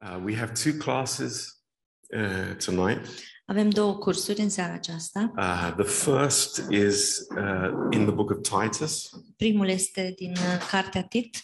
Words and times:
Uh, 0.00 0.20
we 0.24 0.34
have 0.34 0.52
two 0.52 0.72
classes 0.78 1.62
uh, 2.16 2.54
tonight. 2.64 3.06
Avem 3.46 3.70
două 3.70 3.98
cursuri 3.98 4.40
în 4.40 4.48
seara 4.50 4.72
aceasta. 4.72 5.32
Uh, 5.36 5.74
the 5.76 5.92
first 6.10 6.70
is 6.70 7.26
uh, 7.36 7.88
in 7.90 8.04
the 8.04 8.14
book 8.14 8.30
of 8.30 8.40
Titus, 8.40 9.10
Primul 9.36 9.68
este 9.68 10.12
din 10.16 10.30
uh, 10.30 10.66
Cartea 10.70 11.02
Tit 11.02 11.42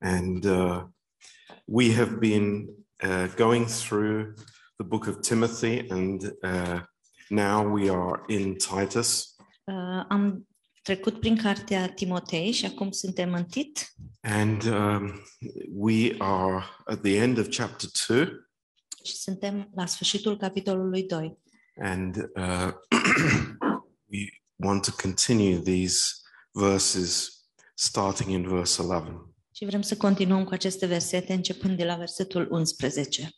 and 0.00 0.44
uh, 0.44 0.84
we 1.66 1.90
have 1.92 2.20
been 2.20 2.68
uh, 3.02 3.28
going 3.36 3.66
through 3.66 4.34
the 4.78 4.84
book 4.84 5.06
of 5.06 5.22
Timothy, 5.22 5.88
and 5.90 6.32
uh, 6.42 6.80
now 7.30 7.66
we 7.66 7.88
are 7.88 8.22
in 8.28 8.56
Titus. 8.58 9.34
Uh, 9.66 10.04
am 10.10 10.46
trecut 10.86 11.20
prin 11.20 11.36
cartea 11.36 11.88
Timotei 11.88 12.52
și 12.52 12.64
acum 12.64 12.90
suntem 12.90 13.32
în 13.32 13.44
Tit 13.44 13.94
And 14.20 14.62
um, 14.64 15.22
we 15.72 16.14
are 16.18 16.64
at 16.84 17.00
the 17.00 17.16
end 17.16 17.38
of 17.38 17.48
chapter 17.56 17.88
2, 18.08 18.28
și 19.04 19.16
suntem 19.16 19.70
la 19.74 19.86
sfârșitul 19.86 20.36
capitolului 20.36 21.02
2. 21.02 21.38
and 21.82 22.16
uh, 22.16 22.72
we 24.12 24.28
want 24.56 24.84
to 24.84 24.90
continue 25.02 25.60
these 25.60 26.14
verses 26.52 27.30
starting 27.74 28.30
in 28.30 28.48
verse 28.48 28.82
11. 28.82 29.34
Și 29.52 29.64
vrem 29.64 29.82
să 29.82 29.96
continuăm 29.96 30.44
cu 30.44 30.52
aceste 30.52 30.86
versete 30.86 31.32
începând 31.32 31.76
de 31.76 31.84
la 31.84 31.94
versetul 31.96 32.48
11. 32.50 33.30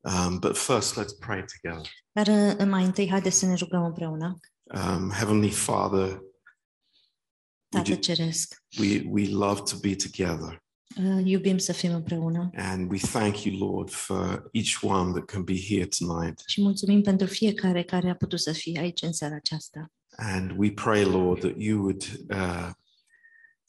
Um, 0.00 0.38
but 0.38 0.56
first, 0.56 1.00
let's 1.00 1.18
pray 1.18 1.44
together. 1.60 1.90
Dar 2.12 2.26
uh, 2.26 2.66
mai 2.66 2.84
întâi 2.84 3.10
haideți 3.10 3.38
să 3.38 3.46
ne 3.46 3.54
rugăm 3.54 3.84
împreună. 3.84 4.38
Um, 4.62 5.10
Heavenly 5.10 5.50
Father, 5.50 6.20
Tată 7.82 7.94
do- 7.96 8.00
Ceresc, 8.00 8.62
we, 8.80 9.02
we 9.10 9.28
love 9.28 9.60
to 9.70 9.76
be 9.80 9.94
together. 9.94 10.64
uh, 10.96 11.20
iubim 11.24 11.58
să 11.58 11.72
fim 11.72 11.94
împreună 11.94 12.50
And 12.54 12.90
we 12.90 12.98
thank 12.98 13.42
you, 13.44 13.70
Lord, 13.72 13.90
for 13.90 14.48
each 14.52 14.78
one 14.82 15.10
that 15.12 15.24
can 15.24 15.42
be 15.44 15.60
here 15.68 15.86
tonight. 15.98 16.42
și 16.46 16.60
mulțumim 16.62 17.02
pentru 17.02 17.26
fiecare 17.26 17.82
care 17.82 18.10
a 18.10 18.14
putut 18.14 18.40
să 18.40 18.52
fie 18.52 18.78
aici 18.80 19.02
în 19.02 19.12
seara 19.12 19.34
aceasta. 19.34 19.90
And 20.16 20.52
we 20.56 20.70
pray, 20.70 21.04
Lord, 21.04 21.40
that 21.40 21.54
you 21.58 21.78
would 21.80 22.02
uh, 22.30 22.70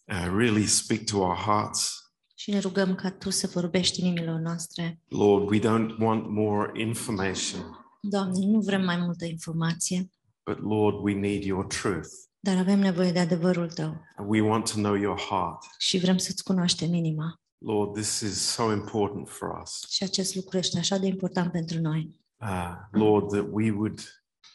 uh, 0.06 0.26
really 0.38 0.66
speak 0.66 1.03
to 1.03 1.18
our 1.18 1.36
hearts. 1.36 2.02
Și 2.36 2.52
ne 2.52 2.59
rugăm 2.59 2.96
ca 2.96 3.12
Tu 3.12 3.30
să 3.30 3.48
vorbești 3.53 4.00
inimilor 4.00 4.40
noastre. 4.40 5.00
Lord, 5.08 5.50
we 5.50 5.59
don't 5.59 5.98
want 6.00 6.30
more 6.30 6.72
information, 6.81 7.62
Doamne, 8.02 8.46
nu 8.46 8.59
vrem 8.59 8.84
mai 8.84 8.98
multă 8.98 9.26
informație, 9.26 10.09
but 10.46 10.59
Lord, 10.59 10.96
we 11.03 11.14
need 11.14 11.44
your 11.44 11.66
truth. 11.66 12.09
Dar 12.40 12.58
avem 12.58 12.80
nevoie 12.80 13.12
de 13.12 13.20
adevărul 13.20 13.72
Tău 13.72 14.02
And 14.16 14.30
we 14.30 14.42
want 14.42 14.72
to 14.72 14.80
know 14.80 14.94
your 14.96 15.20
heart. 15.20 15.64
și 15.78 15.98
vrem 15.98 16.18
să-ți 16.18 16.44
cunoaștem 16.44 16.94
inima. 16.94 17.34
Lord, 17.58 17.94
this 17.94 18.20
is 18.20 18.40
so 18.42 18.72
important 18.72 19.30
for 19.30 19.60
us. 19.62 19.90
Și 19.90 20.04
acest 20.04 20.36
lucru 20.36 20.58
este 20.58 20.78
așa 20.78 20.98
de 20.98 21.08
important 21.08 21.52
pentru 21.52 21.80
noi, 21.80 22.16
Uh, 22.42 22.74
Lord, 22.92 23.30
that 23.32 23.46
we 23.52 23.72
would 23.72 24.00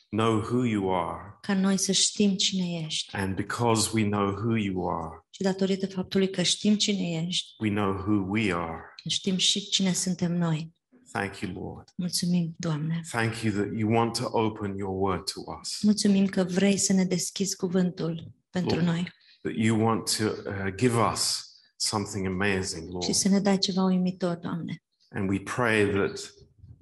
know 0.09 0.37
who 0.39 0.65
you 0.65 0.95
are. 1.07 1.39
ca 1.41 1.55
noi 1.55 1.77
să 1.77 1.93
știm 1.93 2.35
cine 2.37 2.85
ești. 2.85 3.17
And 3.17 3.35
because 3.35 3.91
we 3.95 4.05
know 4.09 4.27
who 4.31 4.57
you 4.57 4.89
are, 4.89 5.27
Și 5.31 5.43
datorită 5.43 5.87
faptului 5.87 6.31
că 6.31 6.43
știm 6.43 6.75
cine 6.77 7.25
ești, 7.27 7.55
we 7.59 7.71
know 7.71 7.93
who 7.93 8.27
we 8.29 8.53
are. 8.55 8.81
știm 9.09 9.37
și 9.37 9.61
cine 9.69 9.93
suntem 9.93 10.33
noi. 10.37 10.75
Thank 11.13 11.41
you, 11.41 11.53
Lord. 11.53 11.89
Mulțumim, 11.97 12.55
Doamne. 12.59 13.01
Thank 13.11 13.41
you 13.43 13.53
that 13.55 13.69
you 13.79 13.93
want 13.93 14.17
to 14.19 14.29
open 14.31 14.77
your 14.77 14.95
word 15.03 15.31
to 15.33 15.41
us, 15.61 15.83
Mulțumim 15.83 16.27
că 16.27 16.45
vrei 16.45 16.77
să 16.77 16.93
ne 16.93 17.05
deschizi 17.05 17.57
cuvântul 17.57 18.33
pentru 18.51 18.75
Lord. 18.75 18.87
noi 18.89 19.13
that 19.43 19.55
you 19.57 19.81
want 19.87 20.17
to 20.17 20.25
uh, 20.25 20.75
give 20.77 20.95
us 21.13 21.47
something 21.77 22.27
amazing, 22.27 22.91
Lord. 22.91 23.05
și 23.05 23.13
să 23.13 23.29
ne 23.29 23.41
dai 23.41 23.59
ceva 23.59 23.83
uimitor, 23.83 24.37
Doamne. 24.37 24.83
And 25.09 25.29
we 25.31 25.39
pray 25.39 25.85
that 25.91 26.33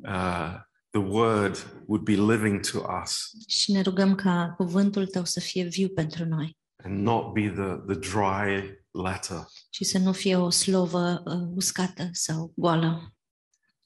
uh, 0.05 0.61
the 0.91 1.01
word 1.01 1.83
would 1.87 2.05
be 2.05 2.15
living 2.33 2.61
to 2.71 2.79
us 3.03 3.31
Și 3.47 3.73
ne 3.73 3.81
rugăm 3.83 4.15
ca 4.15 4.55
cuvântul 4.57 5.07
Tău 5.07 5.25
să 5.25 5.41
fie 5.41 5.65
viu 5.65 5.89
pentru 5.89 6.25
noi 6.25 6.59
and 6.85 7.03
not 7.03 7.33
be 7.33 7.49
the, 7.49 7.95
the 7.95 7.99
dry 8.11 8.79
letter. 8.91 9.47
și 9.71 9.85
să 9.85 9.99
nu 9.99 10.13
fie 10.13 10.37
o 10.37 10.51
slovă 10.51 11.23
uh, 11.25 11.49
uscată 11.55 12.09
sau 12.13 12.53
goală. 12.57 13.15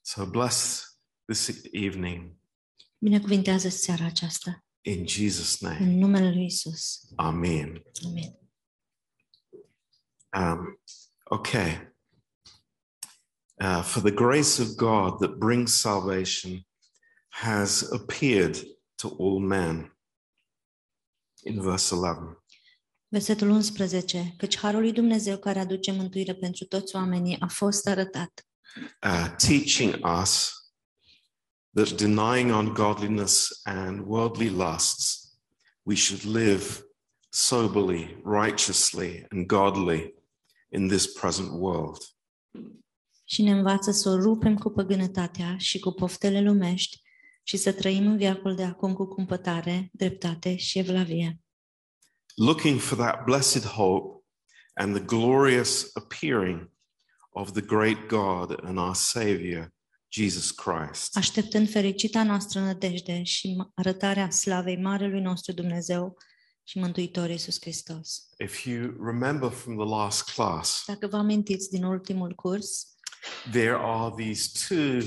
So 0.06 0.26
bless 0.26 0.84
this 1.24 1.60
evening 1.72 2.36
Binecuvintează 2.98 3.68
seara 3.68 4.04
aceasta 4.04 4.64
in 4.80 5.06
Jesus' 5.06 5.58
name. 5.60 5.78
în 5.78 5.98
numele 5.98 6.30
Lui 6.30 6.44
Isus. 6.44 7.00
Amen. 7.16 7.82
Amin. 8.04 8.38
Um, 10.36 10.80
okay. 11.24 11.92
Uh, 13.60 13.82
for 13.82 14.02
the 14.02 14.10
grace 14.10 14.62
of 14.62 14.74
God 14.76 15.18
that 15.20 15.38
brings 15.38 15.72
salvation 15.72 16.66
has 17.28 17.82
appeared 17.92 18.56
to 18.94 19.08
all 19.18 19.38
men. 19.38 19.98
In 21.42 21.60
verse 21.60 21.94
11. 21.94 22.42
Versetul 23.08 23.48
11. 23.48 24.34
Căci 24.36 24.58
harul 24.58 24.80
lui 24.80 24.92
Dumnezeu 24.92 25.38
care 25.38 25.58
aduce 25.58 25.92
mântuire 25.92 26.34
pentru 26.34 26.64
toți 26.64 26.96
oamenii 26.96 27.40
a 27.40 27.46
fost 27.46 27.86
arătat, 27.86 28.46
uh, 29.02 29.28
teaching 29.36 29.94
us 30.04 30.52
that 31.74 31.96
denying 31.96 32.50
ungodliness 32.50 33.60
and 33.64 34.06
worldly 34.06 34.50
lusts, 34.50 35.36
we 35.84 35.94
should 35.94 36.24
live 36.24 36.82
soberly, 37.30 38.16
righteously, 38.24 39.26
and 39.30 39.48
godly 39.48 40.14
in 40.70 40.88
this 40.88 41.06
present 41.06 41.52
world. 41.52 42.02
și 43.26 43.42
ne 43.42 43.50
învață 43.50 43.90
să 43.90 44.08
o 44.08 44.16
rupem 44.16 44.56
cu 44.56 44.70
păgânătatea 44.70 45.56
și 45.58 45.78
cu 45.78 45.92
poftele 45.92 46.40
lumești 46.40 47.02
și 47.42 47.56
să 47.56 47.72
trăim 47.72 48.06
în 48.06 48.16
viacul 48.16 48.54
de 48.54 48.64
acum 48.64 48.94
cu 48.94 49.06
cumpătare, 49.06 49.90
dreptate 49.92 50.56
și 50.56 50.78
evlavie, 50.78 51.38
Looking 52.36 52.80
for 52.80 52.98
that 52.98 53.24
blessed 53.24 53.62
hope 53.62 54.24
and 54.74 54.94
the 54.94 55.04
glorious 55.04 55.90
appearing 55.94 56.70
of 57.34 57.50
the 57.52 57.60
great 57.60 58.08
God 58.08 58.64
and 58.64 58.78
our 58.78 58.94
Savior, 58.94 59.72
Jesus 60.08 60.50
Christ. 60.50 61.16
așteptând 61.16 61.70
fericita 61.70 62.22
noastră 62.22 62.60
nădejde 62.60 63.22
și 63.22 63.56
m- 63.62 63.68
arătarea 63.74 64.30
slavei 64.30 64.76
Marelui 64.76 65.20
nostru 65.20 65.52
Dumnezeu 65.52 66.16
și 66.66 66.78
Mântuitor 66.78 67.30
Iisus 67.30 67.60
Hristos. 67.60 68.28
If 68.38 68.64
you 68.64 68.94
remember 69.04 69.50
from 69.50 69.76
the 69.76 69.86
last 69.88 70.30
class, 70.34 70.82
Dacă 70.86 71.06
vă 71.06 71.16
amintiți 71.16 71.70
din 71.70 71.84
ultimul 71.84 72.34
curs, 72.34 72.86
there 73.50 73.76
are 73.78 74.14
these 74.24 74.50
two 74.68 75.00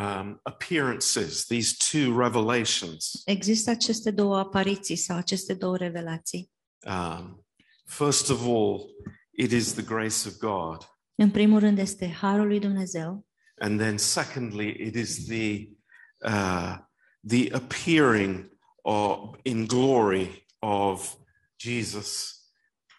um, 0.00 0.40
appearances, 0.42 1.44
these 1.46 1.74
two 1.90 2.18
revelations. 2.18 3.22
există 3.24 3.70
aceste 3.70 4.10
două 4.10 4.36
apariții 4.38 4.96
sau 4.96 5.16
aceste 5.16 5.54
două 5.54 5.76
revelații. 5.76 6.50
Um, 6.86 7.46
first 7.86 8.30
of 8.30 8.40
all, 8.46 8.80
it 9.30 9.50
is 9.52 9.72
the 9.72 9.82
grace 9.82 10.28
of 10.28 10.36
God. 10.38 10.86
În 11.14 11.30
primul 11.30 11.58
rând 11.58 11.78
este 11.78 12.08
Harul 12.10 12.46
lui 12.46 12.58
Dumnezeu 12.60 13.26
And 13.58 13.80
then, 13.80 13.98
secondly, 13.98 14.68
it 14.86 14.94
is 14.94 15.26
the, 15.26 15.68
uh, 16.24 16.76
the 17.28 17.52
appearing 17.52 18.50
of, 18.82 19.38
in 19.42 19.66
glory 19.66 20.46
of 20.58 21.16
Jesus 21.56 22.40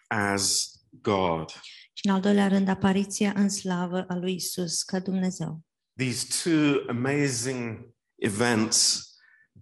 as 0.08 0.72
God. 1.02 1.48
și 1.92 2.06
în 2.06 2.12
al 2.14 2.20
doilea 2.20 2.48
rând 2.48 2.68
apariția 2.68 3.32
în 3.36 3.48
slavă 3.48 4.04
a 4.08 4.14
lui 4.16 4.34
Isus 4.34 4.82
ca 4.82 5.00
Dumnezeu. 5.00 5.62
These 5.96 6.50
two 6.50 6.84
amazing 6.88 7.94
events 8.14 9.08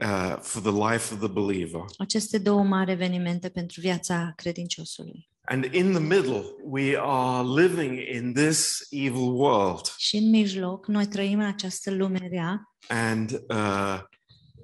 uh, 0.01 0.37
for 0.41 0.63
the 0.63 0.93
life 0.93 1.15
of 1.15 1.19
the 1.21 1.29
believer. 1.29 1.81
Aceste 1.99 2.39
două 2.39 2.63
mari 2.63 2.91
evenimente 2.91 3.49
pentru 3.49 3.81
viața 3.81 4.33
credinciosului. 4.37 5.31
And 5.53 5.65
in 5.75 5.93
the 5.93 6.01
middle, 6.01 6.45
we 6.65 6.97
are 6.97 7.45
living 7.45 7.99
in 8.15 8.33
this 8.33 8.87
evil 8.91 9.33
world. 9.35 9.95
Și 9.97 10.17
în 10.17 10.31
mijloc, 10.31 10.87
noi 10.87 11.07
trăim 11.07 11.39
în 11.39 11.45
această 11.47 11.91
lume 11.91 12.29
rea 12.31 12.75
And 12.89 13.31
uh, 13.49 13.99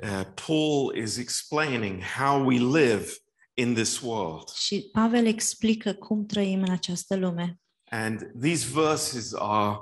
uh, 0.03 0.25
Paul 0.47 0.97
is 0.97 1.17
explaining 1.17 2.03
how 2.19 2.45
we 2.47 2.57
live 2.59 3.07
in 3.55 3.75
this 3.75 4.01
world. 4.01 4.49
și 4.49 4.89
Pavel 4.93 5.27
explică 5.27 5.93
cum 5.93 6.27
trăim 6.27 6.63
în 6.63 6.71
această 6.71 7.17
lume. 7.17 7.61
And 7.91 8.31
these 8.41 8.67
verses 8.73 9.33
are 9.39 9.77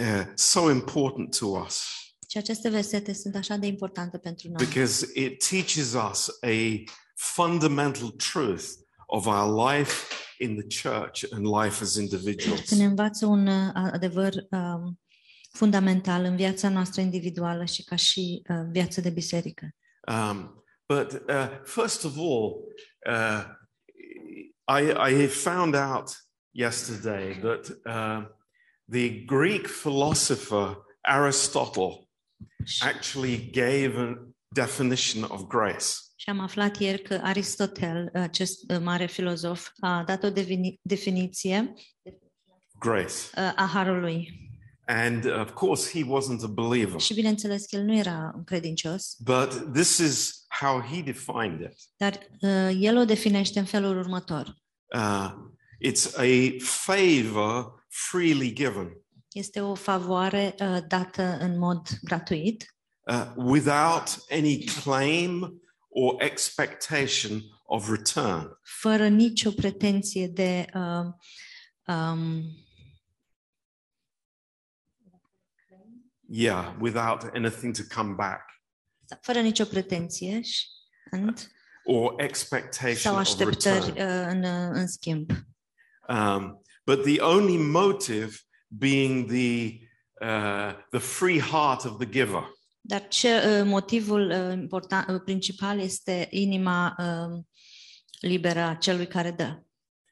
uh, 0.00 0.26
so 0.34 0.70
important 0.70 1.38
to 1.38 1.46
us 1.46 1.84
Și 2.28 2.38
aceste 2.38 2.68
versete 2.68 3.12
sunt 3.12 3.36
așa 3.36 3.56
de 3.56 3.66
importante 3.66 4.18
pentru 4.18 4.48
noi. 4.48 4.66
because 4.66 5.06
it 5.14 5.48
teaches 5.48 5.92
us 6.10 6.28
a 6.42 6.82
fundamental 7.14 8.08
truth 8.10 8.64
of 9.06 9.26
our 9.26 9.70
life 9.70 9.92
in 10.38 10.56
the 10.56 10.88
church 10.88 11.24
and 11.32 11.46
life 11.62 11.82
as 11.82 11.94
individuals. 11.94 12.70
Ne 12.70 12.84
învață 12.84 13.26
un 13.26 13.48
adevăr 13.74 14.32
um, 14.50 14.98
fundamental 15.52 16.24
în 16.24 16.36
viața 16.36 16.68
noastră 16.68 17.00
individuală 17.00 17.64
și 17.64 17.84
ca 17.84 17.96
și 17.96 18.42
uh, 18.48 18.56
viață 18.70 19.00
de 19.00 19.10
biserică. 19.10 19.74
Um, 20.08 20.64
but 20.86 21.12
uh, 21.12 21.48
first 21.64 22.04
of 22.04 22.16
all, 22.16 22.64
uh, 23.06 23.44
I, 24.66 25.12
I 25.12 25.26
found 25.26 25.74
out 25.74 26.26
yesterday 26.50 27.38
that 27.40 27.68
uh, 27.84 28.26
the 28.86 29.24
Greek 29.24 29.66
philosopher 29.66 30.76
Aristotle 31.02 32.08
actually 32.80 33.50
gave 33.52 33.96
a 33.96 34.14
definition 34.54 35.24
of 35.24 35.48
grace. 35.48 36.03
Și 36.16 36.30
am 36.30 36.40
aflat 36.40 36.80
ieri 36.80 37.02
că 37.02 37.20
Aristotel, 37.22 38.10
acest 38.12 38.70
uh, 38.70 38.78
mare 38.82 39.06
filozof, 39.06 39.68
a 39.80 40.02
dat 40.06 40.22
o 40.24 40.30
devini- 40.30 40.78
definiție 40.82 41.72
Grace. 42.78 43.14
uh, 43.36 43.52
a 43.56 43.68
harului. 43.72 44.42
And 44.86 45.24
of 45.40 45.50
course, 45.52 45.90
he 45.98 46.04
wasn't 46.04 46.42
a 46.42 46.46
believer, 46.46 47.00
Și 47.00 47.14
bineînțeles 47.14 47.66
că 47.66 47.76
el 47.76 47.82
nu 47.84 47.96
era 47.96 48.32
un 48.36 48.44
credincios, 48.44 49.16
but 49.18 49.72
this 49.72 49.98
is 49.98 50.44
how 50.60 50.80
he 50.80 51.02
defined 51.02 51.60
it. 51.60 51.76
dar 51.96 52.18
uh, 52.40 52.76
el 52.80 52.96
o 52.96 53.04
definește 53.04 53.58
în 53.58 53.64
felul 53.64 53.98
următor. 53.98 54.54
Uh, 54.96 55.30
it's 55.88 56.14
a 56.16 56.56
favor 56.58 57.84
freely 57.88 58.52
given, 58.52 58.98
Este 59.32 59.60
o 59.60 59.74
favoare 59.74 60.54
uh, 60.60 60.78
dată 60.88 61.38
în 61.40 61.58
mod 61.58 61.88
gratuit, 62.02 62.74
uh, 63.10 63.32
without 63.36 64.24
any 64.30 64.64
claim 64.64 65.60
or 65.96 66.22
expectation 66.22 67.42
of 67.66 67.90
return. 67.90 68.58
fără 68.62 69.08
nicio 69.08 69.50
pretenție 69.50 70.26
de 70.26 70.66
uh, 70.74 71.12
um, 71.96 72.42
Yeah, 76.28 76.74
without 76.80 77.22
anything 77.34 77.76
to 77.76 77.82
come 77.94 78.12
back 78.14 78.54
fără 79.20 79.40
nicio 79.40 79.64
pretenție 79.64 80.42
și, 80.42 80.66
and, 81.10 81.50
or 81.84 82.14
expectation 82.16 82.96
sau 82.96 83.18
of 83.18 83.38
return. 83.38 83.90
uh, 83.90 84.26
în, 84.28 84.42
uh, 84.42 84.70
în 84.72 84.86
schimb. 84.86 85.30
Um, 86.08 86.62
but 86.86 87.02
the 87.02 87.20
only 87.20 87.56
motive 87.56 88.36
being 88.68 89.26
the 89.30 89.78
uh, 90.20 90.72
the 90.90 90.98
free 90.98 91.40
heart 91.40 91.84
of 91.84 91.98
the 91.98 92.08
giver. 92.08 92.52
Dar 92.86 93.08
ce, 93.08 93.28
uh, 93.28 93.66
motivul 93.66 94.30
uh, 94.30 94.52
important, 94.52 95.08
uh, 95.08 95.20
principal 95.24 95.78
este 95.78 96.26
inima 96.30 96.94
uh, 96.98 97.42
liberă 98.20 98.60
a 98.60 98.74
celui 98.74 99.06
care 99.06 99.30
dă. 99.30 99.62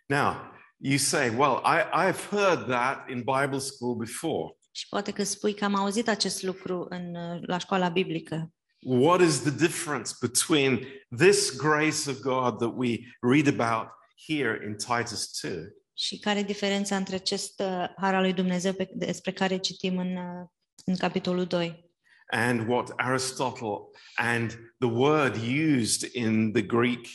Now, 0.06 0.34
you 0.76 0.96
say, 0.96 1.28
well, 1.28 1.60
I, 1.64 2.06
I've 2.06 2.28
heard 2.30 2.66
that 2.66 3.10
in 3.10 3.16
Bible 3.16 3.58
school 3.58 3.96
before. 3.96 4.56
Și 4.70 4.88
poate 4.88 5.12
că 5.12 5.22
spui 5.22 5.54
că 5.54 5.64
am 5.64 5.74
auzit 5.74 6.08
acest 6.08 6.42
lucru 6.42 6.86
în, 6.88 7.14
uh, 7.14 7.40
la 7.46 7.58
școala 7.58 7.88
biblică. 7.88 8.52
What 8.78 9.20
is 9.20 9.40
the 9.40 9.50
difference 9.50 10.12
between 10.20 10.80
this 11.16 11.56
grace 11.56 12.10
of 12.10 12.20
God 12.20 12.58
that 12.58 12.72
we 12.76 12.98
read 13.20 13.60
about 13.60 13.88
here 14.26 14.64
in 14.66 14.76
Titus 14.76 15.40
2 15.40 15.52
Și 15.94 16.18
care 16.18 16.38
e 16.38 16.42
diferența 16.42 16.96
între 16.96 17.14
acest 17.14 17.60
uh, 17.60 17.88
har 17.96 18.14
al 18.14 18.22
lui 18.22 18.32
Dumnezeu 18.32 18.72
pe, 18.72 18.90
despre 18.94 19.32
care 19.32 19.56
citim 19.56 19.98
în, 19.98 20.16
uh, 20.16 20.46
în 20.84 20.96
capitolul 20.96 21.44
2 21.44 21.91
and 22.32 22.68
what 22.68 22.92
Aristotle 22.96 23.90
and 24.16 24.50
the 24.78 24.88
word 24.88 25.36
used 25.36 26.14
in 26.14 26.52
the 26.52 26.62
Greek 26.62 27.06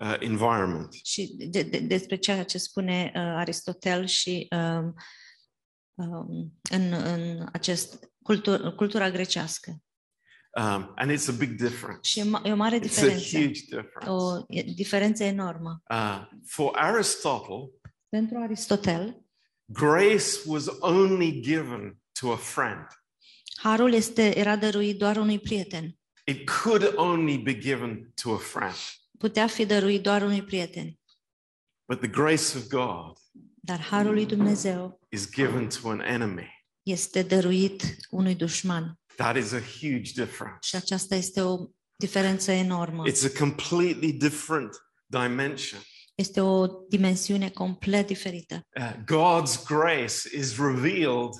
uh, 0.00 0.16
environment? 0.20 0.92
și 1.04 1.34
de, 1.36 1.62
de, 1.62 1.78
despre 1.78 2.16
ceea 2.16 2.44
ce 2.44 2.58
spune 2.58 3.12
uh, 3.14 3.20
Aristotel 3.20 4.06
și 4.06 4.48
um, 4.50 4.94
um, 5.94 6.52
în, 6.70 6.92
în 6.92 7.48
acest 7.52 8.10
cultur, 8.22 8.74
cultura 8.74 9.10
grecească. 9.10 9.82
Um, 10.60 10.92
and 10.96 11.10
it's 11.10 11.28
a 11.28 11.32
big 11.32 11.50
difference. 11.50 12.10
Și 12.10 12.20
e, 12.20 12.22
ma- 12.22 12.42
e 12.44 12.52
o 12.52 12.56
mare 12.56 12.78
It's 12.78 12.98
a 12.98 13.38
huge 13.38 13.60
difference. 13.60 14.08
O 14.10 14.44
diferență 14.74 15.24
enormă. 15.24 15.82
Uh, 15.90 16.28
for 16.46 16.70
Aristotle, 16.74 17.70
Pentru 18.08 18.38
Aristotel, 18.38 19.24
grace 19.64 20.40
was 20.46 20.66
only 20.80 21.40
given 21.40 21.98
to 22.20 22.32
a 22.32 22.36
friend. 22.36 22.86
Harul 23.62 23.92
este, 23.92 24.38
era 24.38 24.56
dăruit 24.56 24.98
doar 24.98 25.16
unui 25.16 25.38
prieten. 25.38 25.96
It 26.24 26.50
could 26.50 26.92
only 26.96 27.38
be 27.38 27.54
given 27.54 28.12
to 28.22 28.30
a 28.32 28.36
friend. 28.38 28.74
Putea 29.18 29.46
fi 29.46 29.66
dăruit 29.66 30.02
doar 30.02 30.22
unui 30.22 30.42
prieten. 30.42 30.98
But 31.88 32.00
the 32.00 32.08
grace 32.08 32.56
of 32.56 32.66
God 32.68 33.16
Dar 33.64 33.80
harul 33.80 34.12
lui 34.12 34.26
Dumnezeu 34.26 35.00
is 35.08 35.30
given 35.30 35.68
to 35.68 35.88
an 35.88 36.00
enemy. 36.00 36.48
este 36.82 37.22
dăruit 37.22 37.96
unui 38.10 38.34
dușman. 38.34 39.00
That 39.16 39.36
is 39.36 39.52
a 39.52 39.60
huge 39.80 40.12
difference. 40.14 40.58
Și 40.60 40.76
aceasta 40.76 41.14
este 41.14 41.40
o 41.40 41.56
diferență 41.96 42.50
enormă. 42.50 43.04
It's 43.10 43.34
a 43.34 43.38
completely 43.38 44.12
different 44.12 44.76
dimension. 45.06 45.80
Este 46.14 46.40
o 46.40 46.66
dimensiune 46.88 47.50
complet 47.50 48.06
diferită. 48.06 48.66
Uh, 48.76 48.92
God's 49.04 49.64
grace 49.66 50.36
is 50.38 50.56
revealed 50.58 51.30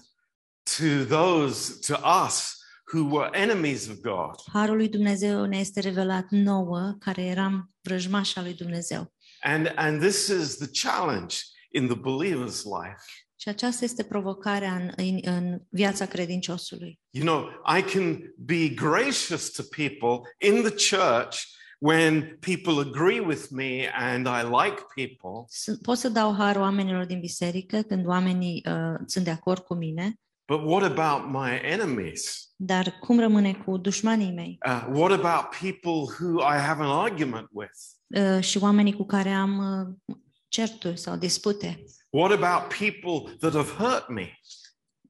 to 0.77 1.05
those, 1.05 1.81
to 1.87 1.95
us 2.25 2.57
who 2.93 3.05
were 3.05 3.31
enemies 3.37 3.89
of 3.89 4.01
God. 4.01 4.35
Harul 4.53 4.77
lui 4.77 4.89
Dumnezeu 4.89 5.45
ne 5.45 5.59
este 5.59 5.81
revelat 5.81 6.27
nouă, 6.31 6.97
care 6.99 7.25
eram 7.25 7.71
vrăjmași 7.81 8.39
al 8.39 8.45
lui 8.45 8.55
Dumnezeu. 8.55 9.13
And, 9.41 9.73
and 9.77 10.01
this 10.01 10.27
is 10.27 10.57
the 10.57 10.89
challenge 10.89 11.37
in 11.71 11.87
the 11.87 11.97
believer's 11.97 12.63
life. 12.65 13.05
Și 13.37 13.49
aceasta 13.49 13.85
este 13.85 14.03
provocarea 14.03 14.75
în, 14.75 14.93
în, 14.97 15.19
în 15.23 15.61
viața 15.69 16.07
credinciosului. 16.07 17.01
You 17.11 17.25
know, 17.25 17.49
I 17.79 17.83
can 17.83 18.35
be 18.37 18.69
gracious 18.69 19.51
to 19.51 19.63
people 19.63 20.31
in 20.39 20.63
the 20.63 20.97
church 20.97 21.43
when 21.79 22.39
people 22.41 22.81
agree 22.81 23.21
with 23.21 23.51
me 23.51 23.89
and 23.93 24.27
I 24.27 24.43
like 24.43 24.83
people, 24.95 25.45
Sunt, 25.49 25.83
pot 25.83 25.99
să 25.99 26.09
dau 26.09 26.35
har 26.35 26.57
oamenilor 26.57 27.05
din 27.05 27.21
biserică 27.21 27.83
când 27.83 28.07
oamenii 28.07 28.63
uh, 28.67 29.01
sunt 29.07 29.25
de 29.25 29.31
acord 29.31 29.63
cu 29.63 29.75
mine, 29.75 30.21
but 30.47 30.61
what 30.65 30.83
about 30.99 31.31
my 31.31 31.61
enemies? 31.63 32.47
dar 32.57 32.99
cum 33.01 33.19
rămâne 33.21 33.55
cu 33.55 33.77
dușmanii 33.77 34.33
mei 34.33 34.59
Uh, 34.67 34.87
what 34.93 35.13
about 35.25 35.57
people 35.61 36.15
who 36.19 36.41
I 36.41 36.57
have 36.59 36.83
an 36.83 36.89
argument 36.91 37.49
with? 37.53 37.71
uh, 38.07 38.43
și 38.45 38.59
oamenii 38.59 38.93
cu 38.97 39.05
care 39.07 39.31
am 39.31 39.59
uh, 40.07 40.17
certuri 40.49 40.99
sau 40.99 41.17
dispute? 41.17 41.85
What 42.11 42.43
about 42.43 42.75
people 42.79 43.37
that 43.39 43.53
have 43.53 43.71
hurt 43.85 44.09
me? 44.09 44.39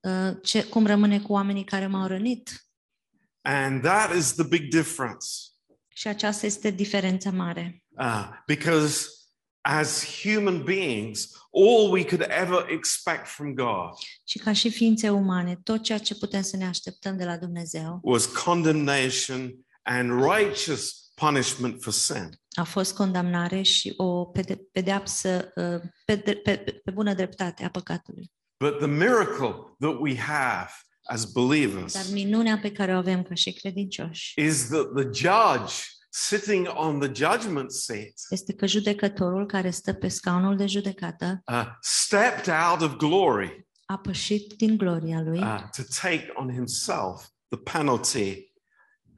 Uh, 0.00 0.36
ce, 0.42 0.64
cum 0.64 0.86
rămâne 0.86 1.20
cu 1.20 1.32
oamenii 1.32 1.64
care 1.64 1.86
m-au 1.86 2.06
rănit? 2.06 2.66
And 3.42 3.82
that 3.82 4.14
is 4.14 4.34
the 4.34 4.44
big 4.44 4.70
difference. 4.70 5.26
Și 5.88 6.08
aceasta 6.08 6.46
este 6.46 6.70
diferența 6.70 7.30
mare. 7.30 7.84
Uh, 7.98 8.28
because 8.46 9.06
as 9.60 10.20
human 10.22 10.62
beings, 10.62 11.30
all 11.54 11.90
we 11.90 12.04
could 12.04 12.26
ever 12.28 12.66
expect 12.70 13.26
from 13.28 13.54
God 13.54 13.90
Și 14.24 14.38
ca 14.38 14.52
și 14.52 14.70
ființe 14.70 15.10
umane, 15.10 15.60
tot 15.62 15.82
ceea 15.82 15.98
ce 15.98 16.14
putem 16.14 16.42
să 16.42 16.56
ne 16.56 16.66
așteptăm 16.66 17.16
de 17.16 17.24
la 17.24 17.36
Dumnezeu 17.36 18.00
was 18.02 18.26
condemnation 18.26 19.54
and 19.82 20.10
righteous 20.22 21.10
punishment 21.14 21.82
for 21.82 21.92
sin. 21.92 22.28
a 22.54 22.62
fost 22.64 22.94
condamnare 22.94 23.62
și 23.62 23.94
o 23.96 24.24
pede- 24.24 24.60
pedeapsă 24.72 25.52
uh, 25.54 25.90
pe, 26.04 26.16
pe, 26.16 26.34
pe, 26.34 26.56
pe 26.84 26.90
bună 26.90 27.14
dreptate 27.14 27.64
a 27.64 27.68
păcatului. 27.70 28.32
But 28.64 28.78
the 28.78 28.86
miracle 28.86 29.54
that 29.78 29.96
we 30.00 30.16
have 30.18 30.70
as 31.04 31.24
Dar 31.24 31.32
believers 31.44 32.12
minunea 32.12 32.58
pe 32.58 32.72
care 32.72 32.94
o 32.94 32.96
avem 32.96 33.22
ca 33.22 33.34
și 33.34 33.52
credincioși 33.52 34.40
is 34.40 34.66
that 34.68 34.86
the 34.94 35.04
judge 35.04 35.74
sitting 36.14 36.68
on 36.74 36.98
the 36.98 37.10
judgment 37.14 37.70
seat 37.72 38.12
este 38.30 38.54
că 38.54 38.66
judecătorul 38.66 39.46
care 39.46 39.70
stă 39.70 39.92
pe 39.92 40.08
scaunul 40.08 40.56
de 40.56 40.66
judecată 40.66 41.42
uh, 41.46 41.66
stepped 41.80 42.54
out 42.70 42.80
of 42.80 42.96
glory 42.96 43.66
a 43.84 43.98
pășit 43.98 44.52
din 44.52 44.76
gloria 44.76 45.20
lui 45.20 45.38
uh, 45.38 45.62
to 45.76 45.82
take 46.00 46.32
on 46.34 46.52
himself 46.52 47.26
the 47.48 47.58
penalty 47.72 48.52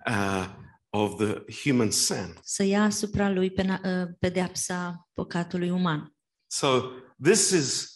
uh, 0.07 0.47
of 0.91 1.17
the 1.17 1.45
human 1.63 1.91
sin. 1.91 2.39
să 2.43 2.63
ia 2.63 2.83
asupra 2.83 3.31
lui 3.31 3.51
pena- 3.51 3.81
uh, 3.85 4.09
pedeapsa 4.19 5.09
păcatului 5.13 5.71
uman. 5.71 6.15
So 6.47 6.91
this 7.23 7.51
is 7.51 7.93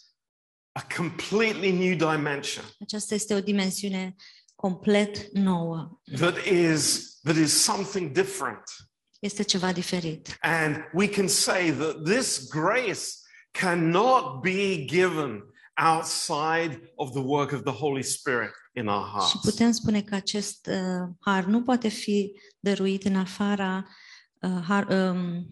a 0.73 0.87
completely 0.97 1.71
new 1.71 1.97
dimension 2.13 2.65
Aceasta 2.81 3.15
este 3.15 3.35
o 3.35 3.41
dimensiune 3.41 4.15
complet 4.55 5.33
nouă. 5.33 6.01
that 6.17 6.37
is 6.45 7.07
that 7.23 7.37
is 7.37 7.63
something 7.63 8.11
different. 8.13 8.63
Este 9.19 9.43
ceva 9.43 9.73
diferit. 9.73 10.37
And 10.41 10.77
we 10.93 11.09
can 11.09 11.29
say 11.29 11.71
that 11.73 12.05
this 12.05 12.49
grace 12.49 13.03
cannot 13.51 14.41
be 14.43 14.85
given 14.85 15.43
outside 15.97 16.93
of 16.95 17.11
the 17.13 17.21
work 17.23 17.53
of 17.53 17.63
the 17.63 17.73
Holy 17.73 18.03
Spirit 18.03 18.51
in 18.73 18.87
our 18.87 19.05
Și 19.05 19.11
hearts. 19.11 19.41
putem 19.51 19.71
spune 19.73 20.03
că 20.03 20.15
acest 20.15 20.67
uh, 20.67 21.09
har 21.21 21.45
nu 21.45 21.63
poate 21.63 21.89
fi 21.89 22.33
dăruit 22.61 23.05
în 23.05 23.17
afara 23.17 23.89
uh, 24.41 24.61
har, 24.67 24.87
um, 24.87 25.49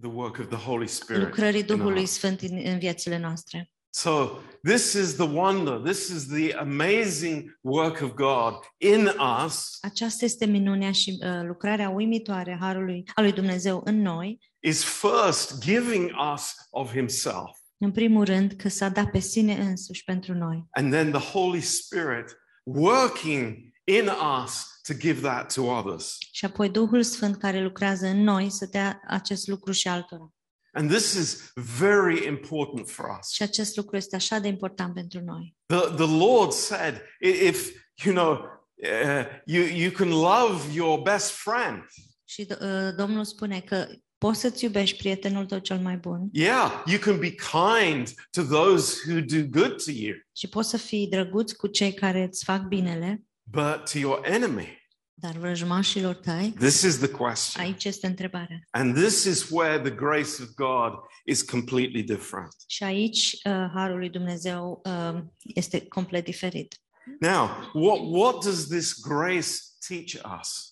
The 0.00 0.08
work 0.08 0.38
of 0.38 0.46
the 0.48 0.56
Holy 0.56 0.86
Spirit. 0.86 1.22
lucrării 1.22 1.60
in 1.60 1.66
our 1.68 1.76
Duhului 1.76 1.94
hearts. 1.94 2.12
Sfânt 2.12 2.40
în, 2.40 2.60
în 2.64 2.78
viețile 2.78 3.18
noastre. 3.18 3.69
So 3.92 4.38
this 4.62 4.92
is 4.92 5.14
the 5.14 5.26
wonder. 5.26 5.78
This 5.78 6.08
is 6.08 6.26
the 6.26 6.52
amazing 6.52 7.58
work 7.60 8.00
of 8.00 8.14
God 8.14 8.54
in 8.76 9.10
us 9.46 9.78
Aceasta 9.80 10.24
este 10.24 10.46
minunea 10.46 10.92
și 10.92 11.18
uh, 11.22 11.40
lucrarea 11.46 11.88
uimitoare 11.88 12.52
a 12.52 12.64
harului 12.64 13.04
a 13.14 13.20
lui 13.20 13.32
Dumnezeu 13.32 13.80
în 13.84 14.02
noi. 14.02 14.38
is 14.60 14.84
first 14.84 15.60
giving 15.60 16.10
us 16.34 16.54
of 16.70 16.92
himself. 16.92 17.50
În 17.78 17.92
primul 17.92 18.24
rând 18.24 18.52
că 18.52 18.68
s-a 18.68 18.88
dat 18.88 19.10
pe 19.10 19.18
sine 19.18 19.54
însuși 19.54 20.04
pentru 20.04 20.34
noi. 20.34 20.66
And 20.70 20.92
then 20.92 21.10
the 21.10 21.30
Holy 21.32 21.60
Spirit 21.60 22.36
working 22.62 23.56
in 23.84 24.10
us 24.44 24.80
to 24.82 24.94
give 24.94 25.20
that 25.20 25.52
to 25.54 25.62
others. 25.62 26.16
Și 26.32 26.44
apoi 26.44 26.68
Duhul 26.70 27.02
Sfânt 27.02 27.36
care 27.36 27.62
lucrează 27.62 28.06
în 28.06 28.22
noi 28.22 28.50
să 28.50 28.66
dea 28.70 29.00
acest 29.06 29.46
lucru 29.46 29.72
și 29.72 29.88
altora. 29.88 30.32
And 30.72 30.90
this 30.90 31.12
is 31.14 31.52
very 31.54 32.26
important 32.26 32.88
for 32.88 33.04
us. 33.20 33.30
Și 33.32 33.42
acest 33.42 33.76
lucru 33.76 33.96
este 33.96 34.16
așa 34.16 34.38
de 34.38 34.48
important 34.48 34.94
pentru 34.94 35.20
noi. 35.20 35.56
The, 35.66 35.78
the 36.04 36.16
Lord 36.18 36.52
said, 36.52 37.02
i- 37.20 37.46
if, 37.46 37.70
you 38.04 38.14
know, 38.14 38.32
uh, 38.74 39.24
you, 39.44 39.64
you 39.64 39.90
can 39.90 40.08
love 40.08 40.72
your 40.74 41.00
best 41.02 41.30
friend. 41.30 41.84
Și 42.24 42.46
uh, 42.50 42.94
Domnul 42.96 43.24
spune 43.24 43.60
că 43.60 43.86
poți 44.18 44.40
să-ți 44.40 44.64
iubești 44.64 44.96
prietenul 44.98 45.46
tău 45.46 45.58
cel 45.58 45.78
mai 45.78 45.96
bun 45.96 46.28
Yeah, 46.32 46.82
you 46.86 46.98
can 46.98 47.18
be 47.18 47.34
kind 47.34 48.14
to 48.30 48.42
those 48.42 49.10
who 49.10 49.20
do 49.20 49.36
good 49.60 49.82
to 49.84 49.90
you, 49.90 50.14
și 50.36 50.48
poți 50.48 50.68
să 50.68 50.76
fii 50.76 51.08
drăguț 51.08 51.52
cu 51.52 51.66
cei 51.66 51.92
care 51.94 52.22
îți 52.22 52.44
fac 52.44 52.62
binele, 52.62 53.22
but 53.42 53.90
to 53.92 53.98
your 53.98 54.20
enemy. 54.24 54.79
Dar 55.20 55.36
vrăjmașilor 55.36 56.14
tăi, 56.14 56.54
This 56.58 56.82
is 56.82 56.96
the 56.98 57.08
question. 57.08 57.64
aici 57.64 57.84
este 57.84 58.06
întrebarea. 58.06 58.60
And 58.70 58.94
this 58.94 59.24
is 59.24 59.48
where 59.50 59.78
the 59.80 59.90
grace 59.94 60.42
of 60.42 60.48
God 60.54 60.92
is 61.24 61.42
completely 61.42 62.02
different. 62.02 62.54
Și 62.66 62.82
aici 62.82 63.32
uh, 63.44 63.70
harul 63.74 63.98
lui 63.98 64.10
Dumnezeu 64.10 64.82
uh, 64.84 65.20
este 65.42 65.86
complet 65.86 66.24
diferit. 66.24 66.74
Now, 67.20 67.48
what, 67.72 67.98
what 68.02 68.44
does 68.44 68.66
this 68.66 69.00
grace 69.00 69.48
teach 69.88 70.38
us? 70.40 70.70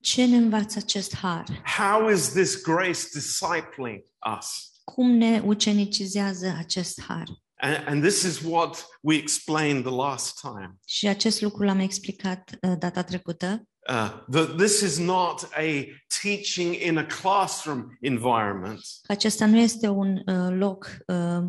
Ce 0.00 0.24
ne 0.24 0.36
învață 0.36 0.78
acest 0.78 1.14
har? 1.16 1.44
How 1.64 2.10
is 2.10 2.28
this 2.28 2.62
grace 2.62 3.00
discipling 3.12 4.02
us? 4.38 4.70
Cum 4.84 5.10
ne 5.10 5.42
ucenicizează 5.44 6.54
acest 6.58 7.02
har? 7.02 7.28
And, 7.62 7.84
and 7.86 8.02
this 8.02 8.22
is 8.22 8.42
what 8.42 8.86
we 9.02 9.16
explained 9.16 9.84
the 9.84 9.94
last 9.94 10.40
time. 10.40 10.78
Și 10.86 11.08
acest 11.08 11.40
lucru 11.40 11.64
l-am 11.64 11.78
explicat 11.78 12.50
uh, 12.60 12.72
data 12.78 13.02
trecută, 13.02 13.64
Uh, 13.88 14.10
that 14.28 14.56
this 14.56 14.82
is 14.82 14.98
not 14.98 15.48
a 15.54 15.86
teaching 16.22 16.74
in 16.74 16.98
a 16.98 17.06
classroom 17.06 17.96
environment, 18.00 18.80
că 19.02 19.12
acesta 19.12 19.46
nu 19.46 19.58
este 19.58 19.88
un 19.88 20.22
uh, 20.26 20.56
loc 20.58 20.96
uh, 21.06 21.44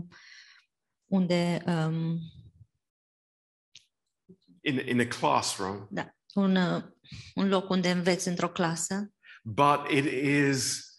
unde 1.05 1.63
um, 1.65 2.19
in, 4.61 4.87
in 4.87 4.99
a 4.99 5.05
classroom, 5.05 5.87
da, 5.89 6.15
un, 6.33 6.55
uh, 6.55 6.83
un 7.35 7.47
loc 7.47 7.69
unde 7.69 7.89
înveți 7.89 8.27
într-o 8.27 8.49
clasă, 8.49 9.13
but 9.43 9.89
it 9.89 10.05
is 10.23 10.89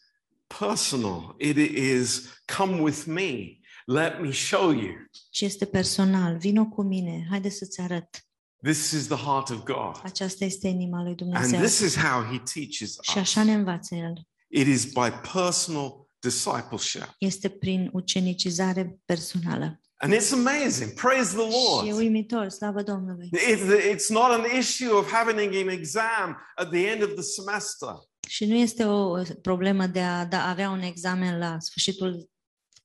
personal. 0.59 1.35
It 1.38 1.57
is 1.76 2.28
come 2.57 2.81
with 2.81 3.04
me. 3.07 3.61
Let 3.87 4.21
me 4.21 4.31
show 4.33 4.71
you. 4.71 4.93
ci 5.31 5.41
este 5.41 5.65
personal. 5.65 6.37
Vino 6.39 6.67
cu 6.67 6.83
mine, 6.83 7.27
haide 7.31 7.49
să-ți 7.49 7.81
arăt. 7.81 8.27
This 8.62 8.91
is 8.91 9.07
the 9.07 9.17
heart 9.17 9.49
of 9.51 9.62
God. 9.62 10.01
Aceasta 10.05 10.45
este 10.45 10.69
inima 10.69 10.99
lui 11.03 11.07
And 11.09 11.17
Dumnezeu. 11.17 11.61
this 11.61 11.79
is 11.79 11.97
how 11.97 12.23
he 12.23 12.39
teaches 12.55 12.97
Și 13.01 13.11
us. 13.11 13.17
așa 13.17 13.43
ne 13.43 13.53
învață 13.53 13.95
El. 13.95 14.12
It 14.49 14.67
is 14.67 14.85
by 14.85 15.11
personal 15.33 16.07
discipleship. 16.19 17.15
Este 17.19 17.49
prin 17.49 17.91
ucenicizare 17.93 18.99
personală. 19.05 19.81
And 19.97 20.12
it's 20.15 20.33
amazing. 20.33 20.93
Praise 20.93 21.37
the 21.37 21.51
Și 21.51 21.57
e 21.87 21.91
Lord. 21.91 21.99
uimitor, 21.99 22.49
slavă 22.49 22.83
Domnului. 22.83 23.31
It's, 23.37 23.95
it's 23.95 24.09
not 24.09 24.31
an 24.31 24.59
issue 24.59 24.89
of 24.89 25.11
having 25.12 25.55
an 25.55 25.69
exam 25.69 26.37
at 26.57 26.71
the 26.71 26.87
end 26.87 27.03
of 27.03 27.12
the 27.12 27.23
semester. 27.23 27.89
Și 28.29 28.45
nu 28.47 28.55
este 28.55 28.85
o 28.85 29.23
problemă 29.43 29.87
de 29.87 30.01
a 30.01 30.25
da, 30.25 30.49
avea 30.49 30.71
un 30.71 30.81
examen 30.81 31.39
la 31.39 31.57
sfârșitul 31.59 32.31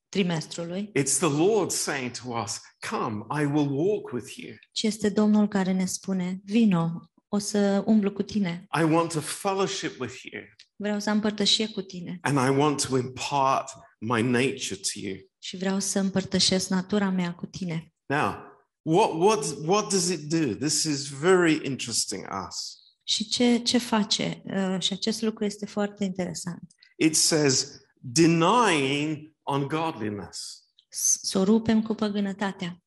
trimestrului, 0.09 0.91
It's 0.99 1.17
the 1.17 1.37
Lord 1.37 1.71
saying 1.71 2.11
to 2.11 2.29
us, 2.43 2.59
Come, 2.89 3.41
I 3.41 3.45
will 3.45 3.69
walk 3.71 4.11
with 4.11 4.35
you. 4.35 4.55
ci 4.71 4.83
este 4.83 5.09
Domnul 5.09 5.47
care 5.47 5.71
ne 5.71 5.85
spune, 5.85 6.39
vino, 6.43 7.09
o 7.27 7.37
să 7.37 7.83
umblu 7.85 8.11
cu 8.11 8.21
tine, 8.21 8.67
I 8.79 8.83
want 8.83 9.11
to 9.13 9.19
fellowship 9.19 9.99
with 9.99 10.15
you. 10.21 10.41
vreau 10.75 10.99
să 10.99 11.09
am 11.09 11.19
părtășie 11.19 11.67
cu 11.67 11.81
tine 11.81 12.17
And 12.21 12.37
I 12.55 12.59
want 12.59 12.87
to 12.87 12.97
impart 12.97 13.69
my 13.99 14.21
nature 14.21 14.75
to 14.75 14.99
you. 14.99 15.15
și 15.39 15.57
vreau 15.57 15.79
să 15.79 15.99
împărtășesc 15.99 16.69
natura 16.69 17.09
mea 17.09 17.33
cu 17.33 17.45
tine. 17.45 17.93
Now, 18.05 18.35
what, 18.81 19.11
what, 19.13 19.45
what 19.65 19.89
does 19.89 20.07
it 20.09 20.19
do? 20.29 20.53
This 20.55 20.83
is 20.83 21.07
very 21.07 21.61
interesting 21.65 22.25
us. 22.47 22.75
Și 23.03 23.27
ce, 23.27 23.57
ce 23.57 23.77
face? 23.77 24.41
Uh, 24.45 24.75
și 24.79 24.93
acest 24.93 25.21
lucru 25.21 25.45
este 25.45 25.65
foarte 25.65 26.03
interesant. 26.03 26.61
It 26.97 27.15
says, 27.15 27.81
denying 27.99 29.35
ungodliness. 29.47 30.63
S- 30.89 31.19
Să 31.21 31.37
o 31.39 31.43
rupem 31.43 31.81
cu 31.83 31.93
păgânătatea. 31.93 32.81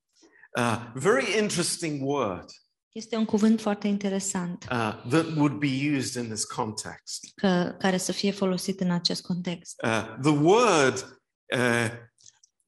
Uh, 0.59 0.91
very 0.95 1.39
interesting 1.39 2.07
word 2.09 2.45
Este 2.93 3.17
un 3.17 3.25
cuvânt 3.25 3.61
foarte 3.61 3.87
interesant 3.89 4.65
uh, 4.71 5.03
that 5.09 5.27
would 5.37 5.53
be 5.59 5.97
used 5.97 6.23
in 6.25 6.31
this 6.31 6.45
context. 6.45 7.25
că, 7.35 7.77
care 7.79 7.97
să 7.97 8.13
fie 8.13 8.31
folosit 8.31 8.81
în 8.81 8.91
acest 8.91 9.23
context. 9.23 9.81
Uh, 9.85 10.17
the 10.23 10.31
word 10.31 11.21
uh, 11.57 11.91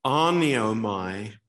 aniomai, 0.01 1.41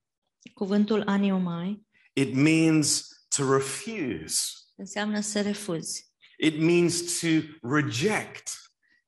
Cuvântul 0.54 1.04
aniomai 1.06 1.86
it 2.14 2.34
means 2.36 3.08
to 3.36 3.54
refuse. 3.54 4.42
înseamnă 4.76 5.20
să 5.20 5.42
refuzi, 5.42 6.12
It 6.38 6.60
means 6.60 7.20
to 7.20 7.28
reject 7.62 8.50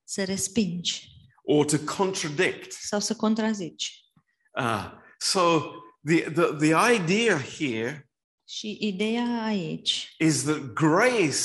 să 0.03 0.23
respingi 0.23 1.07
or 1.45 1.65
to 1.65 1.77
contradict. 1.97 2.71
sau 2.71 2.99
să 2.99 3.15
contrazici. 3.15 4.03
Uh, 4.59 4.91
so 5.17 5.61
the, 6.03 6.21
the, 6.31 6.45
the 6.67 6.93
idea 6.93 7.37
here 7.41 8.09
Și 8.47 8.77
ideea 8.81 9.43
aici, 9.45 10.15
is 10.19 10.43
that 10.43 10.59
grace 10.73 11.37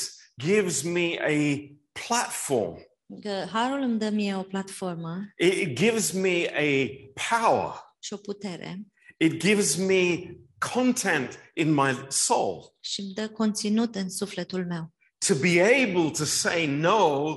gives 0.43 0.83
me 0.83 1.19
a 1.21 1.59
platform. 2.07 2.77
că 3.21 3.47
harul 3.53 3.81
îmi 3.83 3.99
dă 3.99 4.11
mie 4.11 4.35
o 4.37 4.43
platformă 4.43 5.33
It, 5.39 5.53
it 5.53 5.77
gives 5.77 6.11
me 6.13 6.47
a 6.55 6.87
power. 7.39 7.73
și 7.99 8.13
o 8.13 8.17
putere 8.17 8.81
It 9.17 9.41
gives 9.41 9.77
me 9.77 10.35
content 10.73 11.39
in 11.55 11.73
my 11.75 12.07
soul 12.09 12.77
și 12.81 13.01
îmi 13.01 13.13
dă 13.13 13.29
conținut 13.29 13.95
în 13.95 14.11
sufletul 14.11 14.67
meu. 14.67 14.93
to 15.27 15.35
be 15.35 15.61
able 15.63 16.11
to 16.11 16.25
say 16.25 16.67
no 16.67 17.35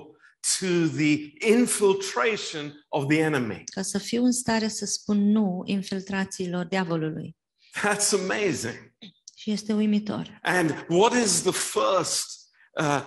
to 0.59 0.87
the 0.87 1.33
infiltration 1.39 2.85
of 2.89 3.07
the 3.07 3.19
enemy. 3.19 3.63
Ca 3.65 3.81
să 3.81 3.97
fiu 3.97 4.23
în 4.23 4.31
stare 4.31 4.67
să 4.67 4.85
spun 4.85 5.31
nu 5.31 5.61
infiltrațiilor 5.65 6.65
diavolului. 6.65 7.35
That's 7.79 8.09
amazing. 8.21 8.93
Și 9.35 9.51
este 9.51 9.73
uimitor. 9.73 10.39
And 10.41 10.85
what 10.89 11.13
is 11.13 11.41
the 11.41 11.51
first 11.51 12.49
uh, 12.79 13.03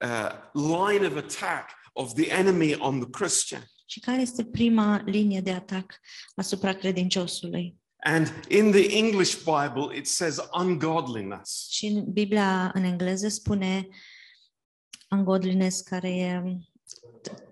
uh, 0.00 0.30
line 0.52 1.06
of 1.06 1.16
attack 1.16 1.70
of 1.92 2.14
the 2.14 2.30
enemy 2.32 2.74
on 2.74 3.00
the 3.00 3.10
Christian? 3.10 3.62
Și 3.86 4.00
care 4.00 4.20
este 4.20 4.44
prima 4.44 5.02
linie 5.06 5.40
de 5.40 5.50
atac 5.50 6.00
asupra 6.34 6.72
credinciosului? 6.72 7.78
And 7.96 8.46
in 8.48 8.70
the 8.70 8.96
English 8.96 9.36
Bible, 9.36 9.96
it 9.96 10.06
says 10.06 10.36
ungodliness. 10.58 11.68
Și 11.70 11.86
în 11.86 12.12
Biblia 12.12 12.70
în 12.74 12.84
engleză 12.84 13.28
spune 13.28 13.88
ungodliness, 15.10 15.80
care 15.80 16.16
e 16.16 16.42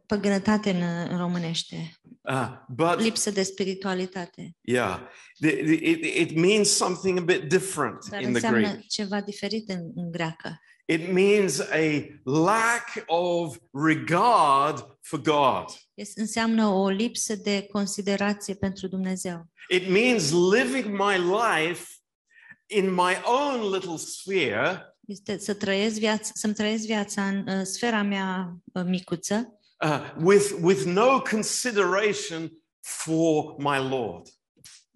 păgânătate 0.06 0.70
în, 0.70 0.82
în 1.10 1.18
românește, 1.18 1.92
Uh, 2.22 2.48
but 2.68 3.00
lipsă 3.00 3.30
de 3.30 3.42
spiritualitate. 3.42 4.56
yeah, 4.60 5.00
the, 5.40 5.50
the, 5.50 5.72
it, 5.72 6.04
it 6.04 6.36
means 6.36 6.68
something 6.70 7.18
a 7.18 7.20
bit 7.22 7.42
different 7.48 8.08
Dar 8.10 8.20
in 8.20 8.26
the 8.26 8.34
înseamnă 8.34 8.60
Greek. 8.60 8.86
ceva 8.86 9.20
diferit 9.20 9.68
în, 9.68 9.90
în 9.94 10.10
greacă. 10.10 10.60
It 10.86 11.12
means 11.12 11.60
a 11.60 12.06
lack 12.24 13.04
of 13.06 13.56
regard 13.72 14.98
for 15.00 15.20
God. 15.20 15.64
Este, 15.94 16.20
înseamnă 16.20 16.66
o 16.66 16.88
lipsă 16.88 17.34
de 17.34 17.66
considerație 17.72 18.54
pentru 18.54 18.86
Dumnezeu. 18.86 19.46
It 19.68 19.88
means 19.88 20.30
living 20.52 20.84
my 20.84 21.16
life 21.16 21.84
in 22.66 22.90
my 22.94 23.14
own 23.24 23.70
little 23.72 23.96
sphere 23.96 24.96
Este 25.08 25.38
să 25.38 25.54
trăiesc 25.54 25.98
viața, 25.98 26.30
să-mi 26.34 26.54
trăiesc 26.54 26.84
viața 26.84 27.26
în 27.28 27.48
uh, 27.48 27.62
sfera 27.62 28.02
mea 28.02 28.56
uh, 28.72 28.82
micuță, 28.84 29.58
uh, 29.84 30.14
with, 30.22 30.50
with 30.60 30.82
no 30.82 31.22
consideration 31.22 32.50
for 32.80 33.54
my 33.58 33.88
Lord. 33.88 34.26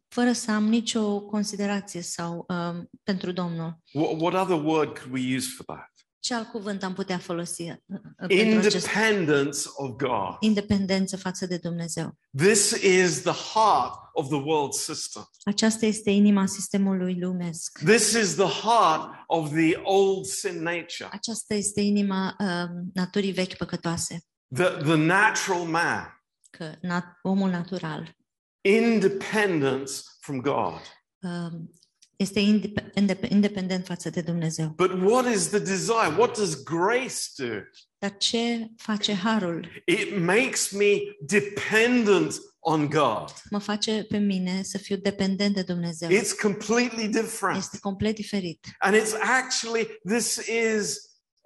fără 0.09 0.33
să 0.33 0.51
am 0.51 0.65
nicio 0.65 1.21
considerație 1.21 2.01
sau 2.01 2.45
uh, 2.49 2.85
pentru 3.03 3.33
Domnul. 3.33 3.79
What, 3.93 4.21
what 4.21 4.35
other 4.35 4.65
word 4.65 4.99
could 4.99 5.13
we 5.13 5.37
use 5.37 5.49
for 5.57 5.65
that? 5.65 5.92
Ce 6.23 6.35
alt 6.35 6.49
cuvânt 6.49 6.83
am 6.83 6.93
putea 6.95 7.19
folosi 7.19 7.63
uh, 7.63 7.75
uh, 7.87 8.27
pentru 8.29 8.59
acest 8.59 8.87
Independence 8.87 9.59
of 9.75 9.91
God. 9.97 10.37
independență 10.41 11.17
față 11.17 11.47
de 11.47 11.57
Dumnezeu? 11.57 12.19
This 12.37 12.71
is 12.71 13.23
the 13.23 13.33
heart 13.55 13.95
of 14.13 14.27
the 14.29 14.37
world 14.37 14.73
system. 14.73 15.29
Aceasta 15.45 15.87
este 15.87 16.11
inima 16.11 16.47
sistemului 16.47 17.19
lumesc. 17.21 17.79
This 17.85 18.13
is 18.13 18.35
the 18.35 18.45
heart 18.67 19.11
of 19.27 19.51
the 19.51 19.77
old 19.83 20.25
sin 20.25 20.63
nature, 20.63 21.09
Aceasta 21.11 21.55
este 21.55 21.81
inima 21.81 22.37
uh, 22.39 22.71
naturii 22.95 23.33
vechi 23.33 23.57
păcătoase, 23.57 24.21
the, 24.55 24.65
the 24.65 24.95
natural 24.95 25.63
man. 25.65 26.23
că 26.51 26.73
nat- 26.77 27.21
omul 27.23 27.51
natural, 27.51 28.17
Independence 28.61 29.93
from 30.21 30.41
God. 30.41 30.81
um, 31.21 31.73
este 32.17 32.41
indep- 32.41 32.93
indep- 32.95 33.29
independent 33.31 33.87
față 33.87 34.11
de 34.11 34.21
Dumnezeu. 34.21 34.69
But 34.77 34.93
what 35.03 35.35
is 35.35 35.49
the 35.49 35.59
desire? 35.59 36.15
What 36.19 36.37
does 36.39 36.63
grace 36.63 37.17
do? 37.37 37.55
Dar 37.99 38.17
ce 38.17 38.71
face 38.77 39.15
harul? 39.15 39.69
It 39.87 40.17
makes 40.19 40.71
me 40.71 40.99
dependent 41.21 42.35
on 42.61 42.89
God. 42.89 43.33
Mă 43.51 43.59
face 43.59 44.07
pe 44.09 44.19
mine 44.19 44.63
să 44.63 44.79
fiu 44.79 44.97
dependent 44.97 45.55
de 45.55 45.63
Dumnezeu. 45.63 46.09
It's 46.11 46.41
completely 46.43 47.09
different. 47.09 47.57
Este 47.59 47.79
complet 47.79 48.15
diferit. 48.15 48.67
And 48.79 48.95
it's 48.97 49.13
actually, 49.21 49.87
this 50.09 50.37
is, 50.37 50.99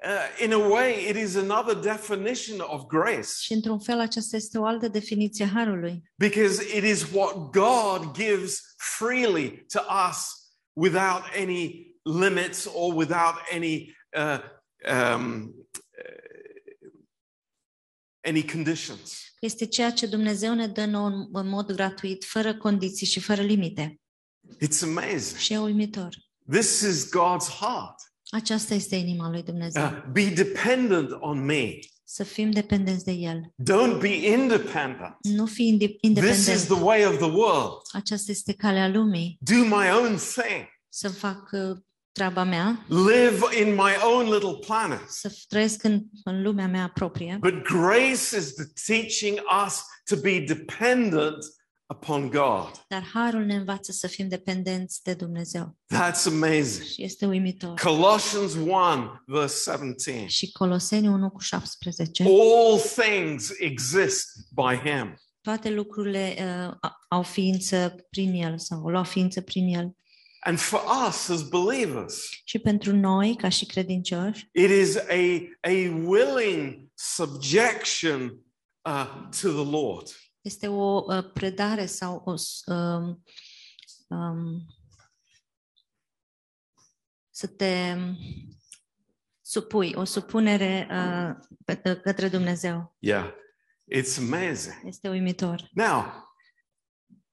uh, 0.04 0.44
in 0.44 0.52
a 0.52 0.58
way, 0.68 1.08
it 1.08 1.16
is 1.16 1.34
another 1.36 1.74
definition 1.74 2.58
of 2.60 2.82
grace 2.86 3.28
Și 3.40 3.52
într-un 3.52 3.78
fel 3.78 4.00
aceasta 4.00 4.36
este 4.36 4.58
o 4.58 4.64
altă 4.64 4.88
definiție 4.88 5.44
a 5.44 5.48
harului. 5.48 6.02
because 6.18 6.76
it 6.76 6.84
is 6.84 7.02
what 7.12 7.34
God 7.50 8.12
gives 8.14 8.74
freely 8.98 9.64
to 9.72 9.80
us 10.10 10.44
without 10.76 11.22
any 11.40 11.94
limits 12.04 12.68
or 12.74 12.94
without 12.94 13.34
any, 13.52 13.96
uh, 14.16 14.38
um, 14.88 15.54
uh, 15.98 16.88
any 18.20 18.44
conditions. 18.44 19.20
Este 19.40 19.66
ceea 19.66 19.90
ce 19.90 20.06
Dumnezeu 20.06 20.54
ne 20.54 20.66
dă 20.66 20.84
nouă 20.84 21.28
în 21.32 21.48
mod 21.48 21.72
gratuit, 21.72 22.24
fără 22.24 22.56
condiții 22.56 23.06
și 23.06 23.20
fără 23.20 23.42
limite. 23.42 24.00
It's 24.64 24.82
amazing. 24.82 25.38
Și 25.38 25.52
e 25.52 25.58
uimitor. 25.58 26.16
This 26.50 26.80
is 26.80 27.06
God's 27.06 27.48
heart. 27.60 27.94
Aceasta 28.30 28.74
este 28.74 28.96
inima 28.96 29.30
lui 29.30 29.42
Dumnezeu. 29.42 29.82
Uh, 29.82 30.04
be 30.12 30.28
dependent 30.28 31.10
on 31.20 31.44
me. 31.44 31.78
Să 32.08 32.24
fim 32.24 32.50
dependenți 32.50 33.04
de 33.04 33.12
El. 33.12 33.40
Don't 33.62 34.00
be 34.00 34.14
independent. 34.28 35.16
Nu 35.20 35.46
fi 35.46 35.66
inde- 36.00 36.20
This 36.20 36.46
is 36.46 36.64
the 36.64 36.82
way 36.82 37.06
of 37.06 37.16
the 37.16 37.30
world. 37.30 37.72
Aceasta 37.92 38.30
este 38.30 38.52
calea 38.52 38.88
lumii. 38.88 39.38
Do 39.40 39.54
my 39.54 39.90
own 40.00 40.16
thing. 40.16 40.68
Să 40.88 41.08
fac 41.08 41.48
uh, 41.52 41.76
treaba 42.12 42.44
mea, 42.44 42.84
Live 42.88 43.38
in 43.60 43.74
my 43.74 43.92
own 44.12 44.32
little 44.32 44.58
planet. 44.66 45.00
să 45.08 45.34
trăiesc 45.48 45.82
în, 45.84 46.02
în 46.24 46.42
lumea 46.42 46.66
mea 46.68 46.90
proprie. 46.94 47.36
But 47.40 47.62
grace 47.62 48.36
is 48.36 48.54
the 48.54 48.64
teaching 48.86 49.38
us 49.66 49.82
to 50.04 50.16
be 50.16 50.38
dependent 50.40 51.36
upon 51.88 52.28
God. 52.30 52.70
Dar 52.88 53.04
harul 53.12 53.44
ne 53.44 53.54
învață 53.54 53.92
să 53.92 54.06
fim 54.06 54.28
dependenți 54.28 55.02
de 55.02 55.14
Dumnezeu. 55.14 55.76
That's 55.94 56.26
amazing. 56.26 56.86
Și 56.86 57.02
este 57.02 57.26
uimitor. 57.26 57.80
Colossians 57.80 58.54
1, 58.54 58.72
verse 59.26 59.70
17. 59.70 60.26
Și 60.26 60.52
Coloseni 60.52 61.08
1 61.08 61.30
cu 61.30 61.40
17. 61.40 62.22
All 62.22 62.78
things 62.78 63.50
exist 63.58 64.28
by 64.54 64.88
Him. 64.90 65.20
Toate 65.40 65.70
lucrurile 65.70 66.34
uh, 66.38 66.76
a- 66.80 66.96
au 67.08 67.22
ființă 67.22 68.06
prin 68.10 68.32
El 68.34 68.58
sau 68.58 68.78
au 68.78 68.88
luat 68.88 69.06
ființă 69.08 69.40
prin 69.40 69.74
El. 69.74 69.96
And 70.40 70.58
for 70.58 70.80
us 71.08 71.28
as 71.28 71.42
believers, 71.48 72.28
Și 72.44 72.58
pentru 72.58 72.96
noi, 72.96 73.36
ca 73.36 73.48
și 73.48 73.64
credincioși, 73.66 74.48
it 74.52 74.70
is 74.70 74.96
a, 74.96 75.48
a 75.60 75.70
willing 76.04 76.88
subjection 76.94 78.38
uh, 78.88 79.06
to 79.40 79.48
the 79.62 79.70
Lord. 79.70 80.08
Este 80.46 80.68
o 80.68 81.04
uh, 81.06 81.32
predare 81.32 81.86
sau 81.86 82.22
o 82.24 82.36
s- 82.36 82.62
um, 82.66 83.22
um, 84.08 84.66
să 87.30 87.46
te 87.46 87.96
supui, 89.40 89.92
o 89.94 90.04
supunere 90.04 90.88
uh, 90.90 91.46
pe- 91.64 91.80
uh, 91.90 92.00
către 92.00 92.28
Dumnezeu. 92.28 92.96
Yeah, 92.98 93.30
it's 93.96 94.18
amazing. 94.18 94.74
Este 94.84 95.08
uimitor. 95.08 95.68
Now, 95.72 96.04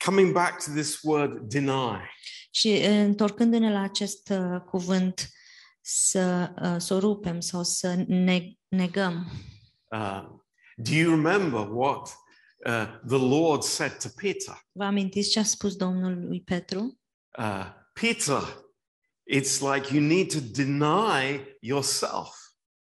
coming 0.05 0.33
back 0.33 0.63
to 0.63 0.71
this 0.71 1.01
word 1.01 1.39
deny, 1.49 2.09
Și 2.51 2.67
uh, 2.67 2.87
întorcându-ne 2.87 3.71
la 3.71 3.81
acest 3.81 4.29
uh, 4.29 4.61
cuvânt, 4.61 5.29
să, 5.81 6.53
uh, 6.61 6.75
să 6.77 6.93
o 6.93 6.99
rupem 6.99 7.39
sau 7.39 7.63
să 7.63 8.03
ne 8.07 8.51
negăm. 8.67 9.31
uh, 9.91 10.23
do 10.75 10.91
you 10.93 11.09
remember 11.15 11.67
what 11.71 12.17
uh, 12.65 12.85
the 13.07 13.17
Lord 13.17 13.61
said 13.63 13.97
to 13.97 14.09
Peter? 14.15 14.67
Vă 14.71 14.83
amintiți 14.83 15.29
ce 15.29 15.39
a 15.39 15.43
spus 15.43 15.75
Domnul 15.75 16.27
lui 16.27 16.41
Petru? 16.41 16.99
Uh, 17.37 17.65
Peter, 17.93 18.65
it's 19.33 19.59
like 19.73 19.93
you 19.95 20.01
need 20.01 20.31
to 20.33 20.39
deny 20.39 21.57
yourself 21.59 22.35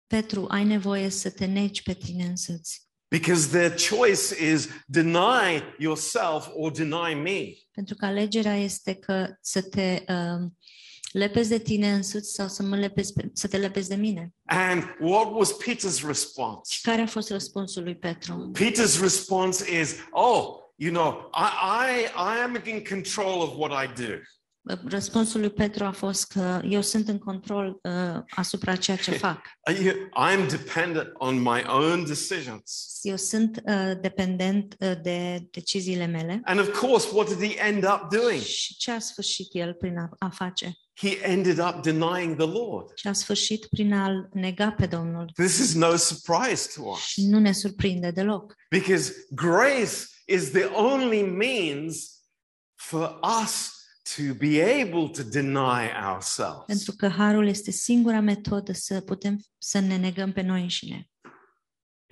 Petru, 0.07 0.47
ai 0.49 0.65
nevoie 0.65 1.09
să 1.09 1.31
te 1.31 1.45
negi 1.45 1.83
pe 1.83 1.95
tine 1.95 2.25
însuți. 2.25 2.85
because 3.09 3.49
their 3.49 3.71
choice 3.91 4.33
is 4.53 4.69
deny 4.87 5.63
yourself 5.79 6.49
or 6.55 6.71
deny 6.73 7.15
me. 7.15 7.53
Pentru 7.71 7.95
că 7.95 8.05
alegerea 8.05 8.57
este 8.57 8.95
că 8.95 9.37
să 9.41 9.63
te 9.63 10.05
uh, 10.09 10.51
lepezi 11.13 11.49
de 11.49 11.59
tine 11.59 11.93
însuți 11.93 12.33
sau 12.35 12.49
să, 12.49 12.63
mă 12.63 12.77
lepezi 12.77 13.13
pe, 13.13 13.31
să 13.33 13.49
te 13.49 13.57
lepezi 13.57 13.89
de 13.89 13.95
mine. 13.95 14.33
And 14.45 14.83
what 15.01 15.29
was 15.35 15.53
Peter's 15.53 16.07
response? 16.07 16.61
Și 16.75 16.81
care 16.81 17.01
a 17.03 17.07
fost 17.07 17.31
răspunsul 17.31 17.83
lui 17.83 17.97
Petru? 17.97 18.51
Peter's 18.59 19.01
response 19.01 19.79
is, 19.81 19.95
"Oh, 20.11 20.47
you 20.77 20.93
know, 20.93 21.31
I, 21.35 21.49
I, 21.91 22.05
I 22.05 22.43
am 22.43 22.61
in 22.65 22.83
control 22.89 23.41
of 23.41 23.51
what 23.57 23.85
I 23.85 24.03
do. 24.07 24.13
Răspunsul 24.89 25.41
lui 25.41 25.51
Petru 25.51 25.85
a 25.85 25.91
fost 25.93 26.27
că 26.33 26.61
eu 26.69 26.81
sunt 26.81 27.09
în 27.09 27.19
control 27.19 27.79
uh, 27.83 28.23
asupra 28.29 28.77
ceea 28.77 28.97
ce 28.97 29.11
fac. 29.11 29.41
Uh, 29.71 29.79
you- 29.85 30.09
I'm 30.31 30.49
dependent 30.51 31.09
on 31.15 31.39
my 31.43 31.63
own 31.67 32.05
decisions." 32.07 32.99
Eu 33.03 33.17
sunt 33.17 33.61
uh, 33.65 33.93
dependent 34.01 34.75
uh, 34.79 34.93
de 35.03 35.47
deciziile 35.51 36.07
mele. 36.07 36.41
And 36.45 36.61
of 36.61 36.79
course, 36.79 37.09
what 37.13 37.29
did 37.37 37.51
he 37.51 37.67
end 37.67 37.85
up 37.85 38.09
doing? 38.21 38.41
Și 38.43 38.77
ce 38.77 38.91
a 38.91 38.99
sfârșit 38.99 39.49
el 39.53 39.75
prin 39.75 39.99
a, 39.99 40.09
a 40.19 40.29
face? 40.29 40.77
He 40.99 41.19
ended 41.23 41.59
up 41.59 41.83
denying 41.83 42.37
the 42.37 42.47
Lord. 42.47 42.91
Și 42.95 43.07
a 43.07 43.13
sfârșit 43.13 43.67
prin 43.67 43.93
a-l 43.93 44.29
nega 44.33 44.71
pe 44.73 44.87
Domnul. 44.87 45.31
This 45.35 45.59
is 45.59 45.75
no 45.75 45.97
surprise 45.97 46.69
to 46.75 46.83
us 46.83 46.99
Și 47.01 47.27
nu 47.27 47.39
ne 47.39 47.53
surprinde 47.53 48.11
deloc. 48.11 48.55
because 48.71 49.13
grace 49.31 49.93
is 50.27 50.51
the 50.51 50.65
only 50.65 51.23
means 51.23 52.11
for 52.75 53.19
us 53.43 53.75
to 54.17 54.35
be 54.35 54.63
able 54.83 55.09
to 55.09 55.23
deny 55.23 55.91
ourselves. 56.13 56.65
Pentru 56.67 56.93
că 56.93 57.09
harul 57.09 57.47
este 57.49 57.71
singura 57.71 58.21
metodă 58.21 58.73
să 58.73 59.01
putem 59.01 59.41
să 59.59 59.79
ne 59.79 59.97
negăm 59.97 60.33
pe 60.33 60.41
noi 60.43 60.61
înșine 60.63 61.11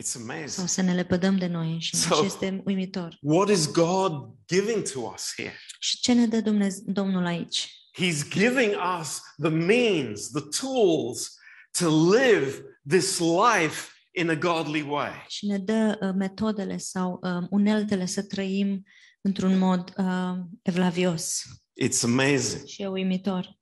It's 0.03 0.07
sau 0.07 0.23
amazing. 0.23 0.69
să 0.69 0.83
ne 0.83 0.95
lepădăm 0.95 1.37
de 1.39 1.47
noi 1.47 1.73
înșine. 1.73 2.01
So- 2.01 2.19
Și 2.19 2.25
este 2.25 2.63
uimitor. 2.65 3.19
What 3.21 3.49
is 3.49 3.71
God 3.73 4.13
giving 4.47 4.83
to 4.93 5.01
us 5.15 5.33
here? 5.37 5.55
Și 5.79 5.99
ce 6.01 6.13
ne 6.13 6.27
dă 6.27 6.41
Dumnezeu, 6.41 6.83
Domnul 6.87 7.27
aici? 7.27 7.79
He's 7.97 8.29
giving 8.29 8.75
us 9.01 9.21
the 9.37 9.51
means, 9.51 10.31
the 10.31 10.43
tools 10.61 11.39
to 11.79 11.89
live 11.89 12.63
this 12.89 13.21
life 13.21 13.93
in 14.13 14.31
a 14.31 14.35
godly 14.35 14.83
way. 14.83 15.25
Și 15.29 15.47
ne 15.47 15.59
dă 15.59 15.99
uh, 16.01 16.11
metodele 16.15 16.77
sau 16.77 17.21
uh, 17.23 17.47
uneltele 17.51 18.07
să 18.07 18.23
trăim 18.23 18.85
într-un 19.21 19.59
mod 19.59 19.95
uh, 19.97 20.35
evlavios. 20.63 21.43
It's 21.83 22.03
amazing. 22.03 22.67
Și 22.67 22.83
e 22.83 22.87
uimitor. 22.87 23.59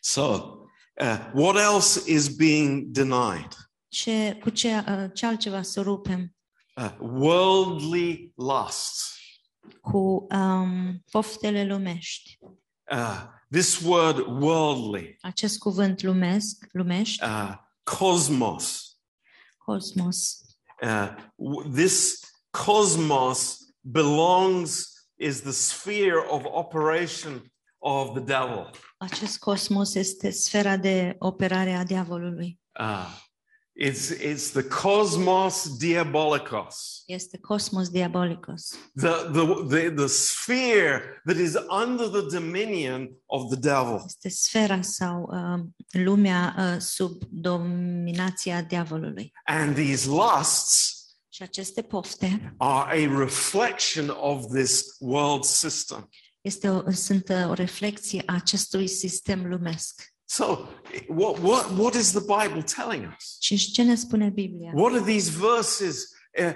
So, 0.00 0.22
uh, 1.00 1.30
what 1.34 1.56
else 1.56 2.12
is 2.12 2.28
being 2.28 2.82
denied? 2.84 3.56
Ce, 3.88 4.38
cu 4.40 4.50
ce, 4.50 4.84
uh, 4.88 5.10
ce 5.14 5.26
altceva 5.26 5.62
să 5.62 5.80
rupem? 5.80 6.34
Uh, 6.76 6.96
worldly 7.00 8.32
lusts. 8.36 9.14
Cu 9.80 10.26
um, 10.30 11.02
poftele 11.10 11.66
lumești. 11.66 12.38
Uh, 12.92 13.34
this 13.50 13.82
word 13.82 14.18
worldly, 14.26 15.16
Acest 15.20 15.58
cuvânt 15.58 16.02
lumesc, 16.02 16.66
lumești, 16.72 17.24
uh, 17.24 17.52
cosmos, 17.82 18.96
cosmos, 19.58 20.40
uh, 20.82 21.14
this 21.74 22.20
cosmos 22.50 23.58
belongs, 23.80 24.94
is 25.14 25.40
the 25.40 25.52
sphere 25.52 26.26
of 26.28 26.44
operation 26.44 27.52
of 27.78 28.12
the 28.12 28.20
devil. 28.20 28.70
acest 28.98 29.38
cosmos 29.38 29.94
este 29.94 30.30
sfera 30.30 30.76
de 30.76 31.16
operare 31.18 31.72
a 31.74 31.84
diavolului. 31.84 32.60
Uh, 32.80 33.24
it's, 33.78 34.10
it's 34.10 34.50
the 34.50 34.62
cosmos 34.62 35.78
diabolicos, 35.78 37.02
Este 37.06 37.38
cosmos 37.38 37.90
diabolicos. 37.90 38.74
the, 38.94 39.28
the, 39.32 39.64
the, 39.68 39.90
the 39.90 40.08
sphere 40.08 41.20
that 41.26 41.36
is 41.36 41.56
under 41.70 42.08
the 42.08 42.28
dominion 42.30 43.08
of 43.28 43.50
the 43.50 43.56
devil. 43.56 44.02
Este 44.06 44.28
sfera 44.28 44.82
sau 44.82 45.28
uh, 45.32 45.64
lumea 46.02 46.54
uh, 46.58 46.80
sub 46.80 47.22
dominația 47.30 48.62
diavolului. 48.62 49.32
And 49.44 49.74
these 49.74 50.08
lusts 50.08 50.94
Și 51.28 51.42
aceste 51.42 51.82
pofte 51.82 52.54
are 52.58 53.06
a 53.06 53.18
reflection 53.18 54.08
of 54.08 54.46
this 54.54 54.84
world 54.98 55.44
system. 55.44 56.08
este 56.40 56.68
o, 56.68 56.90
sunt 56.90 57.28
uh, 57.28 57.48
o 57.48 57.52
reflexie 57.52 58.22
a 58.26 58.34
acestui 58.34 58.86
sistem 58.86 59.46
lumesc. 59.48 60.14
So, 60.28 60.68
what, 61.08 61.38
what, 61.38 61.70
what 61.78 61.94
is 61.94 62.12
the 62.12 62.20
Bible 62.20 62.62
telling 62.62 63.14
us? 63.16 63.36
Și 63.40 63.56
ce 63.72 63.82
ne 63.82 63.94
spune 63.94 64.28
Biblia? 64.28 64.70
What 64.74 64.92
are 64.92 65.12
these 65.12 65.30
verses 65.30 66.10
uh, 66.38 66.52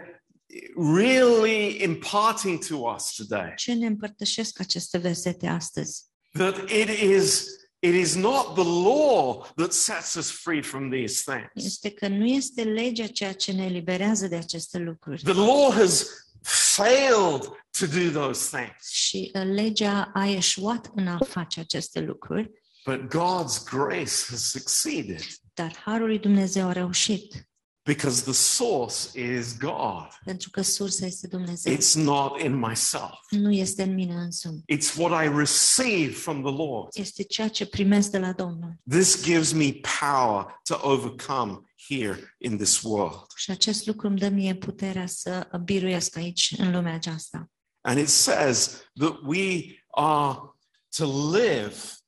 really 0.76 1.82
imparting 1.82 2.58
to 2.66 2.76
us 2.76 3.14
today 3.14 3.52
Ce 3.56 3.72
ne 3.72 3.86
împărtășesc 3.86 4.60
aceste 4.60 4.98
versete 4.98 5.46
astăzi? 5.46 6.02
that 6.32 6.70
it 6.70 6.88
is 6.88 7.46
it 7.78 7.94
is 7.94 8.14
not 8.14 8.54
the 8.54 8.64
law 8.64 9.46
that 9.56 9.72
sets 9.72 10.14
us 10.14 10.30
free 10.30 10.62
from 10.62 10.90
these 10.90 11.22
things. 11.32 11.64
Este 11.66 11.90
că 11.90 12.08
nu 12.08 12.24
este 12.26 12.62
legea 12.62 13.06
ceea 13.06 13.32
ce 13.32 13.52
ne 13.52 13.64
eliberează 13.64 14.26
de 14.26 14.36
aceste 14.36 14.78
lucruri. 14.78 15.22
The 15.22 15.32
law 15.32 15.70
has 15.72 16.06
failed 16.42 17.42
to 17.78 17.86
do 17.86 18.20
those 18.20 18.56
things, 18.56 18.88
Și 18.90 19.30
legea 19.32 20.10
a 20.14 20.26
eșuat 20.28 20.90
în 20.94 21.06
a 21.06 21.18
face 21.28 21.60
aceste 21.60 22.00
lucruri, 22.00 22.50
but 22.90 23.08
God's 23.08 23.58
grace 23.64 24.16
has 24.30 24.42
succeeded 24.56 25.22
dar 25.54 25.76
harul 25.84 26.06
lui 26.06 26.18
Dumnezeu 26.18 26.68
a 26.68 26.72
reușit, 26.72 27.48
because 27.82 28.22
the 28.22 28.32
source 28.32 29.20
is 29.20 29.56
God. 29.58 30.08
pentru 30.24 30.50
că 30.50 30.62
sursa 30.62 31.06
este 31.06 31.26
Dumnezeu. 31.26 31.74
It's 31.74 31.94
not 31.94 32.40
in 32.40 32.54
myself. 32.58 33.18
Nu 33.30 33.52
este 33.52 33.82
în 33.82 33.94
mine 33.94 34.14
însumi. 34.14 34.62
It's 34.72 34.96
what 34.96 35.24
I 35.24 35.36
receive 35.36 36.12
from 36.12 36.42
the 36.42 36.52
Lord. 36.52 36.88
Este 36.92 37.22
ceea 37.22 37.48
ce 37.48 37.66
primesc 37.66 38.10
de 38.10 38.18
la 38.18 38.32
Domnul. 38.32 38.74
This 38.88 39.22
gives 39.22 39.52
me 39.52 39.80
power 40.00 40.60
to 40.62 40.78
overcome 40.82 41.60
here 41.88 42.34
in 42.38 42.56
this 42.56 42.82
world. 42.82 43.26
Și 43.36 43.50
acest 43.50 43.86
lucru 43.86 44.06
îmi 44.06 44.18
dă 44.18 44.28
mie 44.28 44.54
puterea 44.54 45.06
să 45.06 45.48
biruiesc 45.64 46.16
aici, 46.16 46.54
în 46.58 46.72
lumea 46.72 46.94
aceasta. 46.94 47.50
And 47.80 47.98
it 47.98 48.08
says 48.08 48.82
that 48.94 49.18
we 49.24 49.64
are 49.90 50.38
to 50.96 51.30
live 51.36 51.99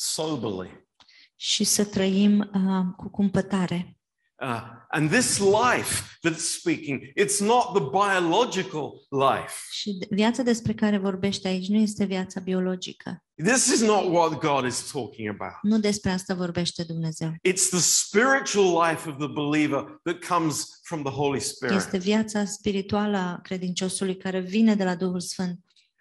soberly. 0.00 0.88
Și 1.36 1.64
să 1.64 1.84
trăim 1.84 2.38
uh, 2.38 2.94
cu 2.96 3.08
cumpătare. 3.08 3.94
Uh, 4.42 4.62
and 4.88 5.10
this 5.10 5.38
life 5.38 6.18
that's 6.22 6.44
speaking, 6.58 7.00
it's 7.16 7.40
not 7.40 7.74
the 7.74 7.82
biological 7.90 8.92
life. 9.10 9.54
Și 9.70 9.92
de- 9.92 10.06
viața 10.10 10.42
despre 10.42 10.74
care 10.74 10.98
vorbește 10.98 11.48
aici 11.48 11.68
nu 11.68 11.76
este 11.76 12.04
viața 12.04 12.40
biologică. 12.40 13.24
This 13.44 13.66
is 13.66 13.80
not 13.80 14.04
what 14.04 14.38
God 14.38 14.64
is 14.64 14.90
talking 14.92 15.28
about. 15.28 15.52
Nu 15.62 15.78
despre 15.78 16.10
asta 16.10 16.34
vorbește 16.34 16.82
Dumnezeu. 16.82 17.30
It's 17.30 17.68
the 17.70 17.78
spiritual 17.80 18.88
life 18.88 19.08
of 19.08 19.16
the 19.18 19.28
believer 19.28 20.00
that 20.02 20.24
comes 20.24 20.80
from 20.82 21.02
the 21.02 21.12
Holy 21.12 21.40
Spirit. 21.40 21.76
Este 21.76 21.98
viața 21.98 22.44
spirituală 22.44 23.16
a 23.16 23.40
credinciosului 23.42 24.16
care 24.16 24.40
vine 24.40 24.74
de 24.74 24.84
la 24.84 24.94
Duhul 24.94 25.20
Sfânt. 25.20 25.58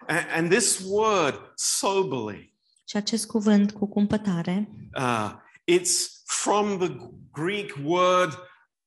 And, 0.07 0.25
and 0.35 0.49
this 0.49 0.81
word, 0.85 1.51
soberly, 1.55 2.48
Și 2.89 2.97
acest 2.97 3.27
cuvânt 3.27 3.71
cu 3.71 3.87
cumpătare 3.87 4.69
uh, 4.97 5.31
it's 5.71 6.23
from 6.25 6.77
the 6.77 7.09
Greek 7.31 7.77
word 7.83 8.37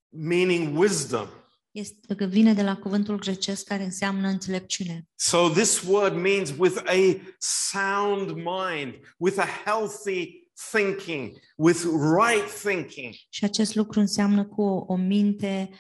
meaning 0.09 0.79
wisdom. 0.79 1.27
este, 1.71 2.15
că 2.15 2.25
vine 2.25 2.53
de 2.55 2.63
la 2.63 2.77
cuvântul 2.77 3.19
grecesc 3.19 3.65
care 3.65 3.83
înseamnă 3.85 4.29
înțelepciune. 4.29 5.09
So 5.15 5.49
this 5.49 5.83
word 5.83 6.15
means 6.15 6.55
with 6.59 6.83
a 6.87 7.33
sound 7.39 8.31
mind, 8.31 8.95
with 9.17 9.39
a 9.39 9.47
healthy 9.65 10.51
thinking, 10.71 11.37
with 11.57 11.83
right 12.21 12.61
thinking. 12.63 13.15
Și 13.29 13.45
acest 13.45 13.75
lucru 13.75 14.01
înseamnă 14.01 14.45
cu 14.45 14.63
o, 14.63 14.85
o 14.87 14.97
minte 14.97 15.71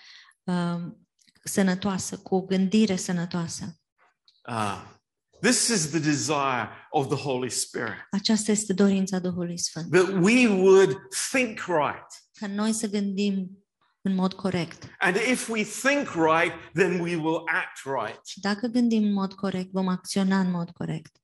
uh, 0.43 0.81
sănătoasă, 1.45 2.19
cu 2.19 2.35
o 2.35 2.41
gândire 2.41 2.97
sănătoasă. 2.97 3.81
Uh, 4.49 5.01
this 5.42 5.68
is 5.68 5.90
the 5.90 5.98
desire 5.98 6.68
of 6.90 7.07
the 7.07 7.16
Holy 7.16 7.50
Spirit 7.50 8.07
Aceasta 8.11 8.50
este 8.50 8.72
dorința 8.72 9.18
Duhului 9.18 9.59
Sfânt. 9.59 9.90
that 9.90 10.09
we 10.22 10.46
would 10.46 10.98
think 11.31 11.59
right. 11.66 12.07
Ca 12.38 12.46
noi 12.46 12.72
să 12.72 12.87
gândim 12.88 13.64
în 14.00 14.14
mod 14.14 14.33
corect. 14.33 14.88
And 14.98 15.16
if 15.16 15.48
we 15.48 15.62
think 15.62 16.09
right, 16.14 16.52
then 16.74 17.00
we 17.00 17.16
will 17.16 17.42
act 17.44 18.02
right. 18.05 18.26
Și 18.26 18.40
dacă 18.40 18.66
gândim 18.66 19.02
în 19.05 19.12
mod 19.12 19.33
corect, 19.35 19.70
vom 19.72 19.88
acționa 19.88 20.40
în 20.40 20.50
mod 20.50 20.70
corect. 20.70 21.16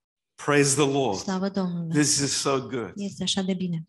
Praise 0.45 0.75
the 0.75 0.91
Lord. 0.93 1.19
Slavă 1.19 1.49
Domnului! 1.49 1.91
This 2.03 2.19
is 2.19 2.33
so 2.33 2.61
good. 2.61 2.93
Este 2.95 3.23
așa 3.23 3.43
de 3.43 3.55
bine. 3.55 3.89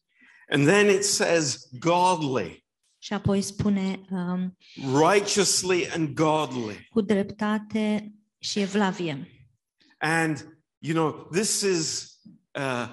And 0.51 0.67
then 0.67 0.89
it 0.89 1.03
says 1.03 1.67
godly, 1.79 2.65
Și 2.97 3.13
apoi 3.13 3.41
spune 3.41 3.99
um, 4.09 4.57
righteously 5.09 5.89
and 5.89 6.13
godly. 6.13 6.87
cu 6.89 7.01
dreptate 7.01 8.13
și 8.39 8.59
evlavie. 8.59 9.38
And, 10.01 10.37
you 10.79 10.93
know, 10.93 11.27
this 11.31 11.61
is 11.61 12.13
uh, 12.59 12.87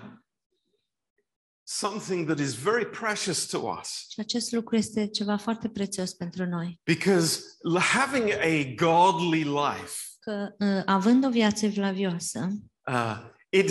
something 1.65 2.27
that 2.27 2.39
is 2.39 2.55
very 2.55 2.85
precious 2.87 3.47
to 3.47 3.59
us 3.81 4.07
Și 4.09 4.21
acest 4.21 4.53
lucru 4.53 4.77
este 4.77 5.07
ceva 5.07 5.37
foarte 5.37 5.69
prețios 5.69 6.13
pentru 6.13 6.45
noi. 6.47 6.81
because 6.85 7.41
having 7.79 8.31
a 8.33 8.75
godly 8.75 9.43
life, 9.45 10.01
Că 10.21 10.55
uh, 10.59 10.83
având 10.85 11.25
o 11.25 11.31
viață 11.31 11.65
evlavioasă, 11.67 12.49
uh, 12.87 13.17
it, 13.49 13.71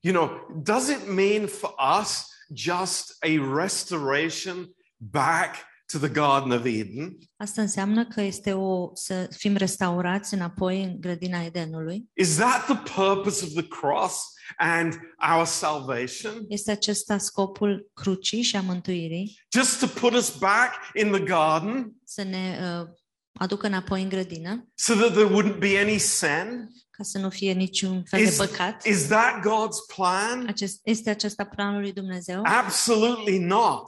you 0.00 0.14
know, 0.14 0.46
does 0.62 0.88
it 0.88 1.08
mean 1.08 1.46
for 1.46 1.74
us 2.00 2.26
just 2.54 3.16
a 3.20 3.54
restoration 3.54 4.74
back 4.96 5.54
to 5.98 6.06
the 6.06 6.08
Garden 6.20 6.50
of 6.52 6.64
Eden? 6.64 7.18
asta 7.36 7.60
înseamnă 7.62 8.06
că 8.06 8.20
este 8.20 8.52
o 8.52 8.90
să 8.94 9.28
fim 9.36 9.56
restaurați 9.56 10.34
înapoi 10.34 10.82
în 10.82 11.00
grădina 11.00 11.42
Edenului. 11.44 12.04
Is 12.16 12.36
that 12.36 12.64
the 12.64 12.76
purpose 12.94 13.44
of 13.44 13.50
the 13.52 13.66
cross 13.68 14.32
and 14.56 14.94
our 15.34 15.44
salvation? 15.44 16.44
Este 16.48 16.70
acesta 16.70 17.18
scopul 17.18 17.90
crucii 17.94 18.42
și 18.42 18.56
a 18.56 18.60
mântuirii, 18.60 19.40
Just 19.52 19.78
to 19.80 19.86
put 20.00 20.12
us 20.12 20.36
back 20.38 20.72
in 20.94 21.10
the 21.10 21.20
garden 21.22 21.92
să 22.04 22.22
ne 22.22 22.58
uh, 22.80 22.86
aducă 23.32 23.66
înapoi 23.66 24.02
în 24.02 24.08
grădină, 24.08 24.68
so 24.74 24.94
that 24.94 25.12
there 25.12 25.28
wouldn't 25.28 25.58
be 25.58 25.78
any 25.78 25.98
sin? 25.98 26.68
ca 26.96 27.02
să 27.02 27.18
nu 27.18 27.30
fie 27.30 27.52
niciun 27.52 28.04
fel 28.04 28.20
de 28.22 28.28
Is, 28.28 28.36
păcat. 28.36 28.84
is 28.84 29.06
that 29.06 29.40
God's 29.40 29.94
plan? 29.96 30.46
Acest, 30.48 30.80
este 30.82 31.10
acesta 31.10 31.44
planul 31.44 31.80
lui 31.80 31.92
Dumnezeu? 31.92 32.40
Absolutely 32.44 33.38
not. 33.38 33.82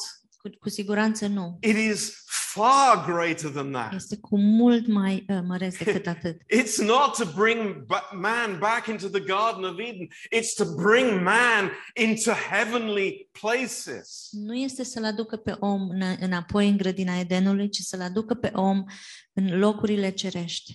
Cu, 0.50 0.56
cu 0.60 0.68
siguranță 0.68 1.26
nu. 1.26 1.58
It 1.60 1.76
is 1.76 2.24
far 2.26 3.04
greater 3.06 3.50
than 3.50 3.70
that. 3.72 3.92
Este 3.94 4.16
cu 4.16 4.38
mult 4.38 4.86
mai 4.86 5.24
uh, 5.28 5.38
măreț 5.46 5.76
decât 5.84 6.06
atât. 6.06 6.36
It's 6.36 6.76
not 6.86 7.16
to 7.16 7.24
bring 7.42 7.84
ba- 7.86 8.10
man 8.12 8.56
back 8.58 8.86
into 8.86 9.08
the 9.08 9.20
Garden 9.20 9.64
of 9.64 9.78
Eden, 9.78 10.08
it's 10.36 10.54
to 10.56 10.64
bring 10.74 11.22
man 11.22 11.70
into 11.94 12.30
heavenly 12.50 13.28
places. 13.40 14.28
Nu 14.30 14.54
este 14.54 14.84
să-l 14.84 15.04
aducă 15.04 15.36
pe 15.36 15.56
om 15.60 15.88
în- 15.88 16.16
înapoi 16.20 16.68
în 16.68 16.76
grădina 16.76 17.18
Edenului, 17.18 17.68
ci 17.68 17.78
să-l 17.78 18.00
aducă 18.00 18.34
pe 18.34 18.50
om 18.54 18.84
în 19.32 19.58
locurile 19.58 20.10
cerești. 20.10 20.74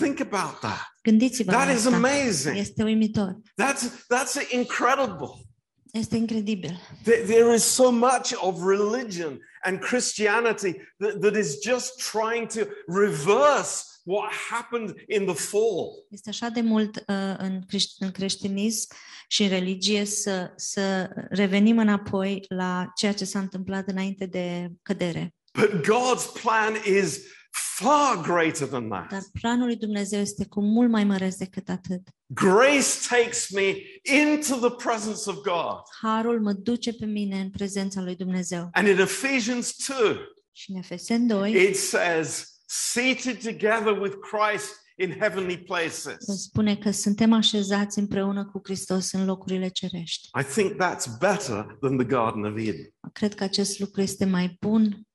Think 0.00 0.20
about 0.20 0.58
that. 0.60 0.94
Gândiți-vă 1.02 1.50
la 1.50 1.56
That 1.64 1.76
is 1.76 1.84
asta. 1.84 1.96
amazing. 1.96 2.56
Este 2.56 2.82
uimitor. 2.82 3.36
That's, 3.62 3.82
that's 3.82 4.50
incredible. 4.50 5.28
Este 5.92 6.16
incredibil. 6.16 6.80
There, 7.02 7.22
there 7.22 7.54
is 7.54 7.62
so 7.62 7.90
much 7.90 8.32
of 8.40 8.60
religion 8.66 9.40
and 9.62 9.78
Christianity 9.78 10.72
that, 10.98 11.20
that 11.20 11.36
is 11.36 11.58
just 11.62 12.10
trying 12.10 12.46
to 12.46 12.60
reverse 12.86 13.84
what 14.04 14.32
happened 14.50 14.94
in 15.08 15.26
the 15.26 15.34
fall. 15.34 16.06
Este 16.10 16.28
așa 16.28 16.48
de 16.48 16.60
mult 16.60 16.96
uh, 16.96 17.34
în, 17.38 17.60
creș- 17.66 17.96
în 17.98 18.10
creștinism 18.10 18.94
și 19.28 19.42
în 19.42 19.48
religie 19.48 20.04
să, 20.04 20.52
să 20.56 21.10
revenim 21.30 21.78
înapoi 21.78 22.44
la 22.48 22.92
ceea 22.96 23.12
ce 23.12 23.24
s-a 23.24 23.38
întâmplat 23.38 23.88
înainte 23.88 24.26
de 24.26 24.68
cădere. 24.82 25.34
But 25.52 25.70
God's 25.70 26.42
plan 26.42 26.74
is 26.98 27.18
far 27.52 28.20
greater 28.22 28.66
than 28.68 28.88
Dar 28.88 29.06
that. 29.08 29.24
planul 29.40 29.66
lui 29.66 29.76
Dumnezeu 29.76 30.20
este 30.20 30.46
cu 30.46 30.60
mult 30.60 30.90
mai 30.90 31.04
măreț 31.04 31.34
decât 31.36 31.68
atât. 31.68 32.00
Grace 32.26 32.88
takes 33.10 33.50
me 33.50 33.74
into 34.20 34.68
the 34.68 34.70
presence 34.88 35.30
of 35.30 35.34
God. 35.34 35.80
Harul 36.02 36.40
mă 36.40 36.52
duce 36.52 36.92
pe 36.92 37.06
mine 37.06 37.40
în 37.40 37.50
prezența 37.50 38.00
lui 38.02 38.16
Dumnezeu. 38.16 38.68
And 38.72 38.88
in 38.88 38.98
Ephesians 38.98 39.74
2, 40.00 40.16
Și 40.52 40.70
în 40.70 40.76
Efeseni 40.76 41.28
2 41.28 41.52
it 41.52 41.76
says, 41.76 42.60
seated 42.66 43.42
together 43.42 43.98
with 44.00 44.14
Christ 44.30 44.80
in 44.96 45.16
heavenly 45.20 45.54
îmi 45.54 45.62
places. 45.64 46.16
spune 46.42 46.76
că 46.76 46.90
suntem 46.90 47.32
așezați 47.32 47.98
împreună 47.98 48.44
cu 48.46 48.60
Hristos 48.64 49.12
în 49.12 49.24
locurile 49.24 49.68
cerești. 49.68 50.28
I 50.40 50.44
think 50.44 50.72
that's 50.72 51.18
better 51.20 51.76
than 51.80 51.96
the 51.96 52.06
Garden 52.06 52.44
of 52.44 52.56
Eden. 52.56 52.94
Cred 53.12 53.34
că 53.34 53.44
acest 53.44 53.78
lucru 53.78 54.00
este 54.00 54.24
mai 54.24 54.56
bun 54.60 55.06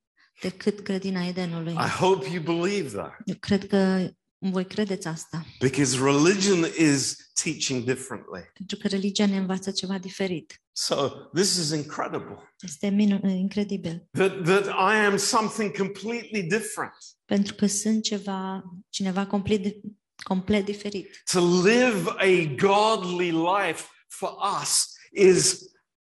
decât 0.41 0.81
grădina 0.81 1.25
Edenului. 1.25 1.71
I 1.73 1.89
hope 1.99 2.27
you 2.29 2.43
believe 2.59 2.89
that. 2.97 3.13
Eu 3.25 3.35
cred 3.39 3.67
că 3.67 4.09
voi 4.39 4.65
credeți 4.65 5.07
asta, 5.07 5.45
Because 5.59 5.97
religion 6.03 6.65
is 6.77 7.15
teaching 7.43 7.83
differently. 7.83 8.49
pentru 8.53 8.77
că 8.77 8.87
religia 8.87 9.25
ne 9.25 9.37
învață 9.37 9.71
ceva 9.71 9.97
diferit. 9.97 10.61
So 10.71 10.95
this 11.33 11.57
is 11.57 11.69
incredible 11.71 12.53
Este 12.61 12.85
incredibil, 13.27 14.07
that, 14.11 14.43
that 14.43 14.65
I 14.65 15.05
am 15.05 15.17
something 15.17 15.77
completely 15.77 16.43
different. 16.43 16.93
pentru 17.25 17.53
că 17.55 17.65
sunt 17.67 18.03
ceva, 18.03 18.63
cineva 18.89 19.25
complet, 19.25 19.75
complet 20.23 20.65
diferit. 20.65 21.21
To 21.31 21.61
live 21.63 22.09
a 22.17 22.55
godly 22.55 23.31
life 23.31 23.83
for 24.07 24.29
us 24.61 24.85
is 25.11 25.59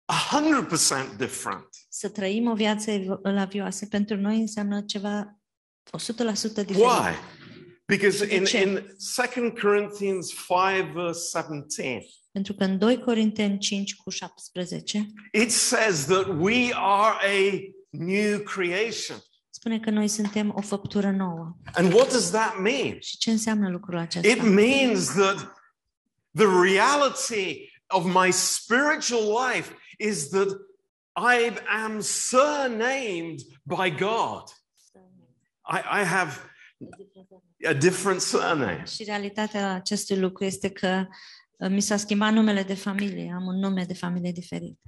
100% 0.05 1.17
different. 1.17 1.67
Să 1.99 2.09
trăim 2.09 2.47
o 2.49 2.53
viață 2.53 2.91
evlavioasă 2.91 3.85
pentru 3.85 4.15
noi 4.15 4.39
înseamnă 4.39 4.81
ceva 4.81 5.39
100% 5.89 6.53
diferit. 6.53 6.75
Why? 6.75 7.13
Because 7.85 8.25
De 8.25 8.35
in, 8.35 8.43
ce? 8.43 8.61
in 8.61 8.95
2 9.33 9.53
Corinthians 9.61 10.29
5, 10.29 10.93
verse 10.93 11.29
17, 11.37 12.05
Pentru 12.31 12.53
că 12.53 12.63
în 12.63 12.77
2 12.77 12.99
Corinteni 12.99 13.57
5 13.57 13.95
cu 13.95 14.09
17 14.09 15.13
it 15.31 15.51
says 15.51 16.05
that 16.05 16.25
we 16.39 16.71
are 16.73 17.15
a 17.27 17.59
new 17.89 18.39
creation. 18.39 19.17
spune 19.49 19.79
că 19.79 19.89
noi 19.89 20.07
suntem 20.07 20.53
o 20.55 20.61
făptură 20.61 21.11
nouă. 21.11 21.57
And 21.73 21.93
what 21.93 22.11
does 22.11 22.29
that 22.29 22.59
mean? 22.59 22.99
Și 22.99 23.17
ce 23.17 23.31
înseamnă 23.31 23.69
lucrul 23.69 23.97
acesta? 23.97 24.27
It 24.27 24.41
means 24.41 25.05
that 25.05 25.53
the 26.33 26.45
reality 26.63 27.71
of 27.87 28.05
my 28.05 28.31
spiritual 28.31 29.51
life 29.53 29.75
is 29.97 30.27
that 30.29 30.47
I 31.17 31.51
am 31.83 32.01
surnamed 32.01 33.41
by 33.63 33.89
God. 33.89 34.43
I, 35.65 36.01
I 36.01 36.03
have 36.03 36.39
a 37.67 37.73
different 37.73 38.21
surname. 38.21 38.83
Și 38.85 39.03
realitatea 39.03 39.73
acestui 39.73 40.19
lucru 40.19 40.43
este 40.43 40.69
că 40.69 41.05
uh, 41.57 41.69
mi 41.69 41.81
s-a 41.81 41.97
schimbat 41.97 42.33
numele 42.33 42.63
de 42.63 42.73
familie, 42.73 43.33
am 43.35 43.45
un 43.45 43.55
nume 43.59 43.83
de 43.83 43.93
familie 43.93 44.31
diferit. 44.31 44.79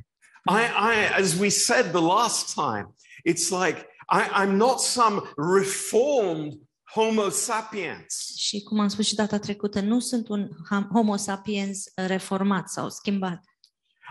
I, 0.50 0.62
I, 0.92 1.22
as 1.22 1.40
we 1.40 1.50
said 1.50 1.86
the 1.92 2.02
last 2.02 2.54
time, 2.54 2.94
it's 3.30 3.50
like 3.50 3.88
I, 4.12 4.44
I'm 4.44 4.56
not 4.56 4.80
some 4.80 5.22
reformed 5.60 6.54
Homo 6.94 7.30
sapiens. 7.30 8.34
Și 8.38 8.64
cum 8.64 8.80
am 8.80 8.88
spus 8.88 9.06
și 9.06 9.16
data 9.16 9.40
trecută, 9.40 9.82
nu 9.82 10.00
sunt 10.00 10.30
un 10.30 10.48
ham- 10.48 10.88
homo 10.94 11.16
sapiens 11.16 11.84
reformat 11.96 12.70
sau 12.70 12.90
schimbat. 12.90 13.44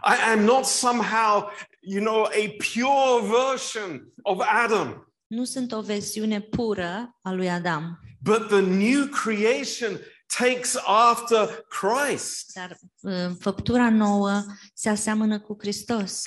I 0.05 0.31
am 0.31 0.45
not 0.45 0.65
somehow, 0.65 1.51
you 1.81 2.01
know, 2.05 2.25
a 2.25 2.57
pure 2.73 3.27
version 3.51 4.13
of 4.23 4.41
Adam. 4.65 5.13
Nu 5.27 5.45
sunt 5.45 5.73
o 5.73 5.81
versiune 5.81 6.41
pură 6.41 7.19
a 7.23 7.33
lui 7.33 7.51
Adam, 7.51 7.99
But 8.21 8.47
the 8.49 8.61
new 8.61 9.07
creation 9.07 9.99
takes 10.39 10.77
after 10.87 11.65
Christ. 11.69 12.53
dar 12.55 12.77
uh, 13.01 13.31
făptura 13.41 13.91
nouă 13.91 14.43
se 14.75 14.89
aseamănă 14.89 15.41
cu 15.41 15.57
Hristos. 15.59 16.23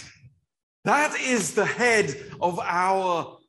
That 0.82 1.12
is 1.34 1.54
the 1.54 1.64
head 1.66 2.36
of 2.38 2.58
our 2.90 3.40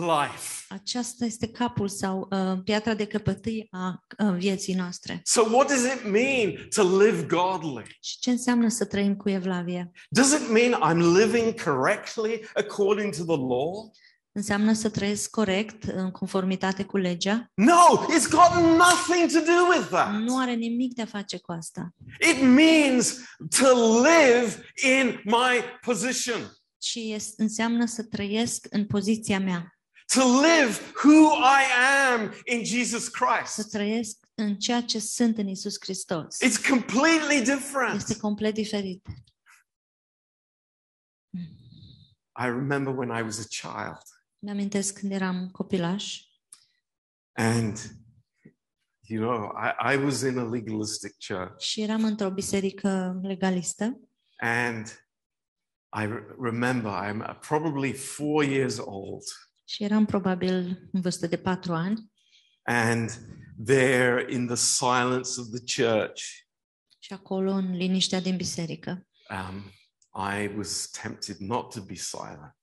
life. 0.00 0.64
Aceasta 0.68 1.24
este 1.24 1.48
capul 1.48 1.88
sau 1.88 2.28
uh, 2.30 2.58
piatra 2.64 2.94
de 2.94 3.06
căpătâi 3.06 3.66
a 3.70 4.04
uh, 4.18 4.34
vieții 4.38 4.74
noastre. 4.74 5.20
So, 5.24 5.40
what 5.52 5.68
does 5.68 5.82
it 5.82 6.10
mean 6.10 6.68
to 6.74 6.98
live 7.02 7.22
godly? 7.22 7.96
Și 8.00 8.18
ce 8.18 8.30
înseamnă 8.30 8.68
să 8.68 8.84
trăim 8.84 9.16
cu 9.16 9.28
evlavie? 9.30 9.90
Does 10.08 10.32
it 10.32 10.50
mean 10.50 10.72
I'm 10.92 11.16
living 11.18 11.62
correctly 11.62 12.40
according 12.54 13.14
to 13.16 13.22
the 13.24 13.36
law? 13.36 13.92
Înseamnă 14.32 14.72
să 14.72 14.88
trăiesc 14.90 15.30
corect, 15.30 15.82
în 15.84 16.10
conformitate 16.10 16.84
cu 16.84 16.96
legea? 16.96 17.50
No, 17.54 18.06
it's 18.16 18.28
got 18.30 18.62
nothing 18.62 19.30
to 19.32 19.38
do 19.52 19.66
with 19.76 19.86
that. 19.90 20.14
Nu 20.14 20.38
are 20.38 20.52
nimic 20.54 20.94
de 20.94 21.02
a 21.02 21.06
face 21.06 21.38
cu 21.38 21.52
asta. 21.52 21.88
It 22.30 22.42
means 22.42 23.18
to 23.60 23.66
live 24.02 24.62
in 24.98 25.20
my 25.24 25.60
position, 25.84 26.56
Ci 26.78 26.98
es- 27.14 27.32
înseamnă 27.36 27.86
să 27.86 28.02
trăiesc 28.02 28.66
în 28.70 28.86
poziția 28.86 29.38
mea, 29.40 29.75
to 30.14 30.40
live 30.40 30.92
who 31.04 31.32
I 31.32 31.62
am 32.12 32.32
in 32.44 32.64
Jesus 32.64 33.04
să 33.04 33.10
Christ. 33.10 33.70
trăiesc 33.70 34.16
în 34.34 34.56
ceea 34.56 34.82
ce 34.82 34.98
sunt 34.98 35.38
în 35.38 35.48
Isus 35.48 35.76
Hristos. 35.80 36.36
It's 36.44 36.68
completely 36.68 37.42
different. 37.44 37.94
Este 37.94 38.16
complet 38.16 38.54
diferit. 38.54 39.06
I 42.38 42.44
remember 42.44 42.94
when 42.94 43.08
I 43.08 43.22
was 43.22 43.38
a 43.38 43.46
child 43.48 44.02
Mi-amintesc 44.38 44.98
când 44.98 45.12
eram 45.12 45.50
copilaș 45.50 46.20
and 47.32 47.78
you 49.00 49.22
know, 49.22 49.52
I, 49.56 49.94
I 49.94 49.96
was 50.04 50.20
in 50.20 50.38
a 50.38 50.48
legalistic 50.48 51.14
church 51.26 51.60
și 51.60 51.80
eram 51.82 52.04
într-o 52.04 52.30
biserică 52.30 53.20
legalistă 53.22 54.00
and 54.36 55.06
I 55.98 56.04
remember 56.40 56.92
I'm 56.92 57.38
probably 57.40 57.92
four 57.92 58.44
years 58.44 58.78
old 58.78 59.22
și 59.68 59.82
eram 59.84 60.04
probabil 60.04 60.88
în 60.92 61.00
vârstă 61.00 61.26
de 61.26 61.36
patru 61.36 61.74
ani 61.74 62.10
and 62.62 63.10
there 63.64 64.32
in 64.32 64.46
the 64.46 64.56
silence 64.56 65.30
of 65.40 65.46
the 65.52 65.82
church 65.82 66.22
și 66.98 67.12
acolo, 67.12 67.50
în 67.50 67.76
liniștea 67.76 68.20
din 68.20 68.36
biserică, 68.36 69.06
um, 69.30 69.70
I 70.40 70.46
was 70.56 70.88
tempted 71.02 71.36
not 71.36 71.74
to 71.74 71.80
be 71.82 71.94
silent. 71.94 72.56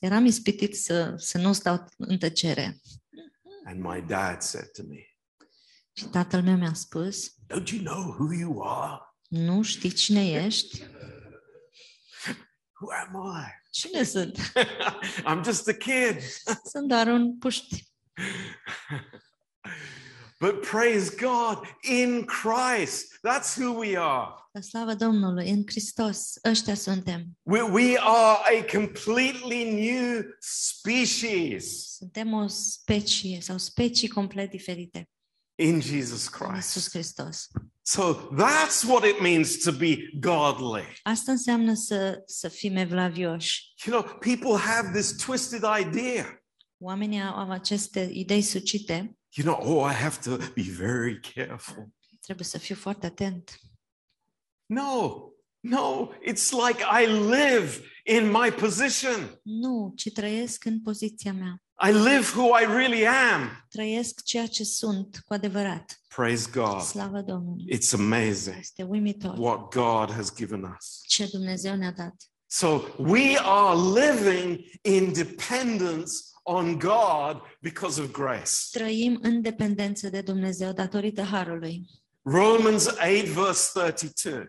eram 0.00 0.24
ispitit 0.24 0.76
să, 0.76 1.14
să 1.16 1.38
nu 1.38 1.52
stau 1.52 1.84
în 1.96 2.18
tăcere. 2.18 2.80
And 3.64 3.80
my 3.82 4.04
dad 4.06 4.40
said 4.42 4.70
to 4.70 4.82
me, 4.88 5.04
Și 5.92 6.04
tatăl 6.04 6.42
meu 6.42 6.56
mi-a 6.56 6.72
spus, 6.74 7.28
Don't 7.30 7.68
you 7.72 7.82
know 7.82 8.02
who 8.18 8.32
you 8.32 8.62
are? 8.62 9.00
nu 9.28 9.62
știi 9.62 9.92
cine 9.92 10.30
ești? 10.30 10.82
Who 12.80 12.90
am 12.92 13.16
I? 13.16 13.44
Cine 13.70 14.02
sunt? 14.02 14.52
I'm 15.28 15.44
just 15.44 15.68
a 15.68 15.74
kid. 15.74 16.22
Sunt 16.72 16.88
doar 16.88 17.06
un 17.06 17.38
puști. 17.38 17.84
But 20.40 20.66
praise 20.66 21.14
God, 21.16 21.58
in 21.82 22.24
Christ, 22.24 23.18
that's 23.22 23.58
who 23.58 23.72
we 23.78 23.96
are. 23.98 24.30
Dar 24.52 24.62
slavă 24.62 24.94
Domnului, 24.94 25.50
în 25.50 25.62
Hristos, 25.66 26.38
ăștia 26.44 26.74
suntem. 26.74 27.38
We, 27.42 27.62
we 27.62 27.98
are 27.98 28.58
a 28.58 28.64
completely 28.78 29.64
new 29.64 30.22
species 30.38 31.94
Suntem 31.96 32.32
o 32.32 32.46
specie 32.46 33.40
sau 33.40 33.58
specii 33.58 34.08
complet 34.08 34.50
diferite 34.50 35.08
in 35.60 35.80
Jesus 35.80 36.28
în 36.38 36.56
Isus 36.56 36.88
Christ. 36.88 36.90
Hristos. 36.90 37.46
So 37.82 38.14
that's 38.36 38.84
what 38.84 39.04
it 39.04 39.20
means 39.20 39.62
to 39.62 39.72
be 39.72 40.10
godly. 40.20 40.84
Asta 41.02 41.30
înseamnă 41.32 41.74
să, 41.74 42.22
să 42.26 42.48
fim 42.48 42.76
evlavioși. 42.76 43.72
You 43.84 44.00
know, 44.00 44.18
people 44.18 44.70
have 44.72 44.98
this 44.98 45.16
twisted 45.16 45.62
idea. 45.80 46.44
Oamenii 46.78 47.20
au 47.20 47.50
aceste 47.50 48.10
idei 48.12 48.42
sucite. 48.42 49.18
You 49.30 49.46
know, 49.46 49.78
oh, 49.78 49.90
I 49.90 49.94
have 49.94 50.16
to 50.24 50.36
be 50.36 50.62
very 50.62 51.20
careful. 51.34 51.88
Trebuie 52.20 52.46
să 52.46 52.58
fiu 52.58 52.74
foarte 52.74 53.06
atent. 53.06 53.60
No, 54.66 55.20
no, 55.60 56.10
it's 56.26 56.50
like 56.50 56.82
I 56.82 57.06
live 57.06 57.82
in 58.04 58.30
my 58.30 58.52
position. 58.52 59.40
Nu, 59.42 59.92
ci 59.96 60.12
trăiesc 60.12 60.64
în 60.64 60.80
poziția 60.80 61.32
mea. 61.32 61.62
I 61.82 61.92
live 61.92 62.26
who 62.34 62.58
I 62.60 62.64
really 62.64 63.06
am. 63.06 63.66
Trăiesc 63.70 64.22
ceea 64.22 64.46
ce 64.46 64.64
sunt 64.64 65.22
cu 65.26 65.32
adevărat. 65.32 66.00
Praise 66.08 66.48
God. 66.52 66.80
Slavă 66.80 67.20
Domnului. 67.20 67.64
It's 67.76 67.92
amazing 67.92 68.56
Este 68.58 68.82
uimitor 68.82 69.38
what 69.38 69.74
God 69.74 70.12
has 70.16 70.34
given 70.34 70.62
us. 70.78 71.02
ce 71.06 71.26
Dumnezeu 71.32 71.74
ne-a 71.74 71.92
dat. 71.92 72.14
So 72.46 72.80
we 72.98 73.38
are 73.42 73.76
living 74.00 74.58
in 74.82 75.12
dependence 75.12 76.10
on 76.42 76.78
God 76.78 77.40
because 77.60 78.00
of 78.00 78.10
grace. 78.10 78.50
Trăim 78.70 79.18
în 79.22 79.40
dependență 79.42 80.08
de 80.08 80.20
Dumnezeu 80.20 80.72
datorită 80.72 81.22
harului. 81.22 81.86
Romans 82.22 82.86
8, 82.86 82.98
verse 83.24 83.70
32. 83.72 84.44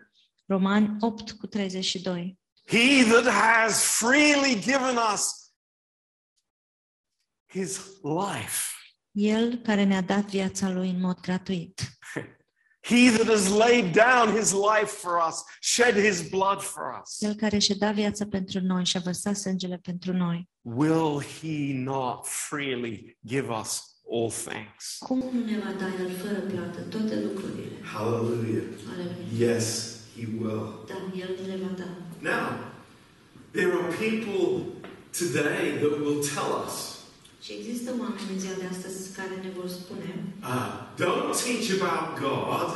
Romani 0.46 0.96
8 1.00 1.30
cu 1.32 1.46
32. 1.46 2.38
He 2.66 3.04
that 3.10 3.32
has 3.32 3.82
freely 3.84 4.54
given 4.60 4.96
us 5.14 5.41
his 7.52 7.80
life, 8.02 8.70
El 9.10 9.56
care 9.64 9.84
ne-a 9.84 10.00
dat 10.00 10.30
viața 10.30 10.70
lui 10.70 10.88
în 10.88 11.00
mod 11.00 11.20
gratuit. 11.20 11.80
he 12.90 13.10
that 13.10 13.26
has 13.26 13.48
laid 13.48 13.92
down 13.92 14.36
his 14.38 14.52
life 14.52 14.86
for 15.02 15.12
us, 15.28 15.44
shed 15.60 15.94
his 15.94 16.28
blood 16.28 16.60
for 16.60 17.00
us, 17.02 17.20
El 17.20 17.34
care 17.34 17.58
și-a 17.58 17.74
dat 17.78 17.94
viața 17.94 18.26
pentru 18.26 18.60
noi 18.60 18.84
și 18.84 18.96
a 18.96 19.00
vărsat 19.00 19.36
sângele 19.36 19.78
pentru 19.82 20.12
noi. 20.12 20.48
will 20.62 21.22
he 21.40 21.72
not 21.74 22.26
freely 22.26 23.18
give 23.26 23.48
us 23.60 23.82
all 24.12 24.30
things? 24.30 24.96
Cum 24.98 25.18
ne 25.18 25.58
va 25.58 25.72
da 25.78 25.86
El 26.04 26.10
fără 26.10 26.38
plată 26.38 26.80
toate 26.80 27.20
lucrurile? 27.20 27.76
Hallelujah. 27.94 28.64
Aleluia. 28.92 29.52
Yes, 29.52 29.96
he 30.16 30.26
will. 30.40 30.84
Da, 30.86 30.94
El 31.18 31.46
ne 31.46 31.56
va 31.56 31.70
da. 31.76 31.88
Now, 32.30 32.58
there 33.50 33.72
are 33.72 33.96
people 33.96 34.64
today 35.10 35.78
that 35.80 36.00
will 36.00 36.20
tell 36.34 36.64
us 36.66 36.91
Și 37.44 37.50
există 37.58 37.90
oameni 38.02 38.32
în 38.34 38.40
ziua 38.42 38.56
de 38.62 38.68
astăzi 38.74 38.98
care 39.18 39.34
ne 39.44 39.50
vor 39.58 39.68
spune 39.78 40.10
uh, 40.52 40.70
don't 41.02 41.32
teach 41.42 41.68
about 41.78 42.06
God, 42.26 42.70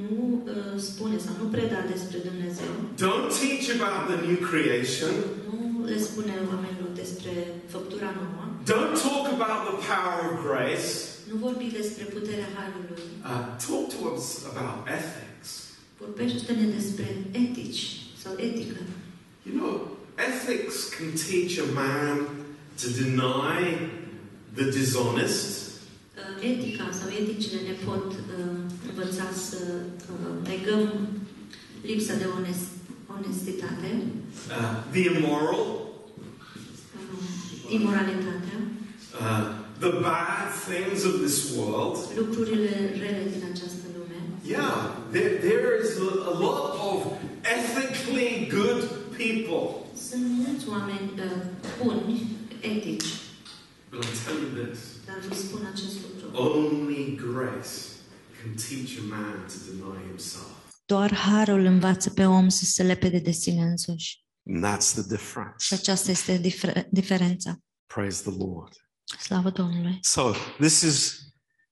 nu 0.00 0.14
uh, 0.36 0.76
spune 0.88 1.16
sau 1.24 1.34
nu 1.42 1.46
preda 1.54 1.80
despre 1.94 2.18
Dumnezeu, 2.28 2.72
don't 3.04 3.30
teach 3.40 3.66
about 3.78 4.02
the 4.10 4.18
new 4.26 4.40
creation, 4.50 5.14
nu 5.48 5.56
le 5.90 5.98
spune 6.08 6.34
oamenilor 6.52 6.90
despre 7.02 7.32
făptura 7.74 8.08
nouă, 8.20 8.42
don't 8.72 8.96
talk 9.06 9.26
about 9.38 9.60
the 9.70 9.76
power 9.92 10.20
of 10.30 10.34
grace, 10.48 10.90
nu 11.30 11.34
vorbi 11.46 11.66
despre 11.80 12.04
puterea 12.16 12.48
Harului, 12.56 13.04
uh, 13.30 13.44
talk 13.64 13.84
to 13.92 13.98
us 14.14 14.26
about 14.52 14.76
ethics. 14.98 15.48
vorbește-ne 16.00 16.66
despre 16.78 17.08
etici 17.42 17.82
sau 18.22 18.32
etică. 18.46 18.80
You 19.46 19.54
know, 19.60 19.72
ethics 20.28 20.76
can 20.94 21.10
teach 21.24 21.54
a 21.64 21.66
man 21.82 22.16
to 22.80 22.86
deny 23.02 23.76
the 24.56 24.64
dishonest, 24.70 25.62
Uh, 26.16 26.44
etica 26.50 26.86
sau 26.98 27.08
eticile 27.20 27.60
ne 27.68 27.74
pot 27.86 28.06
uh, 28.12 28.16
învăța 28.88 29.26
să 29.48 29.60
uh, 30.12 30.48
legăm 30.52 31.08
lipsa 31.82 32.14
de 32.14 32.26
onest, 32.38 32.68
onestitate, 33.16 33.90
uh, 34.48 34.82
the 34.92 35.00
immoral, 35.10 35.62
uh, 36.98 37.72
imoralitatea, 37.78 38.58
uh, 39.20 39.44
the 39.78 39.90
bad 40.06 40.46
things 40.68 41.04
of 41.04 41.14
this 41.24 41.36
world. 41.56 41.96
lucrurile 42.16 42.72
rele 43.02 43.22
din 43.34 43.42
această 43.52 43.84
lume. 43.96 44.18
Yeah, 44.56 44.76
there, 45.14 45.32
there 45.48 45.68
is 45.84 45.90
a, 46.08 46.10
a 46.32 46.34
lot 46.46 46.64
of 46.90 46.98
ethically 47.56 48.30
good 48.58 48.82
people. 49.22 49.62
Sunt 50.08 50.24
mulți 50.44 50.64
oameni 50.68 51.10
uh, 51.16 51.24
buni, 51.82 52.33
etici, 52.64 53.04
But 53.90 54.04
I 54.04 54.08
tell 54.24 54.38
you 54.42 54.64
this 54.64 54.78
dar 55.06 55.18
vă 55.28 55.34
spun 55.34 55.66
acest 55.72 55.96
lucru. 56.02 56.36
only 56.42 57.14
grace 57.16 57.70
can 58.42 58.54
teach 58.68 58.98
a 58.98 59.02
man 59.16 59.46
to 59.46 59.54
deny 59.70 60.06
himself. 60.08 60.50
Doar 60.86 61.14
harul 61.14 61.64
învață 61.64 62.10
pe 62.10 62.24
om 62.24 62.48
să 62.48 62.64
se 62.64 62.82
lepede 62.82 63.18
de 63.18 63.30
sine 63.30 63.62
însuși. 63.62 64.22
And 64.46 64.64
that's 64.64 64.92
the 64.92 65.02
difference. 65.08 65.54
Și 65.64 65.74
aceasta 65.74 66.10
este 66.10 66.38
difer- 66.40 66.88
diferența. 66.90 67.58
Praise 67.86 68.22
the 68.22 68.36
Lord. 68.38 68.72
Slavă 69.20 69.50
Domnului! 69.50 69.98
So 70.02 70.32
this 70.58 70.80
is 70.80 71.18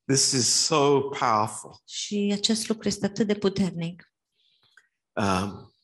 this 0.04 0.30
is 0.32 0.46
so 0.48 1.00
powerful. 1.00 1.80
Și 1.86 2.30
acest 2.32 2.68
lucru 2.68 2.88
este 2.88 3.06
atât 3.06 3.26
de 3.26 3.34
puternic. 3.34 4.12
Um, 5.12 5.74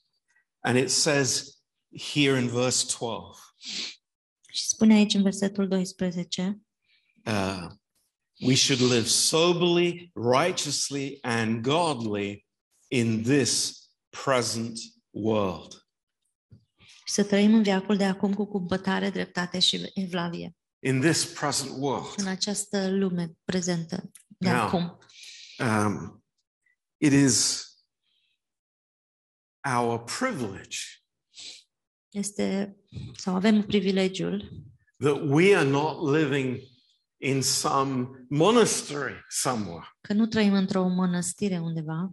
and 0.60 0.76
it 0.76 0.90
says 0.90 1.58
here 2.14 2.40
in 2.40 2.48
verse 2.48 2.86
12, 2.98 3.38
Și 4.58 4.66
spune 4.66 4.94
aici 4.94 5.14
în 5.14 5.22
versetul 5.22 5.68
12, 5.68 6.60
uh, 7.24 7.66
we 8.40 8.54
should 8.54 8.92
live 8.92 9.06
soberly, 9.06 10.12
righteously, 10.14 11.18
and 11.20 11.62
godly 11.62 12.46
in 12.88 13.22
this 13.22 13.82
present 14.08 14.78
world. 15.10 15.82
să 17.04 17.24
trăim 17.24 17.54
în 17.54 17.62
viacul 17.62 17.96
de 17.96 18.04
acum 18.04 18.34
cu 18.34 18.46
cumpătare, 18.46 19.10
dreptate 19.10 19.58
și 19.58 19.90
evlavie. 19.94 20.56
In 20.78 21.00
this 21.00 21.24
present 21.24 21.70
world. 21.78 22.14
În 22.16 22.26
această 22.26 22.90
lume 22.90 23.32
prezentă 23.44 24.10
de 24.26 24.50
Now. 24.50 24.60
acum. 24.60 24.98
Um, 25.58 26.24
it 26.96 27.12
is 27.12 27.66
our 29.76 30.04
privilege 30.04 30.78
Este, 32.08 32.77
sau 33.16 33.34
avem 33.34 33.62
privilegiul 33.62 34.64
that 34.98 35.20
we 35.28 35.56
are 35.56 35.68
not 35.68 36.10
living 36.12 36.58
in 37.20 37.42
some 37.42 38.08
monastery 38.28 39.24
somewhere, 39.28 39.96
că 40.00 40.12
nu 40.12 40.26
trăim 40.26 40.52
într-o 40.52 40.88
mănăstire 40.88 41.58
undeva, 41.58 42.12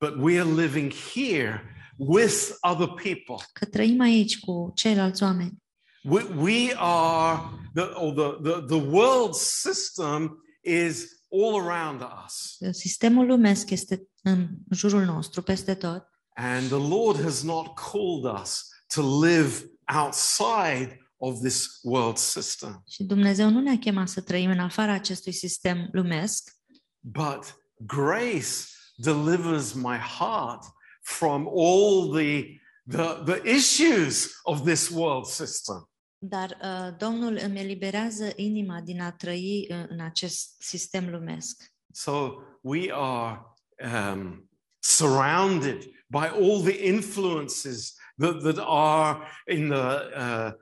but 0.00 0.14
we 0.18 0.40
are 0.40 0.50
living 0.50 0.92
here 1.12 1.62
with 1.96 2.50
other 2.60 2.86
people. 2.86 3.44
că 3.52 3.64
trăim 3.64 4.00
aici 4.00 4.38
cu 4.38 4.72
ceilalți 4.74 5.22
oameni. 5.22 5.62
We, 6.04 6.22
we 6.22 6.74
are, 6.76 7.40
the, 7.74 7.82
or 7.82 8.12
the, 8.12 8.50
the, 8.50 8.60
the 8.66 8.86
world 8.88 9.34
system 9.34 10.42
is 10.62 11.18
all 11.30 11.68
around 11.68 12.06
us. 12.24 12.56
Sistemul 12.70 13.26
lumesc 13.26 13.70
este 13.70 14.08
în 14.22 14.48
jurul 14.70 15.04
nostru, 15.04 15.42
peste 15.42 15.74
tot. 15.74 16.06
And 16.34 16.68
the 16.68 16.88
Lord 16.88 17.22
has 17.22 17.42
not 17.42 17.66
called 17.74 18.40
us 18.40 18.68
to 18.94 19.24
live 19.24 19.77
outside 19.94 20.98
of 21.16 21.40
this 21.40 21.78
world 21.82 22.16
system, 22.16 22.82
Și 22.88 23.04
Dumnezeu 23.04 23.50
nu 23.50 23.60
ne-a 23.60 23.78
chemat 23.78 24.08
să 24.08 24.20
trăim 24.20 24.50
în 24.50 24.58
afara 24.58 24.92
acestui 24.92 25.32
sistem 25.32 25.88
lumesc, 25.92 26.56
but 27.00 27.62
grace 27.76 28.48
delivers 28.96 29.72
my 29.72 29.96
heart 29.96 30.64
from 31.00 31.48
all 31.48 32.10
the, 32.12 32.60
the, 32.86 33.32
the 33.32 33.50
issues 33.56 34.30
of 34.42 34.62
this 34.62 34.88
world 34.88 35.26
system. 35.26 35.90
dar 36.18 36.58
uh, 36.62 36.96
Domnul 36.98 37.38
îmi 37.42 37.58
eliberează 37.58 38.32
inima 38.36 38.80
din 38.80 39.00
a 39.00 39.12
trăi 39.12 39.66
uh, 39.70 39.84
în 39.88 40.00
acest 40.00 40.54
sistem 40.58 41.10
lumesc. 41.10 41.72
So 41.92 42.32
we 42.60 42.92
are 42.92 43.40
um, 44.12 44.50
surrounded 44.78 45.82
by 46.06 46.26
all 46.26 46.62
the 46.62 46.86
influences 46.86 47.94
that, 48.18 48.42
that 48.42 48.58
are 48.66 49.18
in 49.46 49.68
the, 49.68 49.96
uh, 50.16 50.52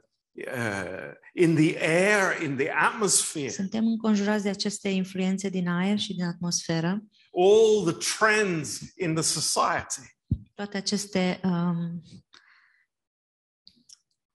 uh, 0.54 1.12
in 1.34 1.54
the 1.54 1.76
air, 1.78 2.42
in 2.42 2.56
the 2.56 2.70
atmosphere, 2.70 3.48
Suntem 3.50 3.86
înconjurați 3.86 4.42
de 4.42 4.48
aceste 4.48 4.88
influențe 4.88 5.48
din 5.48 5.68
aer 5.68 5.98
și 5.98 6.14
din 6.14 6.24
atmosferă, 6.24 7.02
all 7.32 7.92
the 7.92 8.16
trends 8.18 8.80
in 8.96 9.14
the 9.14 9.22
society, 9.22 10.16
toate 10.54 10.76
aceste 10.76 11.40
um, 11.44 12.02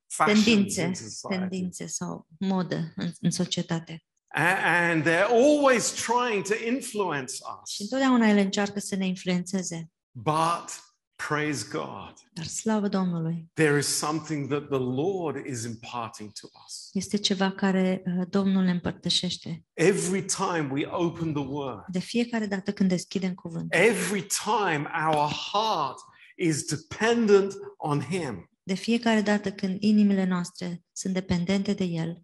fashions 0.08 0.44
tendințe, 0.44 0.82
in 0.82 0.94
society. 0.96 1.40
tendințe 1.40 1.86
sau 1.88 2.28
modă 2.40 2.94
în, 2.96 3.12
în 3.20 3.32
societate. 3.32 4.04
A- 4.28 4.90
And 4.90 5.04
they're 5.04 5.28
always 5.30 5.92
trying 5.92 6.44
to 6.48 6.54
influence 6.68 7.34
us. 7.62 7.70
Și 7.70 7.82
întotdeauna 7.82 8.28
ele 8.28 8.42
încearcă 8.42 8.80
să 8.80 8.96
ne 8.96 9.06
influențeze. 9.08 9.90
But 10.12 10.91
praise 11.28 11.68
God, 11.72 12.14
Dar 12.34 12.46
slavă 12.46 12.88
Domnului! 12.88 13.50
there 13.54 13.78
is 13.78 13.88
something 13.88 14.48
that 14.50 14.68
the 14.68 14.78
Lord 14.78 15.46
is 15.46 15.64
imparting 15.64 16.32
to 16.32 16.48
us. 16.66 16.90
Este 16.94 17.18
ceva 17.18 17.52
care 17.52 18.04
uh, 18.06 18.28
Domnul 18.30 18.64
ne 18.64 18.72
împărtășește. 18.72 19.66
Every 19.74 20.26
time 20.26 20.70
we 20.72 20.86
open 20.86 21.34
the 21.34 21.44
Word, 21.44 21.84
De 21.88 22.00
fiecare 22.00 22.46
dată 22.46 22.74
când 22.74 22.90
deschidem 22.90 23.34
cuvântul, 23.34 23.80
every 23.80 24.26
time 24.44 24.90
our 25.08 25.32
heart 25.32 26.00
is 26.38 26.64
dependent 26.66 27.54
on 27.78 28.00
Him, 28.02 28.50
de 28.64 28.74
fiecare 28.74 29.22
dată 29.22 29.52
când 29.52 29.82
inimile 29.82 30.26
noastre 30.26 30.84
sunt 30.92 31.14
dependente 31.14 31.74
de 31.74 31.84
El, 31.84 32.22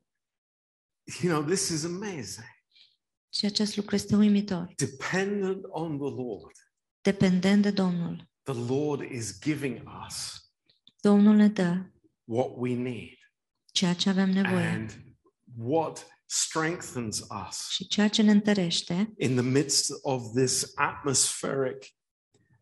you 1.22 1.34
know, 1.34 1.50
this 1.50 1.70
is 1.70 1.84
amazing. 1.84 2.56
și 3.34 3.46
acest 3.46 3.76
lucru 3.76 3.96
este 3.96 4.16
uimitor, 4.16 4.74
Dependent 4.76 5.66
on 5.70 5.98
the 5.98 6.10
Lord, 6.10 6.56
dependent 7.02 7.62
de 7.62 7.72
Domnul, 7.72 8.30
the 8.48 8.74
Lord 8.74 9.12
is 9.12 9.40
giving 9.40 9.82
us 10.06 10.42
Domnul 11.02 11.36
ne 11.36 11.48
dă 11.48 11.92
what 12.24 12.50
we 12.56 12.76
need 12.76 13.18
ceea 13.72 13.94
ce 13.94 14.10
avem 14.10 14.30
nevoie 14.30 14.66
and 14.66 15.04
what 15.58 16.08
strengthens 16.26 17.20
us 17.48 17.70
și 17.70 17.88
ceea 17.88 18.08
ce 18.08 18.22
ne 18.22 18.32
întărește 18.32 19.14
in 19.18 19.36
the 19.36 19.46
midst 19.46 19.92
of 20.02 20.24
this 20.36 20.72
atmospheric 20.76 21.86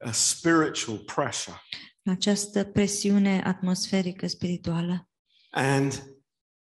uh, 0.05 0.11
spiritual 0.11 0.97
pressure. 0.97 1.61
în 2.03 2.11
această 2.11 2.63
presiune 2.63 3.41
atmosferică 3.41 4.27
spirituală. 4.27 5.09
And 5.49 6.03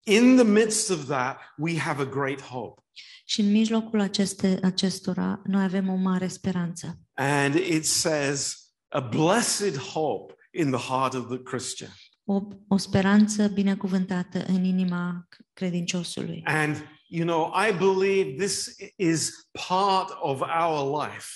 in 0.04 0.36
the 0.36 0.46
midst 0.46 0.90
of 0.90 1.06
that, 1.06 1.40
we 1.58 1.78
have 1.78 2.02
a 2.02 2.06
great 2.06 2.42
hope. 2.42 2.82
Și 3.26 3.42
în 3.42 3.52
mijlocul 3.52 4.00
aceste, 4.00 4.60
acestora, 4.64 5.42
noi 5.46 5.64
avem 5.64 5.90
o 5.90 5.96
mare 5.96 6.28
speranță. 6.28 7.00
And 7.14 7.56
it 7.56 7.86
says, 7.86 8.69
a 8.90 9.00
blessed 9.00 9.78
hope 9.78 10.34
in 10.52 10.72
the 10.72 10.88
heart 10.88 11.14
of 11.14 11.28
the 11.28 11.42
Christian. 11.42 11.92
O, 12.24 12.42
o 12.68 12.78
speranță 12.78 13.48
binecuvântată 13.48 14.46
în 14.48 14.64
inima 14.64 15.28
credinciosului. 15.54 16.42
And, 16.46 16.76
you 17.08 17.26
know, 17.26 17.54
I 17.70 17.78
believe 17.78 18.46
this 18.46 18.76
is 18.96 19.32
part 19.68 20.10
of 20.20 20.42
our 20.42 21.04
life. 21.04 21.28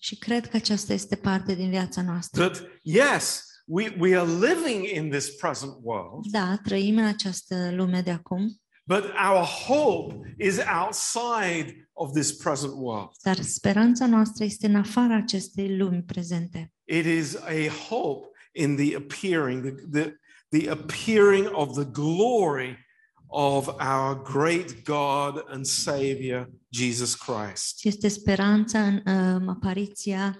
Și 0.00 0.16
cred 0.16 0.48
că 0.48 0.56
aceasta 0.56 0.92
este 0.92 1.16
parte 1.16 1.54
din 1.54 1.70
viața 1.70 2.02
noastră. 2.02 2.48
That, 2.48 2.68
yes, 2.82 3.44
we, 3.66 3.96
we 3.98 4.18
are 4.18 4.30
living 4.30 4.86
in 4.86 5.10
this 5.10 5.30
present 5.30 5.72
world, 5.82 6.26
Da, 6.30 6.56
trăim 6.62 6.96
în 6.96 7.04
această 7.04 7.70
lume 7.74 8.00
de 8.00 8.10
acum, 8.10 8.60
but 8.84 9.04
our 9.04 9.44
hope 9.44 10.26
is 10.38 10.58
outside 10.58 11.86
of 11.92 12.12
this 12.12 12.32
present 12.32 12.72
world. 12.76 13.10
dar 13.22 13.40
speranța 13.40 14.06
noastră 14.06 14.44
este 14.44 14.66
în 14.66 14.76
afara 14.76 15.16
acestei 15.16 15.76
lumi 15.76 16.02
prezente. 16.02 16.72
It 16.84 17.04
is 17.04 17.34
a 17.36 17.68
hope 17.88 18.26
in 18.52 18.76
the 18.76 18.96
appearing, 18.96 19.62
the, 19.62 20.00
the, 20.00 20.16
the 20.48 20.70
appearing 20.70 21.48
of 21.52 21.74
the 21.74 21.84
glory 21.84 22.78
of 23.26 23.68
our 23.68 24.14
great 24.22 24.84
God 24.84 25.42
and 25.48 25.64
Savior, 25.64 26.50
Jesus 26.68 27.14
Christ. 27.14 27.84
Este 27.84 28.08
speranța 28.08 28.86
în 28.86 29.02
um, 29.06 29.48
apariția 29.48 30.38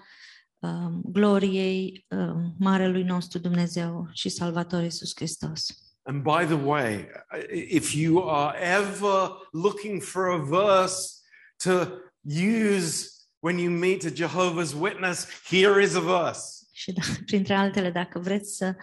um, 0.59 1.01
gloriei 1.05 2.05
um, 2.09 2.55
Marelui 2.59 3.03
nostru 3.03 3.39
Dumnezeu 3.39 4.09
și 4.11 4.29
Salvator 4.29 4.83
Iisus 4.83 5.11
Hristos. 5.15 5.82
And 6.05 6.23
by 6.23 6.45
the 6.45 6.59
way, 6.65 7.07
if 7.49 7.95
you 7.95 8.29
are 8.29 8.55
ever 8.57 9.31
looking 9.51 10.01
for 10.01 10.27
a 10.27 10.37
verse 10.37 11.21
to 11.57 12.01
use 12.23 13.09
when 13.39 13.59
you 13.59 13.69
meet 13.69 14.05
a 14.05 14.11
Jehovah's 14.11 14.73
Witness, 14.75 15.27
here 15.49 15.81
is 15.81 15.95
a 15.95 16.01
verse. 16.01 16.67
Și 16.71 16.91
da, 16.91 17.01
printre 17.25 17.53
altele, 17.53 17.91
dacă 17.91 18.19
vreți 18.19 18.55
să 18.55 18.75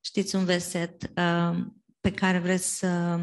știți 0.00 0.34
un 0.34 0.44
verset 0.44 1.10
um, 1.16 1.82
pe 2.00 2.10
care 2.10 2.38
vreți 2.38 2.78
să 2.78 3.20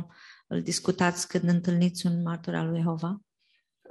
îl 0.47 0.61
discutați 0.61 1.27
când 1.27 1.49
întâlniți 1.49 2.05
un 2.05 2.21
martor 2.21 2.55
al 2.55 2.69
lui 2.69 2.79
Jehova, 2.79 3.19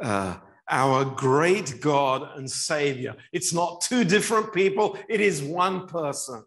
Uh, 0.00 0.36
our 0.68 1.04
great 1.04 1.78
God 1.80 2.28
and 2.36 2.50
Savior. 2.50 3.16
It's 3.32 3.52
not 3.52 3.84
two 3.88 4.04
different 4.04 4.52
people, 4.52 4.98
it 5.08 5.20
is 5.20 5.40
one 5.40 5.86
person. 5.86 6.44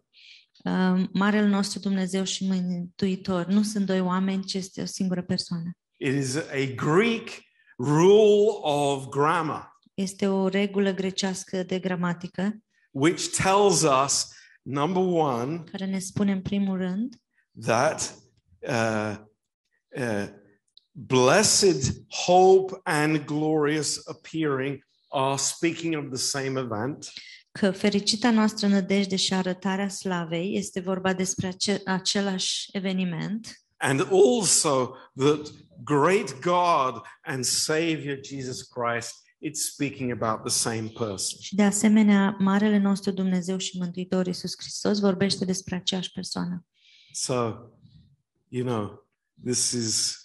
Uh, 0.68 1.08
Marele 1.12 1.46
nostru 1.46 1.78
Dumnezeu 1.78 2.24
și 2.24 2.46
Mântuitor 2.46 3.46
nu 3.46 3.62
sunt 3.62 3.86
doi 3.86 4.00
oameni, 4.00 4.44
ci 4.44 4.54
este 4.54 4.82
o 4.82 4.84
singură 4.84 5.22
persoană. 5.22 5.70
It 5.96 6.14
is 6.14 6.36
a 6.36 6.74
Greek 6.74 7.28
rule 7.78 8.58
of 8.60 9.06
grammar, 9.08 9.78
Este 9.94 10.26
o 10.26 10.48
regulă 10.48 10.90
grecească 10.90 11.62
de 11.62 11.78
gramatică 11.78 12.62
which 12.90 13.28
tells 13.36 13.82
us 14.04 14.32
number 14.62 15.02
one, 15.02 15.62
care 15.70 15.86
ne 15.86 15.98
spune 15.98 16.32
în 16.32 16.42
primul 16.42 16.78
rând 16.78 17.14
that 17.60 18.14
uh, 18.58 19.16
uh, 19.96 20.28
blessed 20.92 22.06
hope 22.26 22.80
and 22.82 23.24
glorious 23.24 24.06
appearing 24.06 24.86
are 25.08 25.36
speaking 25.36 25.96
of 25.96 26.08
the 26.08 26.18
same 26.18 26.60
event. 26.60 27.12
Că 27.58 27.70
fericita 27.70 28.30
noastră 28.30 28.66
nădejde 28.66 29.16
și 29.16 29.34
arătarea 29.34 29.88
slavei 29.88 30.56
este 30.56 30.80
vorba 30.80 31.12
despre 31.14 31.46
ace- 31.46 31.82
același 31.84 32.68
eveniment 32.72 33.62
And 33.76 34.00
also 34.00 34.94
that 35.16 35.52
great 35.84 36.40
God 36.40 37.02
and 37.22 37.44
Savior 37.44 38.18
Jesus 38.24 38.62
Christ, 38.62 39.14
it's 39.48 39.62
speaking 39.72 40.10
about 40.22 40.40
the 40.44 40.50
same 40.54 40.88
person. 40.98 41.40
și 41.40 41.54
de 41.54 41.62
asemenea 41.62 42.36
Marele 42.38 42.78
nostru 42.78 43.10
Dumnezeu 43.10 43.58
și 43.58 43.78
Mântuitor 43.78 44.26
Iisus 44.26 44.52
Hristos 44.58 44.98
vorbește 44.98 45.44
despre 45.44 45.74
aceeași 45.76 46.10
persoană. 46.10 46.66
So, 47.12 47.34
you 48.48 48.64
know, 48.66 49.08
this 49.44 49.70
is 49.72 50.17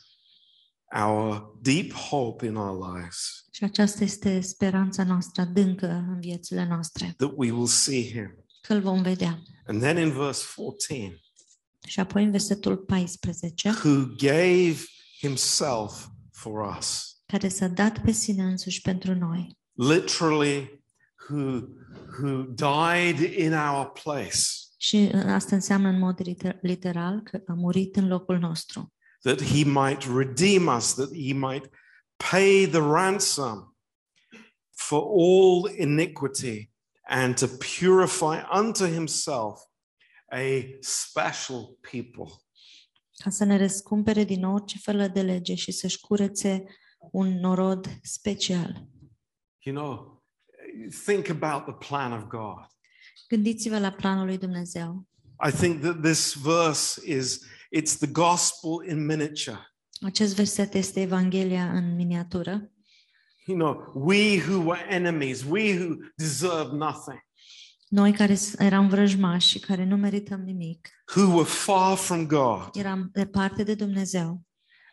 our 0.96 1.58
deep 1.62 1.91
hope 1.94 2.46
in 2.46 2.56
our 2.56 2.96
lives 2.96 3.46
Și 3.52 3.64
aceasta 3.64 4.04
este 4.04 4.39
speranța 4.41 5.04
noastră 5.04 5.41
adâncă 5.41 5.88
în 5.88 6.20
viețile 6.20 6.66
noastre, 6.68 7.14
that 7.18 7.32
we 7.36 7.52
will 7.52 7.66
see 7.68 8.10
Him. 8.12 8.46
că 8.62 8.74
îl 8.74 8.82
vom 8.82 9.02
vedea. 9.02 9.39
And 9.68 9.82
then 9.82 9.98
in 9.98 10.12
verse 10.12 10.44
14, 10.56 11.20
Și 11.88 12.00
apoi 12.00 12.24
în 12.24 12.32
versetul 12.32 12.78
14, 12.78 13.70
who 13.70 14.06
gave 14.18 14.76
Himself 15.20 16.06
for 16.32 16.76
us. 16.78 17.18
care 17.26 17.48
s-a 17.48 17.68
dat 17.68 18.00
pe 18.02 18.12
sine 18.12 18.44
însuși 18.44 18.82
pentru 18.82 19.14
noi, 19.16 19.58
literally 19.74 20.84
who 21.30 21.60
who 22.22 22.44
died 22.44 23.38
in 23.38 23.54
our 23.54 23.91
place 24.04 24.38
Și 24.78 25.10
uh, 25.14 25.24
asta 25.26 25.56
înseamnă 25.56 25.88
în 25.88 26.00
mod 26.00 26.20
liter- 26.22 26.60
literal 26.62 27.22
că 27.22 27.41
a 27.48 27.54
murit 27.54 27.96
în 27.96 28.08
locul 28.08 28.39
nostru, 28.39 28.93
that 29.24 29.41
he 29.41 29.63
might 29.63 30.03
redeem 30.05 30.67
us 30.67 30.93
that 30.93 31.09
he 31.13 31.34
might 31.34 31.69
pay 32.32 32.65
the 32.67 32.80
ransom 32.82 33.76
for 34.71 35.01
all 35.01 35.71
iniquity 35.78 36.69
and 37.09 37.38
to 37.38 37.47
purify 37.47 38.43
unto 38.51 38.86
himself 38.86 39.59
a 40.32 40.78
special 40.82 41.78
people 41.91 42.32
ca 43.24 43.30
să 43.30 43.43
ne 43.43 43.57
răscumpere 43.57 44.24
din 44.24 44.43
orice 44.43 44.78
felă 44.78 45.07
de 45.07 45.21
lege 45.21 45.55
și 45.55 45.71
să-și 45.71 45.99
curețe 45.99 46.63
un 47.11 47.39
norod 47.39 47.99
special. 48.01 48.88
you 49.63 49.76
know 49.76 50.21
think 51.05 51.30
about 51.30 51.63
the 51.65 51.88
plan 51.88 52.11
of 52.11 52.24
god 52.24 52.67
Gândiți-vă 53.28 53.80
la 53.80 53.91
planul 53.91 54.26
lui 54.26 54.38
Dumnezeu. 54.38 55.07
i 55.47 55.51
think 55.51 55.82
that 55.82 56.01
this 56.01 56.34
verse 56.34 57.01
is 57.13 57.39
it's 57.76 57.97
the 57.97 58.07
gospel 58.11 58.89
in 58.89 59.05
miniature 59.05 59.74
Acest 60.01 60.36
verset 60.36 60.74
este 60.74 61.01
Evanghelia 61.01 61.71
în 61.71 61.95
miniatură. 61.95 62.71
You 63.45 63.57
know, 63.57 63.91
we 63.93 64.43
who 64.47 64.63
were 64.63 64.86
enemies, 64.89 65.43
we 65.43 65.78
who 65.78 65.95
deserve 66.15 66.76
nothing, 66.76 67.21
Noi 67.88 68.13
care 68.13 68.38
eram 68.57 68.88
vrăjmași 68.88 69.47
și 69.47 69.59
care 69.59 69.86
nu 69.86 69.97
merităm 69.97 70.41
nimic, 70.41 70.89
who 71.15 71.34
were 71.34 71.47
far 71.47 71.97
from 71.97 72.28
God, 72.28 72.69
eram 72.74 73.09
departe 73.13 73.63
de 73.63 73.76
Dumnezeu 73.76 74.41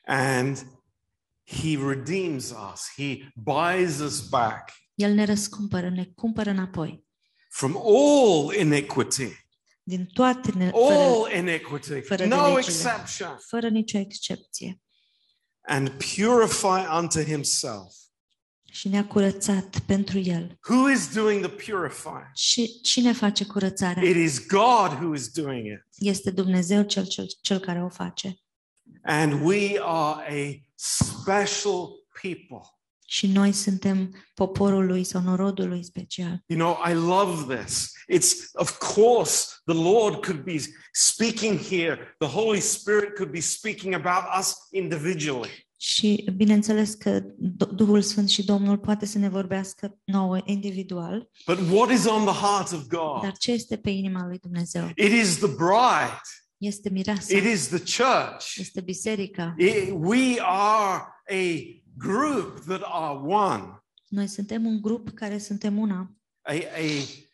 and 0.05 0.67
He 1.45 1.79
redeems 1.87 2.51
us. 2.73 2.93
He 2.97 3.33
buys 3.35 3.99
us 3.99 4.29
back 4.29 4.73
El 4.95 5.15
ne 5.15 5.25
răscumpără, 5.25 5.91
ne 5.91 6.05
cumpără 6.05 6.51
înapoi 6.51 7.05
from 7.49 7.77
all 7.77 8.55
iniquity, 8.61 9.29
din 9.91 10.07
toate, 10.13 10.51
ne, 10.55 10.71
fără, 10.71 10.95
all 10.95 11.33
iniquity, 11.37 12.01
fără 12.01 12.23
de 12.23 12.35
no 12.35 12.55
legile. 12.55 12.59
exception, 12.59 13.37
fără 13.49 13.69
nicio 13.69 13.99
excepție. 13.99 14.81
and 15.63 15.89
purify 15.91 16.81
unto 16.99 17.23
Himself. 17.23 17.93
Și 18.73 18.89
ne-a 18.89 19.07
curățat 19.07 19.79
pentru 19.87 20.19
El. 20.19 20.59
Who 20.69 20.91
is 20.91 21.13
doing 21.15 21.47
the 21.47 21.73
purifying? 21.73 22.31
Și 22.35 22.81
cine 22.83 23.13
face 23.13 23.45
curățarea? 23.45 24.03
It 24.09 24.17
is 24.17 24.47
God 24.47 24.91
who 25.03 25.15
is 25.15 25.29
doing 25.29 25.67
it. 25.67 25.87
Este 25.99 26.31
Dumnezeu 26.31 26.83
cel, 26.83 27.07
cel, 27.07 27.27
cel 27.41 27.59
care 27.59 27.83
o 27.83 27.89
face. 27.89 28.37
And 29.03 29.45
we 29.45 29.81
are 29.83 30.27
a 30.29 30.67
special 30.75 31.89
people. 32.23 32.80
Și 33.13 33.27
noi 33.27 33.53
suntem 33.53 34.15
poporul 34.35 34.87
lui 34.87 35.05
sau 35.05 35.21
norodul 35.23 35.69
lui 35.69 35.85
special. 35.85 36.43
You 36.47 36.59
know, 36.59 36.79
I 36.91 36.95
love 36.95 37.57
this. 37.57 37.91
It's, 38.13 38.33
of 38.53 38.79
course, 38.95 39.47
the 39.65 39.75
Lord 39.75 40.25
could 40.25 40.41
be 40.43 40.57
speaking 40.93 41.59
here, 41.59 42.15
the 42.19 42.29
Holy 42.29 42.61
Spirit 42.61 43.15
could 43.17 43.31
be 43.33 43.41
speaking 43.41 43.95
about 43.95 44.23
us 44.41 44.55
individually. 44.73 45.69
Și 45.77 46.29
bineînțeles 46.37 46.95
că 46.95 47.23
Du- 47.39 47.65
Duhul 47.75 48.03
Sfânt 48.03 48.29
și 48.29 48.45
Domnul 48.45 48.79
poate 48.79 49.07
să 49.07 49.19
ne 49.19 49.29
vorbească 49.29 49.99
nouă 50.05 50.39
individual, 50.45 51.31
But 51.47 51.59
what 51.71 51.91
is 51.91 52.05
on 52.07 52.25
the 52.25 52.35
heart 52.47 52.73
of 52.73 52.87
God? 52.87 53.23
dar 53.23 53.33
ce 53.39 53.53
este 53.53 53.77
pe 53.77 53.91
inima 53.91 54.27
lui 54.27 54.39
Dumnezeu? 54.39 54.89
It 54.97 55.13
is 55.13 55.37
the 55.37 55.47
bride, 55.49 56.21
Este 56.59 56.89
mireasa, 56.91 57.37
it 57.37 57.45
is 57.45 57.67
the 57.69 57.79
church. 57.79 58.57
este 58.57 58.81
biserica. 58.81 59.55
It- 59.59 59.93
we 59.99 60.37
are 60.41 61.03
a 61.31 61.45
group 62.01 62.61
that 62.67 62.81
are 62.85 63.19
one. 63.23 63.83
Noi 64.09 64.27
suntem 64.27 64.67
un 64.67 64.81
grup 64.81 65.11
care 65.11 65.39
suntem 65.39 65.79
una. 65.79 66.15
A, 66.43 66.53
a, 66.53 66.83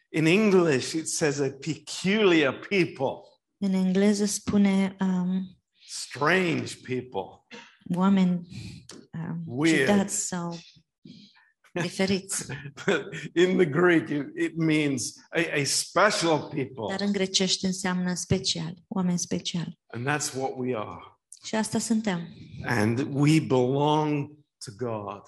in 0.08 0.24
English, 0.26 0.92
it 0.92 1.08
says 1.08 1.38
a 1.38 1.50
peculiar 1.50 2.58
people, 2.68 3.20
În 3.58 3.72
engleză 3.72 4.24
spune 4.24 4.96
um, 5.00 5.58
strange 5.88 6.74
people. 6.86 7.46
oameni 7.94 8.48
um, 9.12 9.42
Weird. 9.46 9.88
ciudați 9.88 10.26
sau 10.26 10.58
diferiți. 11.72 12.46
But 12.86 13.02
in 13.34 13.56
the 13.56 13.66
Greek, 13.66 14.08
it, 14.08 14.26
it 14.36 14.56
means 14.56 15.14
a, 15.30 15.60
a 15.60 15.64
special 15.64 16.38
people. 16.38 16.84
Dar 16.88 17.00
în 17.00 17.12
grecește 17.12 17.66
înseamnă 17.66 18.14
special, 18.14 18.74
oameni 18.88 19.18
speciali. 19.18 19.78
And 19.86 20.06
that's 20.08 20.34
what 20.34 20.52
we 20.56 20.76
are. 20.76 21.00
Și 21.44 21.54
asta 21.54 21.78
suntem. 21.78 22.28
And 22.64 23.06
we 23.10 23.40
belong 23.40 24.35
to 24.64 24.84
God. 24.86 25.22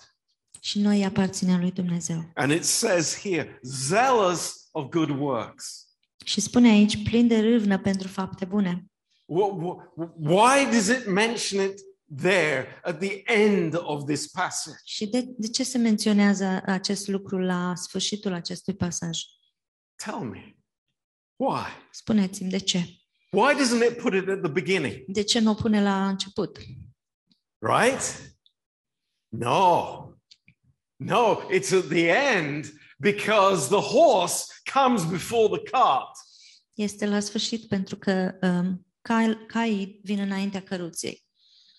Și 0.61 0.79
noi 0.79 0.99
îi 0.99 1.05
aparținem 1.05 1.61
lui 1.61 1.73
Dumnezeu. 1.73 2.31
And 2.35 2.53
it 2.53 2.65
says 2.65 3.21
here, 3.21 3.59
zealous 3.63 4.69
of 4.73 4.89
good 4.89 5.11
works. 5.11 5.87
Și 6.25 6.41
spune 6.41 6.69
aici, 6.69 7.03
plin 7.03 7.27
de 7.29 7.41
râvnă 7.41 7.79
pentru 7.79 8.09
fapte 8.09 8.45
bune. 8.45 8.85
Wh- 9.27 9.59
wh- 9.59 10.09
Why 10.19 10.65
does 10.71 10.87
it 10.89 11.07
mention 11.07 11.65
it 11.65 11.81
there 12.23 12.81
at 12.83 12.99
the 12.99 13.23
end 13.25 13.75
of 13.83 14.05
this 14.05 14.27
passage? 14.27 14.79
Și 14.85 15.07
de, 15.07 15.25
de 15.37 15.49
ce 15.49 15.65
se 15.65 15.79
menționează 15.79 16.63
acest 16.67 17.09
lucru 17.09 17.39
la 17.39 17.75
sfârșitul 17.75 18.33
acestui 18.33 18.75
pasaj? 18.75 19.21
Tell 20.05 20.19
me. 20.19 20.57
Why? 21.37 21.67
Spuneți-mi 21.91 22.51
de 22.51 22.59
ce. 22.59 22.79
Why 23.31 23.55
doesn't 23.55 23.91
it 23.91 23.97
put 23.97 24.13
it 24.15 24.29
at 24.29 24.41
the 24.43 24.51
beginning? 24.51 25.05
De 25.07 25.23
ce 25.23 25.39
nu 25.39 25.51
o 25.51 25.55
pune 25.55 25.83
la 25.83 26.09
început? 26.09 26.59
Right? 27.59 28.37
No. 29.29 30.15
No, 30.97 31.43
it's 31.51 31.73
at 31.73 31.89
the 31.89 32.11
end 32.11 32.73
because 32.99 33.69
the 33.69 33.81
horse 33.81 34.47
comes 34.73 35.05
before 35.05 35.49
the 35.59 35.71
cart. 35.71 36.11
Este 36.75 37.07
la 37.07 37.21
sfârșit 37.21 37.69
pentru 37.69 37.97
că 37.97 38.39
um, 38.43 38.87
cai, 39.01 39.39
caii 39.47 40.01
vin 40.03 40.19
înaintea 40.19 40.63
căruței. 40.63 41.25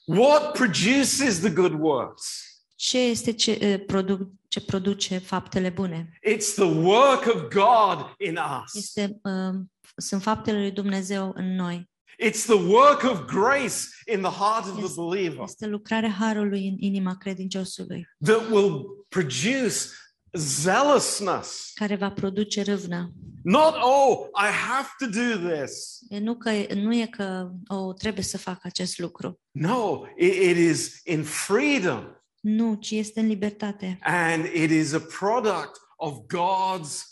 What 0.05 0.51
produces 0.51 1.39
the 1.39 1.49
good 1.49 1.79
works? 1.79 2.43
Ce 2.75 2.97
este 2.97 3.31
ce, 3.31 3.59
uh, 3.61 3.85
produc, 3.85 4.31
ce 4.47 4.61
produce 4.61 5.17
faptele 5.17 5.69
bune? 5.69 6.19
It's 6.27 6.53
the 6.55 6.63
work 6.63 7.25
of 7.25 7.41
God 7.41 8.13
in 8.17 8.39
us. 8.63 8.73
Este, 8.73 9.19
um, 9.23 9.71
sunt 9.95 10.21
faptele 10.21 10.59
lui 10.59 10.71
Dumnezeu 10.71 11.31
în 11.35 11.55
noi. 11.55 11.89
It's 12.21 12.45
the 12.45 12.67
work 12.67 13.03
of 13.03 13.25
grace 13.25 13.87
in 14.13 14.21
the 14.21 14.31
heart 14.31 14.65
of 14.65 14.73
the 14.73 14.81
Yes. 14.81 14.95
believer 14.95 15.43
Este 15.43 15.65
lucrarea 15.67 16.11
harului 16.11 16.67
în 16.67 16.75
inima 16.79 17.15
credinciosului, 17.17 18.07
that 18.25 18.49
will 18.51 18.85
produce 19.09 19.73
zealousness. 20.63 21.71
care 21.75 21.95
va 21.95 22.11
produce 22.11 22.61
râvnă. 22.61 23.13
Not, 23.43 23.73
oh, 23.81 24.17
I 24.33 24.51
have 24.51 24.87
to 24.99 25.05
do 25.05 25.49
this. 25.55 25.99
E 26.09 26.19
nu, 26.19 26.35
că, 26.37 26.51
nu 26.73 26.93
e 26.93 27.05
că 27.05 27.49
oh, 27.67 27.95
trebuie 27.95 28.23
să 28.23 28.37
fac 28.37 28.59
acest 28.65 28.97
lucru, 28.99 29.39
No, 29.51 30.01
it, 30.17 30.33
it 30.33 30.57
is 30.57 31.01
in 31.05 31.23
freedom 31.23 32.03
Nu, 32.41 32.75
ci 32.75 32.91
este 32.91 33.19
în 33.19 33.27
libertate. 33.27 33.97
And 34.01 34.45
it 34.45 34.69
is 34.71 34.93
a 34.93 34.99
product 35.19 35.71
of 35.97 36.17
God's 36.17 37.08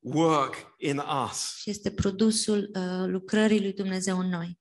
work 0.00 0.74
in 0.78 1.02
us. 1.24 1.56
Și 1.56 1.70
este 1.70 1.90
produsul 1.90 2.70
uh, 2.74 3.06
lucrării 3.06 3.60
lui 3.60 3.72
Dumnezeu 3.72 4.18
în 4.18 4.28
noi. 4.28 4.58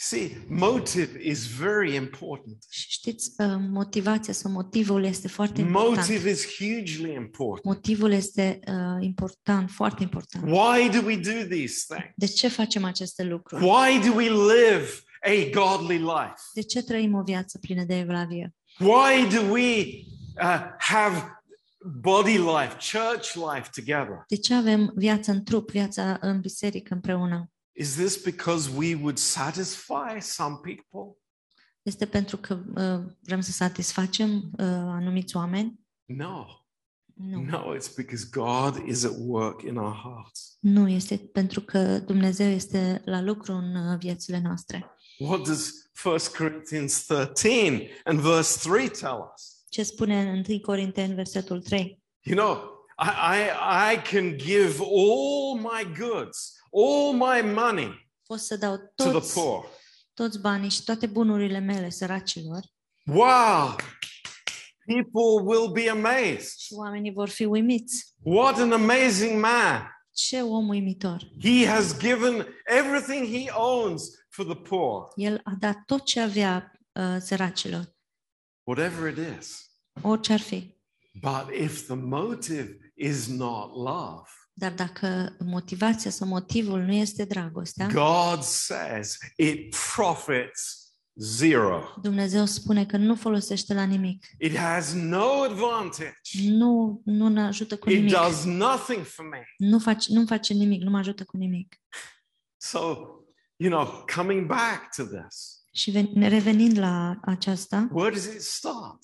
See, 0.00 0.44
motive 0.48 1.22
is 1.22 1.46
very 1.46 1.94
important. 1.94 2.64
Și 2.70 2.90
știți, 2.90 3.30
uh, 3.38 3.56
motivația 3.58 4.32
sau 4.32 4.50
motivul 4.50 5.04
este 5.04 5.28
foarte 5.28 5.60
important. 5.60 5.96
Motive 5.96 6.30
is 6.30 6.46
hugely 6.56 7.14
important. 7.14 7.64
Motivul 7.64 8.12
este 8.12 8.58
uh, 8.66 8.74
important, 9.00 9.70
foarte 9.70 10.02
important. 10.02 10.44
Why 10.44 10.88
do 10.88 11.06
we 11.06 11.16
do 11.16 11.46
these 11.48 11.84
things? 11.88 12.12
De 12.16 12.26
ce 12.26 12.48
facem 12.48 12.84
aceste 12.84 13.22
lucruri? 13.22 13.64
Why 13.64 14.08
do 14.08 14.14
we 14.14 14.28
live 14.28 14.88
a 15.20 15.50
godly 15.50 15.98
life? 15.98 16.34
De 16.54 16.62
ce 16.62 16.82
trăim 16.82 17.14
o 17.14 17.22
viață 17.22 17.58
plină 17.58 17.84
de 17.84 17.98
evlavie? 17.98 18.54
Why 18.78 19.36
do 19.36 19.50
we 19.50 19.84
uh, 20.42 20.62
have 20.78 21.37
body 21.84 22.38
life, 22.38 22.76
church 22.92 23.34
life 23.34 23.70
together? 23.74 24.24
De 24.28 24.36
ce 24.36 24.54
avem 24.54 24.92
viața 24.96 25.32
în 25.32 25.44
trup, 25.44 25.70
viața 25.70 26.18
în 26.20 26.40
biserică 26.40 26.94
împreună? 26.94 27.50
Is 27.72 27.94
this 27.94 28.22
because 28.22 28.70
we 28.76 28.94
would 28.94 29.18
satisfy 29.18 30.20
some 30.20 30.56
people? 30.62 31.16
Este 31.82 32.06
pentru 32.06 32.36
că 32.36 32.54
uh, 32.54 33.12
vrem 33.20 33.40
să 33.40 33.50
satisfacem 33.50 34.30
uh, 34.36 34.66
anumiți 34.68 35.36
oameni? 35.36 35.80
No. 36.04 36.46
Nu. 37.14 37.40
No, 37.42 37.74
it's 37.74 37.94
because 37.96 38.28
God 38.30 38.88
is 38.88 39.04
at 39.04 39.14
work 39.18 39.62
in 39.62 39.76
our 39.76 39.94
hearts. 39.94 40.56
Nu, 40.60 40.88
este 40.88 41.16
pentru 41.16 41.60
că 41.60 41.98
Dumnezeu 41.98 42.48
este 42.48 43.02
la 43.04 43.20
lucru 43.20 43.52
în 43.52 43.74
uh, 43.74 43.98
viețile 43.98 44.40
noastre. 44.40 44.90
What 45.18 45.42
does 45.42 45.90
1 46.04 46.16
Corinthians 46.36 47.04
13 47.04 47.90
and 48.04 48.20
verse 48.20 48.68
3 48.68 48.88
tell 48.88 49.32
us? 49.34 49.57
Ce 49.68 49.82
spune 49.82 50.20
în 50.20 50.44
1 50.48 50.60
Corinteni, 50.60 51.14
versetul 51.14 51.62
3? 51.62 52.02
You 52.22 52.36
know, 52.36 52.76
I, 52.98 53.08
I, 53.36 53.94
I 53.94 54.10
can 54.10 54.36
give 54.36 54.78
all 54.82 55.54
my 55.58 55.94
goods, 55.98 56.52
all 56.72 57.12
my 57.12 57.52
money 57.54 58.06
Pot 58.26 58.38
să 58.38 58.56
dau 58.56 58.76
to 58.94 59.02
the 59.04 59.12
toți, 59.12 59.34
poor. 59.34 59.64
toți 60.14 60.40
banii 60.40 60.70
și 60.70 60.84
toate 60.84 61.06
bunurile 61.06 61.58
mele 61.58 61.90
săracilor 61.90 62.60
Wow! 63.06 63.76
People 64.86 65.44
will 65.44 65.70
be 65.72 65.88
amazed. 65.90 66.56
și 66.56 66.72
oamenii 66.74 67.12
vor 67.12 67.28
fi 67.28 67.44
uimiți. 67.44 68.14
What 68.22 68.58
an 68.58 68.72
amazing 68.72 69.40
man! 69.40 69.90
Ce 70.12 70.42
om 70.42 70.68
uimitor! 70.68 71.30
He 71.42 71.66
has 71.66 71.98
given 71.98 72.46
everything 72.66 73.26
he 73.42 73.50
owns 73.52 74.02
for 74.28 74.44
the 74.44 74.54
poor. 74.54 75.08
El 75.14 75.40
a 75.44 75.52
dat 75.58 75.76
tot 75.86 76.04
ce 76.04 76.20
avea 76.20 76.72
uh, 76.92 77.16
săracilor, 77.20 77.96
Whatever 78.68 79.08
it 79.16 79.38
is. 79.40 79.70
orice 80.02 80.32
ar 80.32 80.40
fi. 80.40 80.76
But 81.20 81.54
if 81.60 81.84
the 81.86 81.94
motive 81.94 82.92
is 82.94 83.26
not 83.26 83.74
love, 83.74 84.28
Dar 84.52 84.72
dacă 84.72 85.36
motivația 85.44 86.10
sau 86.10 86.28
motivul 86.28 86.80
nu 86.80 86.92
este 86.92 87.24
dragostea, 87.24 87.86
God 87.86 88.42
says 88.42 89.16
it 89.36 89.76
profits 89.94 90.92
zero. 91.14 91.94
Dumnezeu 92.02 92.44
spune 92.44 92.86
că 92.86 92.96
nu 92.96 93.14
folosește 93.14 93.74
la 93.74 93.82
nimic. 93.84 94.26
It 94.38 94.56
has 94.56 94.92
no 94.92 95.42
advantage. 95.42 96.12
Nu, 96.42 97.02
nu 97.04 97.28
ne 97.28 97.42
ajută 97.42 97.76
cu 97.76 97.90
It 97.90 97.96
nimic. 97.96 98.12
does 98.12 98.44
nothing 98.44 99.04
for 99.04 99.28
me. 99.28 99.42
Nu, 99.58 99.78
face, 99.78 100.12
nu 100.12 100.26
face 100.26 100.52
nimic, 100.54 100.82
nu 100.82 100.90
mă 100.90 100.98
ajută 100.98 101.24
cu 101.24 101.36
nimic. 101.36 101.76
So, 102.56 102.78
you 103.56 103.70
know, 103.70 104.04
coming 104.14 104.46
back 104.46 104.94
to 104.96 105.02
this, 105.04 105.57
Și 105.78 105.90
ven- 105.90 106.28
revenind 106.28 106.78
la 106.78 107.18
aceasta, 107.22 107.88
where 107.92 108.10
does 108.14 108.24
it 108.24 108.40
start? 108.42 108.98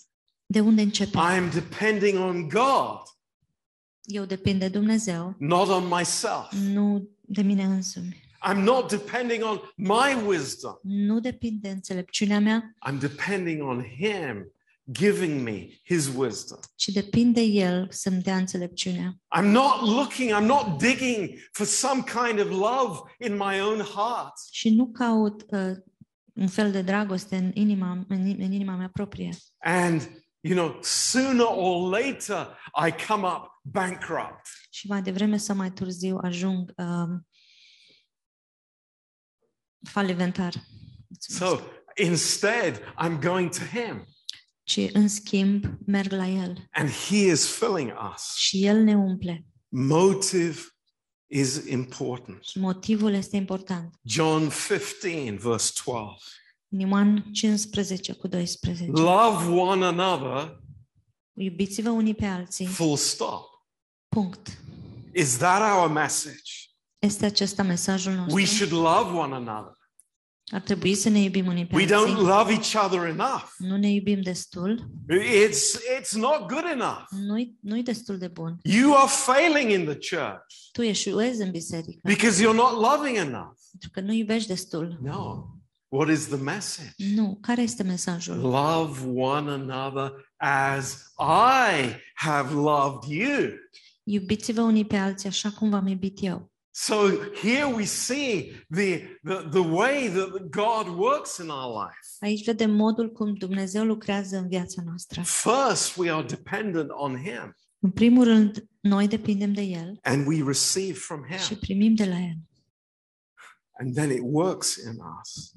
de 0.46 0.60
unde 0.60 0.82
începe? 0.82 1.18
I'm 1.18 1.52
depending 1.52 2.18
on 2.18 2.48
God, 2.48 3.00
Eu 4.02 4.24
depind 4.24 4.60
de 4.60 4.68
Dumnezeu, 4.68 5.34
not 5.38 5.68
on 5.68 5.86
myself. 5.98 6.52
nu 6.52 7.08
de 7.20 7.42
mine 7.42 7.64
însumi. 7.64 8.22
I'm 8.50 8.62
not 8.62 8.88
depending 8.90 9.42
on 9.44 9.60
my 9.76 10.26
wisdom. 10.26 10.78
Nu 10.82 11.20
depind 11.20 11.60
de 11.62 11.68
înțelepciunea 11.68 12.40
mea, 12.40 12.74
I'm 12.90 12.98
depending 13.00 13.62
on 13.62 13.82
Him 13.84 14.52
giving 14.92 15.42
me 15.42 15.68
His 15.84 16.10
wisdom. 16.16 16.58
ci 16.74 16.88
depind 16.88 17.34
de 17.34 17.40
El 17.40 17.86
să-mi 17.90 18.22
dea 18.22 18.36
înțelepciunea. 18.36 19.18
I'm 19.38 19.44
not 19.50 19.80
looking, 19.82 20.30
I'm 20.40 20.46
not 20.46 20.78
digging 20.78 21.30
for 21.52 21.66
some 21.66 22.02
kind 22.02 22.38
of 22.40 22.50
love 22.50 23.00
in 23.18 23.32
my 23.36 23.60
own 23.60 23.78
heart. 23.80 24.32
Și 24.50 24.70
nu 24.70 24.86
caut 24.92 25.44
uh, 25.48 25.60
un 26.34 26.48
fel 26.48 26.72
de 26.72 26.82
dragoste 26.82 27.36
în 27.36 27.50
inima, 27.54 27.90
în, 28.08 28.34
în 28.38 28.52
inima 28.52 28.76
mea 28.76 28.88
proprie. 28.92 29.36
And, 29.58 30.24
you 30.40 30.56
know, 30.56 30.78
sooner 30.82 31.46
or 31.48 32.00
later 32.00 32.58
I 32.86 33.04
come 33.06 33.26
up 33.26 33.60
bankrupt. 33.62 34.46
Și 34.70 34.86
mai 34.86 35.02
devreme 35.02 35.36
sau 35.36 35.56
mai 35.56 35.72
târziu 35.72 36.18
ajung 36.22 36.72
um, 36.76 37.26
falimentar. 39.90 40.54
Mulțumesc. 41.08 41.44
So 41.44 41.60
instead, 42.04 42.94
I'm 43.04 43.18
going 43.20 43.50
to 43.50 43.64
Him 43.64 44.04
Ci 44.62 44.88
în 44.92 45.08
schimb 45.08 45.64
merg 45.86 46.12
la 46.12 46.26
El 46.26 46.68
and 46.70 46.90
He 46.90 47.16
is 47.16 47.56
filling 47.56 47.92
us. 48.12 48.34
și 48.36 48.66
El 48.66 48.82
ne 48.82 48.96
umple. 48.96 49.44
Motive 49.68 50.60
is 51.26 51.56
important. 51.68 52.42
Și 52.42 52.58
motivul 52.58 53.12
este 53.12 53.36
important. 53.36 53.94
John 54.02 54.48
15, 54.68 55.30
verse 55.48 55.72
12. 55.84 56.16
În 56.68 56.78
Ioan 56.78 57.24
15 57.32 58.12
cu 58.12 58.28
12. 58.28 58.86
Love 58.90 59.46
one 59.60 59.84
another, 59.84 60.62
Iubiți-vă 61.36 61.90
unii 61.90 62.14
pe 62.14 62.24
alții. 62.26 62.66
full 62.66 62.96
stop. 62.96 63.44
Punct. 64.08 64.58
Is 65.12 65.36
that 65.36 65.76
our 65.76 65.90
message? 65.90 66.50
Este 66.98 67.26
acesta 67.26 67.62
mesajul 67.62 68.12
We 68.12 68.18
nostru. 68.18 68.44
should 68.44 68.72
love 68.72 69.18
one 69.18 69.34
another. 69.34 69.72
Ar 70.52 70.60
trebui 70.60 70.94
să 70.94 71.08
ne 71.08 71.18
iubim 71.18 71.46
unii 71.46 71.66
pe 71.66 71.74
We 71.76 71.84
don't 71.86 71.92
alții. 71.94 72.14
love 72.14 72.52
each 72.52 72.74
other 72.84 73.06
enough. 73.08 73.42
Nu 73.58 73.76
ne 73.76 73.90
iubim 73.90 74.20
destul. 74.22 74.90
It's, 75.10 75.76
it's 76.00 76.10
not 76.12 76.38
good 76.48 76.64
enough. 76.72 77.00
Nu-i, 77.10 77.54
nu-i 77.60 77.82
destul 77.82 78.18
de 78.18 78.28
bun. 78.28 78.58
You 78.62 78.94
are 78.94 79.08
failing 79.08 79.70
in 79.70 79.84
the 79.84 80.16
church 80.16 80.44
Tu 80.72 80.82
eșuezi 80.82 81.42
în 81.42 81.50
biserică 81.50 81.98
because 82.02 82.42
you're 82.42 82.54
not 82.56 82.72
loving 82.72 83.16
enough. 83.16 83.52
pentru 83.70 83.90
că 83.92 84.00
nu 84.00 84.12
iubești 84.12 84.48
destul. 84.48 84.98
No. 85.02 85.44
What 85.88 86.08
is 86.10 86.26
the 86.26 86.36
message? 86.36 86.90
Nu. 86.96 87.38
Care 87.40 87.62
este 87.62 87.82
mesajul? 87.82 88.36
Love 88.38 89.00
one 89.20 89.50
another 89.50 90.12
as 90.36 91.12
I 91.18 91.94
have 92.14 92.52
loved 92.52 93.02
you. 93.10 93.50
Iubiți-vă 94.04 94.60
unii 94.60 94.84
pe 94.84 94.96
alții 94.96 95.28
așa 95.28 95.50
cum 95.50 95.70
v-am 95.70 95.86
iubit 95.86 96.18
eu. 96.22 96.52
So 96.76 97.08
here 97.40 97.66
we 97.66 97.84
see 97.84 98.50
the, 98.68 99.18
the, 99.22 99.48
the 99.50 99.60
way 99.60 100.08
that 100.08 100.50
God 100.50 100.88
works 100.98 101.38
in 101.38 101.48
our 101.48 101.84
life. 101.84 101.98
Aici 102.20 102.44
vedem 102.44 102.70
modul 102.70 103.12
cum 103.12 103.34
Dumnezeu 103.34 103.84
lucrează 103.84 104.36
în 104.36 104.48
viața 104.48 104.82
noastră. 104.84 105.22
First, 105.22 105.96
we 105.96 106.10
are 106.10 106.26
dependent 106.26 106.90
on 106.90 107.16
Him 107.16 107.54
În 107.78 107.90
primul 107.90 108.24
rând, 108.24 108.64
noi 108.80 109.08
depindem 109.08 109.52
de 109.52 109.60
El 109.60 109.98
and 110.02 110.26
we 110.26 110.42
receive 110.46 110.98
from 110.98 111.24
și 111.30 111.46
Him, 111.46 111.58
primim 111.58 111.94
de 111.94 112.04
la 112.04 112.18
El. 112.18 112.38
and 113.78 113.94
then 113.94 114.10
it 114.10 114.22
works 114.22 114.76
in 114.76 114.98
us. 115.20 115.52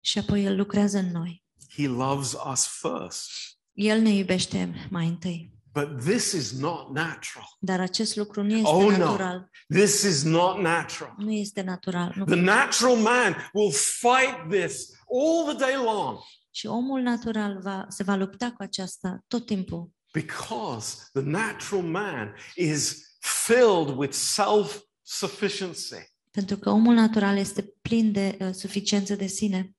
Și 0.00 0.18
apoi 0.18 0.44
El 0.44 0.56
lucrează 0.56 0.98
în 0.98 1.10
noi. 1.10 1.44
He 1.76 1.86
loves 1.86 2.32
us 2.52 2.66
first. 2.66 3.30
El 3.72 4.00
ne 4.00 4.10
iubește 4.10 4.88
mai 4.90 5.08
întâi. 5.08 5.53
But 5.74 6.04
this 6.04 6.32
is 6.32 6.52
not 6.52 6.90
natural. 6.92 7.46
Dar 7.58 7.80
acest 7.80 8.16
lucru 8.16 8.42
nu 8.42 8.52
este 8.56 8.68
Oh, 8.70 8.90
no. 8.90 8.96
natural. 8.96 9.50
This 9.68 10.02
is 10.02 10.22
not 10.22 10.58
natural. 10.60 11.14
Nu 11.18 11.32
este 11.32 11.62
natural. 11.62 12.12
Nu. 12.16 12.24
The 12.24 12.34
natural 12.34 12.96
man 12.96 13.36
will 13.52 13.72
fight 13.72 14.50
this 14.50 14.90
all 15.12 15.54
the 15.54 15.66
day 15.66 15.74
long 15.84 16.18
Și 16.50 16.66
omul 16.66 17.00
natural 17.00 17.60
va, 17.62 17.86
se 17.88 18.02
va 18.02 18.14
lupta 18.16 18.50
cu 18.56 18.62
aceasta 18.62 19.24
tot 19.28 19.46
timpul. 19.46 19.90
because 20.12 20.96
the 21.12 21.22
natural 21.22 21.82
man 21.82 22.34
is 22.54 23.02
filled 23.20 23.88
with 23.96 24.12
self 24.12 24.80
sufficiency. 25.02 26.12
Pentru 26.30 26.56
că 26.56 26.70
omul 26.70 26.94
natural 26.94 27.36
este 27.36 27.74
plin 27.82 28.12
de 28.12 28.36
uh, 28.40 28.50
suficiență 28.52 29.14
de 29.16 29.26
sine. 29.26 29.74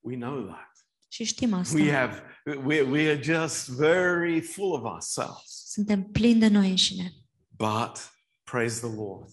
We 0.00 0.16
know 0.16 0.42
that. 0.46 0.70
Și 1.08 1.24
știm 1.24 1.52
asta. 1.52 1.74
We 1.78 1.92
have 1.92 2.22
we 2.56 2.82
we 2.82 3.10
are 3.10 3.20
just 3.20 3.68
very 3.68 4.40
full 4.40 4.72
of 4.72 4.84
ourselves. 4.84 5.64
Suntem 5.66 6.02
plini 6.02 6.40
de 6.40 6.48
noi 6.48 6.70
înșine. 6.70 7.12
But 7.48 8.12
praise 8.42 8.80
the 8.86 8.94
Lord. 8.96 9.28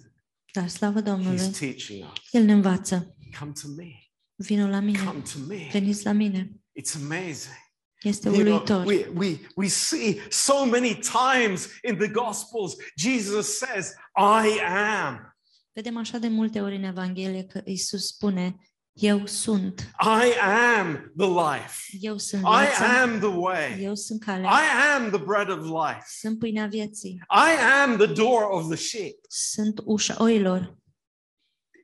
Dar 0.54 0.68
slavă 0.68 1.02
Domnului, 1.02 1.38
He's 1.38 1.60
teaching 1.60 2.04
us. 2.04 2.20
El 2.32 2.44
ne 2.44 2.52
învață. 2.52 3.16
Come 3.40 3.52
to 3.62 3.68
me. 3.76 3.88
Vino 4.36 4.68
la 4.68 4.80
mine. 4.80 5.04
Come 5.04 5.20
to 5.20 5.40
me. 5.48 5.70
Veniți 5.72 6.06
la 6.06 6.12
mine. 6.12 6.52
It's 6.80 6.96
amazing. 6.96 7.66
Este 8.02 8.30
You 8.30 8.64
know, 8.64 8.86
we, 8.86 9.08
we, 9.16 9.40
we 9.56 9.68
see 9.68 10.20
so 10.30 10.66
many 10.66 11.00
times 11.00 11.70
in 11.84 11.98
the 11.98 12.08
Gospels, 12.08 12.76
Jesus 12.96 13.58
says, 13.58 13.94
I 14.16 14.60
am. 14.66 15.36
Vedem 15.74 15.98
așa 15.98 16.18
de 16.18 16.28
multe 16.28 16.62
ori 16.62 16.76
în 16.76 16.84
Evanghelie 16.84 17.44
că 17.44 17.62
Isus 17.66 18.08
spune, 18.08 18.56
Eu 19.00 19.26
sunt. 19.26 19.80
I 20.02 20.32
am 20.78 21.12
the 21.18 21.28
life. 21.28 21.98
Eu 22.00 22.18
sunt 22.18 22.42
I 22.42 22.46
viața. 22.46 23.02
am 23.02 23.20
the 23.20 23.38
way. 23.38 23.84
Eu 23.84 23.96
sunt 23.96 24.24
calea. 24.24 24.50
I 24.50 24.96
am 24.96 25.10
the 25.10 25.24
bread 25.24 25.50
of 25.50 25.60
life. 25.66 26.02
Sunt 26.20 26.40
pâinea 26.40 26.66
vieții. 26.68 27.22
I 27.30 27.82
am 27.84 27.98
the 27.98 28.14
door 28.14 28.44
of 28.50 28.68
the 28.68 28.76
sheep. 28.78 29.16
Sunt 29.30 29.82
ușa 29.86 30.16
oilor. 30.20 30.78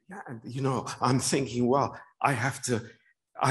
Yeah, 0.09 0.21
and, 0.25 0.41
you 0.43 0.63
know, 0.63 0.85
I'm 1.01 1.19
thinking, 1.29 1.69
well, 1.71 1.91
I 2.29 2.33
have 2.33 2.59
to 2.67 2.73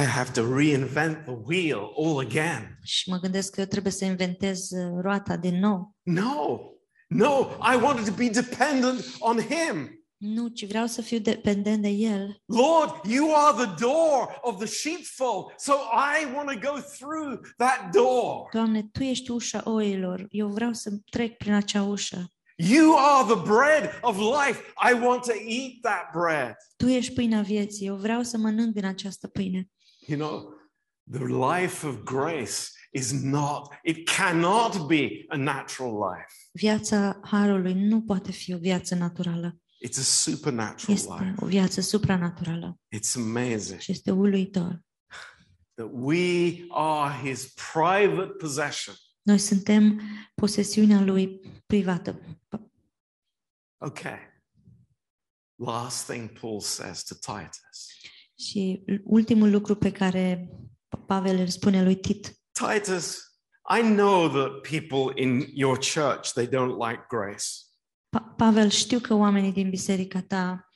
I 0.01 0.05
have 0.05 0.33
to 0.33 0.55
reinvent 0.57 1.25
the 1.25 1.37
wheel 1.45 1.93
all 1.97 2.19
again. 2.19 2.79
Și 2.83 3.11
mă 3.11 3.17
gândesc 3.19 3.53
că 3.53 3.61
eu 3.61 3.67
trebuie 3.67 3.93
să 3.93 4.05
inventez 4.05 4.71
uh, 4.71 5.01
roata 5.03 5.37
din 5.37 5.59
nou. 5.59 5.97
No. 6.03 6.61
No, 7.09 7.49
I 7.73 7.77
wanted 7.83 8.05
to 8.05 8.13
be 8.13 8.29
dependent 8.29 9.17
on 9.19 9.39
him. 9.41 10.02
Nu, 10.25 10.49
ci 10.49 10.67
vreau 10.67 10.87
să 10.87 11.03
fiu 11.03 11.19
dependent 11.19 11.83
de 11.83 11.89
El. 11.89 12.43
Lord, 12.47 13.05
you 13.07 13.35
are 13.35 13.65
the 13.65 13.75
door 13.81 14.39
of 14.41 14.59
the 14.59 14.67
sheepfold. 14.67 15.53
So 15.57 15.73
I 16.19 16.35
want 16.35 16.49
to 16.49 16.71
go 16.73 16.81
through 16.81 17.41
that 17.57 17.91
door. 17.93 18.49
Doamne, 18.53 18.83
Tu 18.83 19.03
ești 19.03 19.31
ușa 19.31 19.63
oilor. 19.65 20.27
Eu 20.31 20.49
vreau 20.49 20.73
să 20.73 20.91
trec 21.11 21.37
prin 21.37 21.53
acea 21.53 21.83
ușă. 21.83 22.27
You 22.57 22.97
are 22.99 23.35
the 23.35 23.43
bread 23.43 23.99
of 24.03 24.17
life. 24.17 24.61
I 24.91 25.05
want 25.05 25.23
to 25.23 25.33
eat 25.33 25.73
that 25.81 26.11
bread. 26.13 26.55
Tu 26.77 26.87
ești 26.87 27.13
pâinea 27.15 27.41
vieții. 27.41 27.87
Eu 27.87 27.97
vreau 27.97 28.23
să 28.23 28.39
mănânc 28.39 28.75
din 28.75 28.85
această 28.85 29.27
pâine. 29.29 29.71
You 30.07 30.19
know, 30.19 30.55
the 31.11 31.25
life 31.25 31.87
of 31.87 31.95
grace 32.05 32.61
is 32.93 33.13
not, 33.23 33.75
it 33.83 34.09
cannot 34.11 34.87
be 34.87 35.25
a 35.29 35.37
natural 35.37 35.93
life. 35.93 36.27
Viața 36.53 37.21
Harului 37.23 37.75
nu 37.75 38.03
poate 38.03 38.33
fi 38.33 38.55
o 38.55 38.59
viață 38.59 38.95
naturală. 38.95 39.57
It's 39.87 39.99
a 39.99 40.03
supernatural 40.03 40.97
Este 40.97 41.13
life. 41.13 41.35
o 41.41 41.47
viață 41.47 41.81
supranaturală 41.81 42.79
It's 42.97 43.15
amazing 43.17 43.81
și 43.81 43.91
este 43.93 44.11
uluitor. 44.11 44.81
that 45.75 45.89
we 45.93 46.65
are 46.71 47.29
his 47.29 47.53
private 47.73 48.31
possession. 48.39 48.95
Noi 49.23 49.39
suntem 49.39 50.01
posesiunea 50.35 51.01
lui 51.01 51.41
privată. 51.67 52.21
Okay. 53.81 54.19
Last 55.55 56.07
thing 56.11 56.39
Paul 56.41 56.61
says 56.61 57.03
to 57.05 57.15
Titus. 57.15 57.89
Și 58.39 58.85
ultimul 59.05 59.51
lucru 59.51 59.75
pe 59.75 59.93
care 59.93 60.49
Pavel 61.07 61.39
îl 61.39 61.49
spune 61.49 61.83
lui 61.83 61.97
Tit, 61.97 62.41
Titus, 62.53 63.19
I 63.79 63.81
know 63.83 64.29
that 64.29 64.61
people 64.61 65.23
in 65.23 65.45
your 65.53 65.77
church 65.79 66.33
they 66.33 66.47
don't 66.49 66.77
like 66.89 67.05
grace. 67.09 67.47
Pa- 68.17 68.35
Pavel, 68.37 68.71
știu 68.71 68.99
că 68.99 69.15
oamenii 69.15 69.53
din 69.53 69.71
biserica 69.71 70.21
ta 70.23 70.69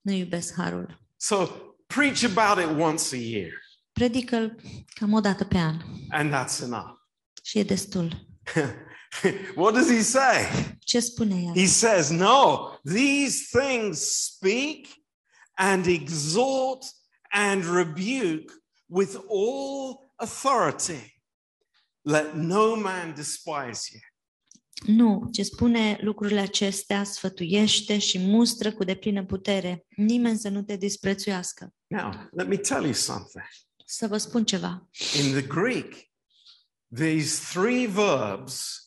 nu 0.00 0.12
iubesc 0.12 0.54
harul. 0.54 1.00
So 1.16 1.46
preach 1.86 2.22
about 2.36 2.64
it 2.64 2.80
once 2.80 3.14
a 3.16 3.18
year 3.18 3.50
Predică 3.92 4.54
cam 4.94 5.12
o 5.12 5.20
dată 5.20 5.44
pe 5.44 5.58
an 5.58 5.80
and 6.08 6.32
that's 6.34 6.62
enough. 6.62 6.98
și 7.42 7.58
e 7.58 7.62
destul. 7.62 8.26
what 9.56 9.74
does 9.74 9.88
he 9.90 10.02
say? 10.02 10.44
Ce 10.80 11.00
spune 11.00 11.34
el? 11.46 11.52
He 11.54 11.66
says, 11.66 12.08
No, 12.10 12.58
these 12.84 13.58
things 13.58 13.98
speak 14.24 14.86
and 15.56 15.86
exhort 15.86 16.84
and 17.30 17.64
rebuke 17.64 18.52
with 18.86 19.14
all 19.28 20.12
authority. 20.16 21.22
Let 22.02 22.34
no 22.34 22.74
man 22.76 23.14
despise 23.14 23.80
you. 23.92 24.00
Nu, 24.86 25.28
ce 25.32 25.42
spune 25.42 25.98
lucrurile 26.00 26.40
acestea, 26.40 27.04
sfătuiește 27.04 27.98
și 27.98 28.18
mustră 28.18 28.72
cu 28.72 28.84
deplină 28.84 29.24
putere. 29.24 29.86
Nimeni 29.96 30.38
să 30.38 30.48
nu 30.48 30.62
te 30.62 30.76
disprețuiască. 30.76 31.74
Now, 31.86 32.12
let 32.32 32.48
me 32.48 32.56
tell 32.56 32.82
you 32.84 32.92
something. 32.92 33.44
Să 33.86 34.06
vă 34.06 34.16
spun 34.16 34.44
ceva. 34.44 34.88
In 35.24 35.30
the 35.32 35.42
Greek, 35.46 35.94
these 36.94 37.42
three 37.52 37.86
verbs 37.86 38.78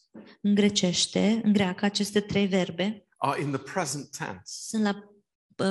În 0.42 0.56
grecește, 0.56 1.42
în 1.44 1.54
greacă, 1.54 1.86
aceste 1.86 2.20
trei 2.22 2.48
verbe 2.48 3.06
are 3.18 3.42
in 3.42 3.52
the 3.52 3.62
present 3.74 4.10
tense, 4.18 4.42
sunt 4.44 4.84
la 4.84 4.96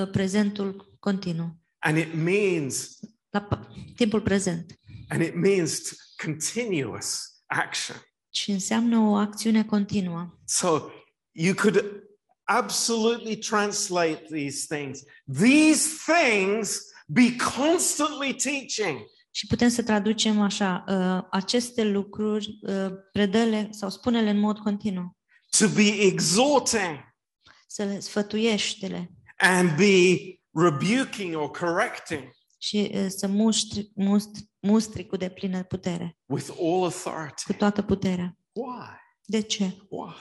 uh, 0.01 0.11
prezentul 0.11 0.97
continuu, 0.99 1.57
and 1.79 1.97
it 1.99 2.15
means 2.15 2.99
la 3.31 3.49
p- 3.49 3.95
timpul 3.97 4.21
prezent. 4.21 4.79
and 5.09 5.23
it 5.23 5.35
means 5.35 5.81
t- 5.81 6.25
continuous 6.25 7.21
action. 7.47 7.97
Și 8.37 8.51
înseamnă 8.51 8.99
o 8.99 9.15
acțiune 9.15 9.65
continuă. 9.65 10.39
So 10.45 10.91
you 11.33 11.55
could 11.55 11.85
absolutely 12.45 13.37
translate 13.37 14.27
these 14.31 14.75
things. 14.77 15.03
These 15.39 15.89
things 16.07 16.83
be 17.07 17.37
constantly 17.57 18.35
teaching. 18.35 18.99
Și 19.31 19.47
putem 19.47 19.69
să 19.69 19.83
traducem 19.83 20.41
așa, 20.41 20.85
uh, 20.89 21.29
aceste 21.31 21.85
lucruri, 21.85 22.59
uh, 22.61 22.93
predăle 23.13 23.69
sau 23.71 23.91
spune-le 23.91 24.31
în 24.31 24.39
mod 24.39 24.59
continuu, 24.59 25.17
to 25.59 25.69
be 25.69 26.01
exhorting 26.01 27.15
să 27.67 27.85
le 27.85 28.01
sfătuiește-le 28.01 29.11
and 29.37 29.77
be 29.77 30.17
rebuking 30.51 31.37
or 31.37 31.51
correcting 31.51 32.31
și 32.59 32.91
uh, 32.95 33.07
să 33.09 33.27
muștri, 33.27 33.91
mustri, 33.95 34.51
mustri 34.67 35.07
cu 35.07 35.17
deplină 35.17 35.63
putere, 35.63 36.19
with 36.27 36.49
all 36.49 36.79
cu 36.79 36.85
authority. 36.85 37.53
toată 37.57 37.83
puterea. 37.83 38.37
Why? 38.53 38.87
De 39.25 39.41
ce? 39.41 39.65
Why? 39.89 40.15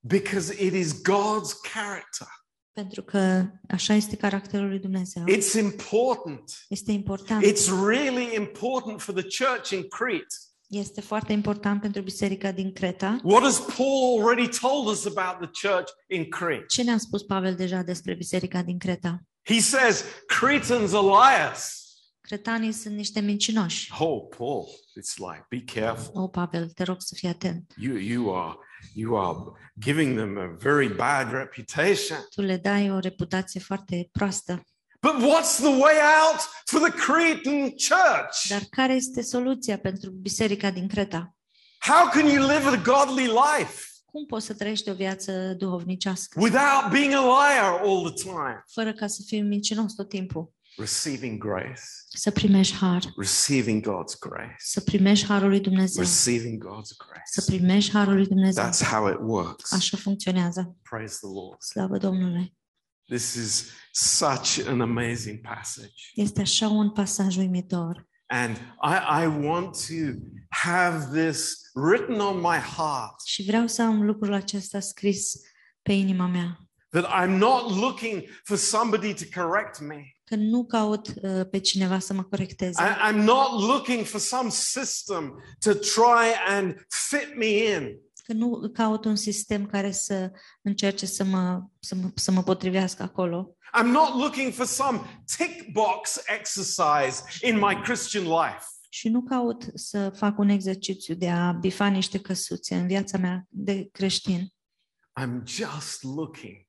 Because 0.00 0.64
it 0.64 0.72
is 0.72 0.92
God's 0.94 1.72
character. 1.72 2.26
Pentru 2.72 3.02
că 3.02 3.44
așa 3.68 3.94
este 3.94 4.16
caracterul 4.16 4.68
lui 4.68 4.78
Dumnezeu. 4.78 5.24
It's 5.24 5.58
important. 5.60 6.64
Este 6.68 6.92
important. 6.92 7.44
It's 7.44 7.66
really 7.86 8.34
important 8.34 9.00
for 9.00 9.14
the 9.22 9.44
church 9.44 9.70
in 9.70 9.88
Crete. 9.88 10.34
Este 10.68 11.00
foarte 11.00 11.32
important 11.32 11.80
pentru 11.80 12.02
biserica 12.02 12.52
din 12.52 12.72
Creta. 12.72 13.20
What 13.22 13.42
has 13.42 13.58
Paul 13.76 14.20
already 14.20 14.48
told 14.60 14.86
us 14.86 15.06
about 15.06 15.50
the 15.50 15.68
church 15.68 15.90
in 16.06 16.28
Crete? 16.28 16.64
Ce 16.68 16.82
ne-a 16.82 16.98
spus 16.98 17.22
Pavel 17.22 17.54
deja 17.54 17.82
despre 17.82 18.14
biserica 18.14 18.62
din 18.62 18.78
Creta? 18.78 19.22
He 19.42 19.60
says, 19.60 20.04
Cretans 20.26 20.92
are 20.92 21.06
liars. 21.06 21.87
Cretanii 22.28 22.72
sunt 22.72 22.94
niște 22.94 23.20
mincinoși. 23.20 23.92
Oh, 23.98 24.26
Paul, 24.36 24.66
it's 25.00 25.16
like, 25.16 25.46
be 25.48 25.80
careful. 25.80 26.22
O, 26.22 26.28
Pavel, 26.28 26.68
te 26.68 26.82
rog 26.82 26.96
să 26.98 27.14
fii 27.14 27.28
atent. 27.28 27.74
You, 27.76 27.96
you, 27.96 28.34
are, 28.34 28.56
you 28.94 29.16
are 29.16 29.38
giving 29.80 30.16
them 30.16 30.38
a 30.38 30.56
very 30.58 30.94
bad 30.94 31.30
reputation. 31.30 32.26
Tu 32.30 32.40
le 32.40 32.56
dai 32.56 32.90
o 32.90 32.98
reputație 32.98 33.60
foarte 33.60 34.08
proastă. 34.12 34.62
But 35.00 35.12
what's 35.12 35.56
the 35.56 35.76
way 35.78 35.94
out 36.22 36.40
for 36.64 36.88
the 36.88 36.90
Cretan 36.90 37.60
church? 37.68 38.48
Dar 38.48 38.62
care 38.70 38.94
este 38.94 39.22
soluția 39.22 39.78
pentru 39.78 40.10
biserica 40.10 40.70
din 40.70 40.88
Creta? 40.88 41.36
How 41.80 42.08
can 42.10 42.26
you 42.26 42.46
live 42.46 42.68
a 42.68 42.76
godly 42.76 43.26
life 43.26 43.82
Cum 44.04 44.26
poți 44.26 44.46
să 44.46 44.54
trăiești 44.54 44.90
o 44.90 44.94
viață 44.94 45.54
duhovnicească 45.58 46.40
without 46.40 46.90
being 46.90 47.12
a 47.12 47.20
liar 47.20 47.80
all 47.84 48.12
the 48.12 48.22
time? 48.22 48.62
fără 48.66 48.92
ca 48.92 49.06
să 49.06 49.22
fii 49.26 49.42
mincinos 49.42 49.94
tot 49.94 50.08
timpul? 50.08 50.52
Receiving 50.78 51.38
grace, 51.38 51.80
Să 52.08 52.30
primești 52.30 52.74
har, 52.74 53.02
receiving 53.16 53.82
God's 53.82 54.18
grace, 54.20 54.54
să 54.58 54.80
primești 54.80 55.26
harul 55.26 55.48
lui 55.48 55.60
Dumnezeu, 55.60 56.02
receiving 56.02 56.64
God's 56.64 56.86
să 56.86 57.04
grace. 57.06 57.56
primești 57.56 57.90
harul 57.92 58.14
lui 58.14 58.26
Dumnezeu. 58.26 58.64
That's 58.64 58.82
how 58.90 59.08
it 59.08 59.18
works. 59.20 59.72
Așa 59.72 59.96
funcționează. 59.96 60.76
Praise 60.82 61.16
the 61.20 61.28
Lord. 61.32 61.60
Slavă 61.62 61.96
Domnului! 61.96 62.56
This 63.08 63.34
is 63.34 63.70
such 63.92 64.58
an 64.66 64.80
amazing 64.80 65.40
passage. 65.40 65.94
Este 66.14 66.40
așa 66.40 66.68
un 66.68 66.90
pasaj 66.90 67.36
uimitor. 67.36 68.08
And 68.26 68.56
I, 68.82 69.22
I 69.22 69.26
want 69.46 69.76
to 69.86 70.18
have 70.48 71.20
this 71.28 71.52
written 71.74 72.20
on 72.20 72.36
my 72.36 72.58
heart 72.76 73.20
Și 73.24 73.42
vreau 73.42 73.66
să 73.66 73.82
am 73.82 74.02
lucrul 74.04 74.32
acesta 74.32 74.80
scris 74.80 75.32
pe 75.82 75.92
inima 75.92 76.26
mea. 76.26 76.58
that 76.90 77.04
I'm 77.22 77.36
not 77.38 77.70
looking 77.76 78.22
for 78.44 78.56
somebody 78.56 79.14
to 79.14 79.40
correct 79.42 79.80
me. 79.80 80.12
Că 80.28 80.36
nu 80.36 80.64
caut 80.64 81.08
uh, 81.22 81.48
pe 81.50 81.58
cineva 81.58 81.98
să 81.98 82.12
mă 82.12 82.22
corecteze. 82.22 82.82
I, 82.82 83.12
I'm 83.12 83.16
not 83.24 83.60
looking 83.60 84.04
for 84.04 84.20
some 84.20 84.48
system 84.50 85.42
to 85.58 85.72
try 85.72 86.32
and 86.48 86.86
fit 86.88 87.36
me 87.36 87.46
in. 87.46 87.98
Că 88.24 88.32
nu 88.32 88.70
caut 88.72 89.04
un 89.04 89.16
sistem 89.16 89.66
care 89.66 89.90
să 89.90 90.30
încerce 90.62 91.06
să 91.06 91.24
mă, 91.24 91.62
să 91.80 91.94
mă, 91.94 92.10
să 92.14 92.30
mă 92.30 92.42
potrivească 92.42 93.02
acolo. 93.02 93.56
I'm 93.80 93.86
not 93.86 94.14
looking 94.14 94.52
for 94.52 94.66
some 94.66 95.24
tick 95.36 95.70
box 95.72 96.20
exercise 96.38 97.22
in 97.42 97.58
my 97.58 97.80
Christian 97.82 98.24
life. 98.24 98.64
Și 98.88 99.08
nu 99.08 99.22
caut 99.22 99.64
să 99.74 100.10
fac 100.10 100.38
un 100.38 100.48
exercițiu 100.48 101.14
de 101.14 101.30
a 101.30 101.52
bifa 101.52 101.86
niște 101.86 102.20
căsuțe 102.20 102.74
în 102.74 102.86
viața 102.86 103.18
mea 103.18 103.46
de 103.48 103.88
creștin, 103.92 104.52
I'm 105.20 105.42
just 105.44 106.02
looking 106.02 106.66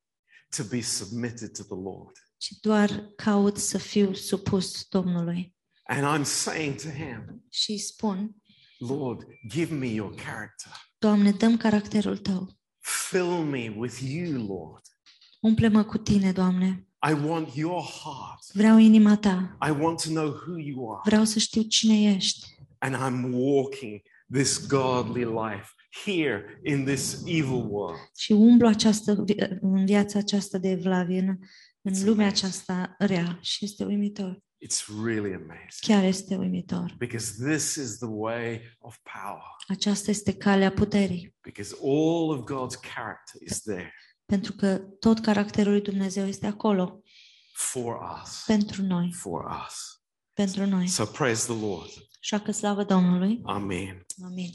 to 0.58 0.64
be 0.64 0.82
submitted 0.82 1.52
to 1.58 1.64
the 1.64 1.76
Lord. 1.76 2.29
Ci 2.40 2.50
doar 2.62 3.12
caut 3.16 3.58
să 3.58 3.78
fiu 3.78 4.14
supus 4.14 4.84
Domnului. 4.90 5.56
And 5.84 6.20
I'm 6.20 6.24
saying 6.26 6.76
to 6.76 6.90
Him, 6.90 7.46
Și 7.50 7.72
îi 7.72 7.80
spun, 7.80 8.36
Lord, 8.78 9.24
give 9.50 9.74
me 9.76 9.88
your 9.88 10.16
character. 10.16 10.72
Doamne, 10.98 11.32
dăm 11.32 11.58
caracterul 11.58 12.18
Tău. 12.18 12.58
Fill 12.80 13.26
me 13.44 13.74
with 13.78 13.98
you, 14.02 14.46
Lord. 14.48 14.82
Umple-mă 15.42 15.84
cu 15.84 15.98
Tine, 15.98 16.32
Doamne. 16.32 16.88
I 17.10 17.14
want 17.14 17.56
your 17.56 17.82
heart. 17.82 18.44
Vreau 18.54 18.78
inima 18.78 19.18
ta. 19.18 19.58
I 19.68 19.70
want 19.70 20.02
to 20.04 20.10
know 20.10 20.28
who 20.28 20.58
you 20.60 20.92
are. 20.92 21.02
Vreau 21.06 21.24
să 21.24 21.40
știu 21.40 21.62
cine 21.62 22.14
ești. 22.14 22.46
And 22.78 22.96
I'm 22.96 23.34
walking 23.34 24.02
this 24.32 24.68
godly 24.68 25.24
life 25.26 25.68
here 26.06 26.60
in 26.64 26.86
this 26.86 27.22
evil 27.26 27.66
world. 27.70 27.98
Și 28.18 28.32
umblu 28.32 28.68
această, 28.68 29.24
vi- 29.26 29.36
în 29.62 29.86
viața 29.86 30.20
aceasta 30.20 30.58
de 30.58 30.70
evlavie, 30.70 31.40
în, 31.94 32.00
în 32.02 32.06
lumea 32.10 32.28
aceasta 32.28 32.96
rea. 32.98 33.38
Și 33.42 33.66
este 33.66 33.84
uimitor. 33.84 34.44
It's 34.66 34.86
really 35.04 35.34
amazing 35.34 35.80
Chiar 35.82 36.04
este 36.04 36.36
uimitor. 36.36 36.96
because 36.98 37.50
this 37.50 37.76
is 37.76 37.98
the 37.98 38.08
way 38.10 38.62
of 38.80 38.96
power. 39.14 39.42
Aceasta 39.68 40.12
este 40.12 40.34
calea 40.34 40.72
puterii. 40.72 41.36
Because 41.42 41.76
all 41.84 42.30
of 42.30 42.40
God's 42.40 42.80
character 42.94 43.42
is 43.50 43.62
there 43.62 43.94
Pentru 44.26 44.54
că 44.54 44.78
tot 44.78 45.20
caracterul 45.20 45.72
lui 45.72 45.82
Dumnezeu 45.82 46.26
este 46.28 46.46
acolo 46.48 47.02
for 47.54 47.98
us. 48.24 48.44
pentru 48.46 48.82
noi. 48.82 49.12
For 49.14 49.46
us. 49.68 50.02
Pentru 50.34 50.66
noi. 50.66 50.88
So 50.88 51.06
praise 51.06 51.54
the 51.54 51.66
Lord. 51.66 51.90
Așa 52.22 52.40
că 52.40 52.52
slavă 52.52 52.84
Domnului. 52.84 53.40
Amen. 53.44 54.06
Amin. 54.26 54.52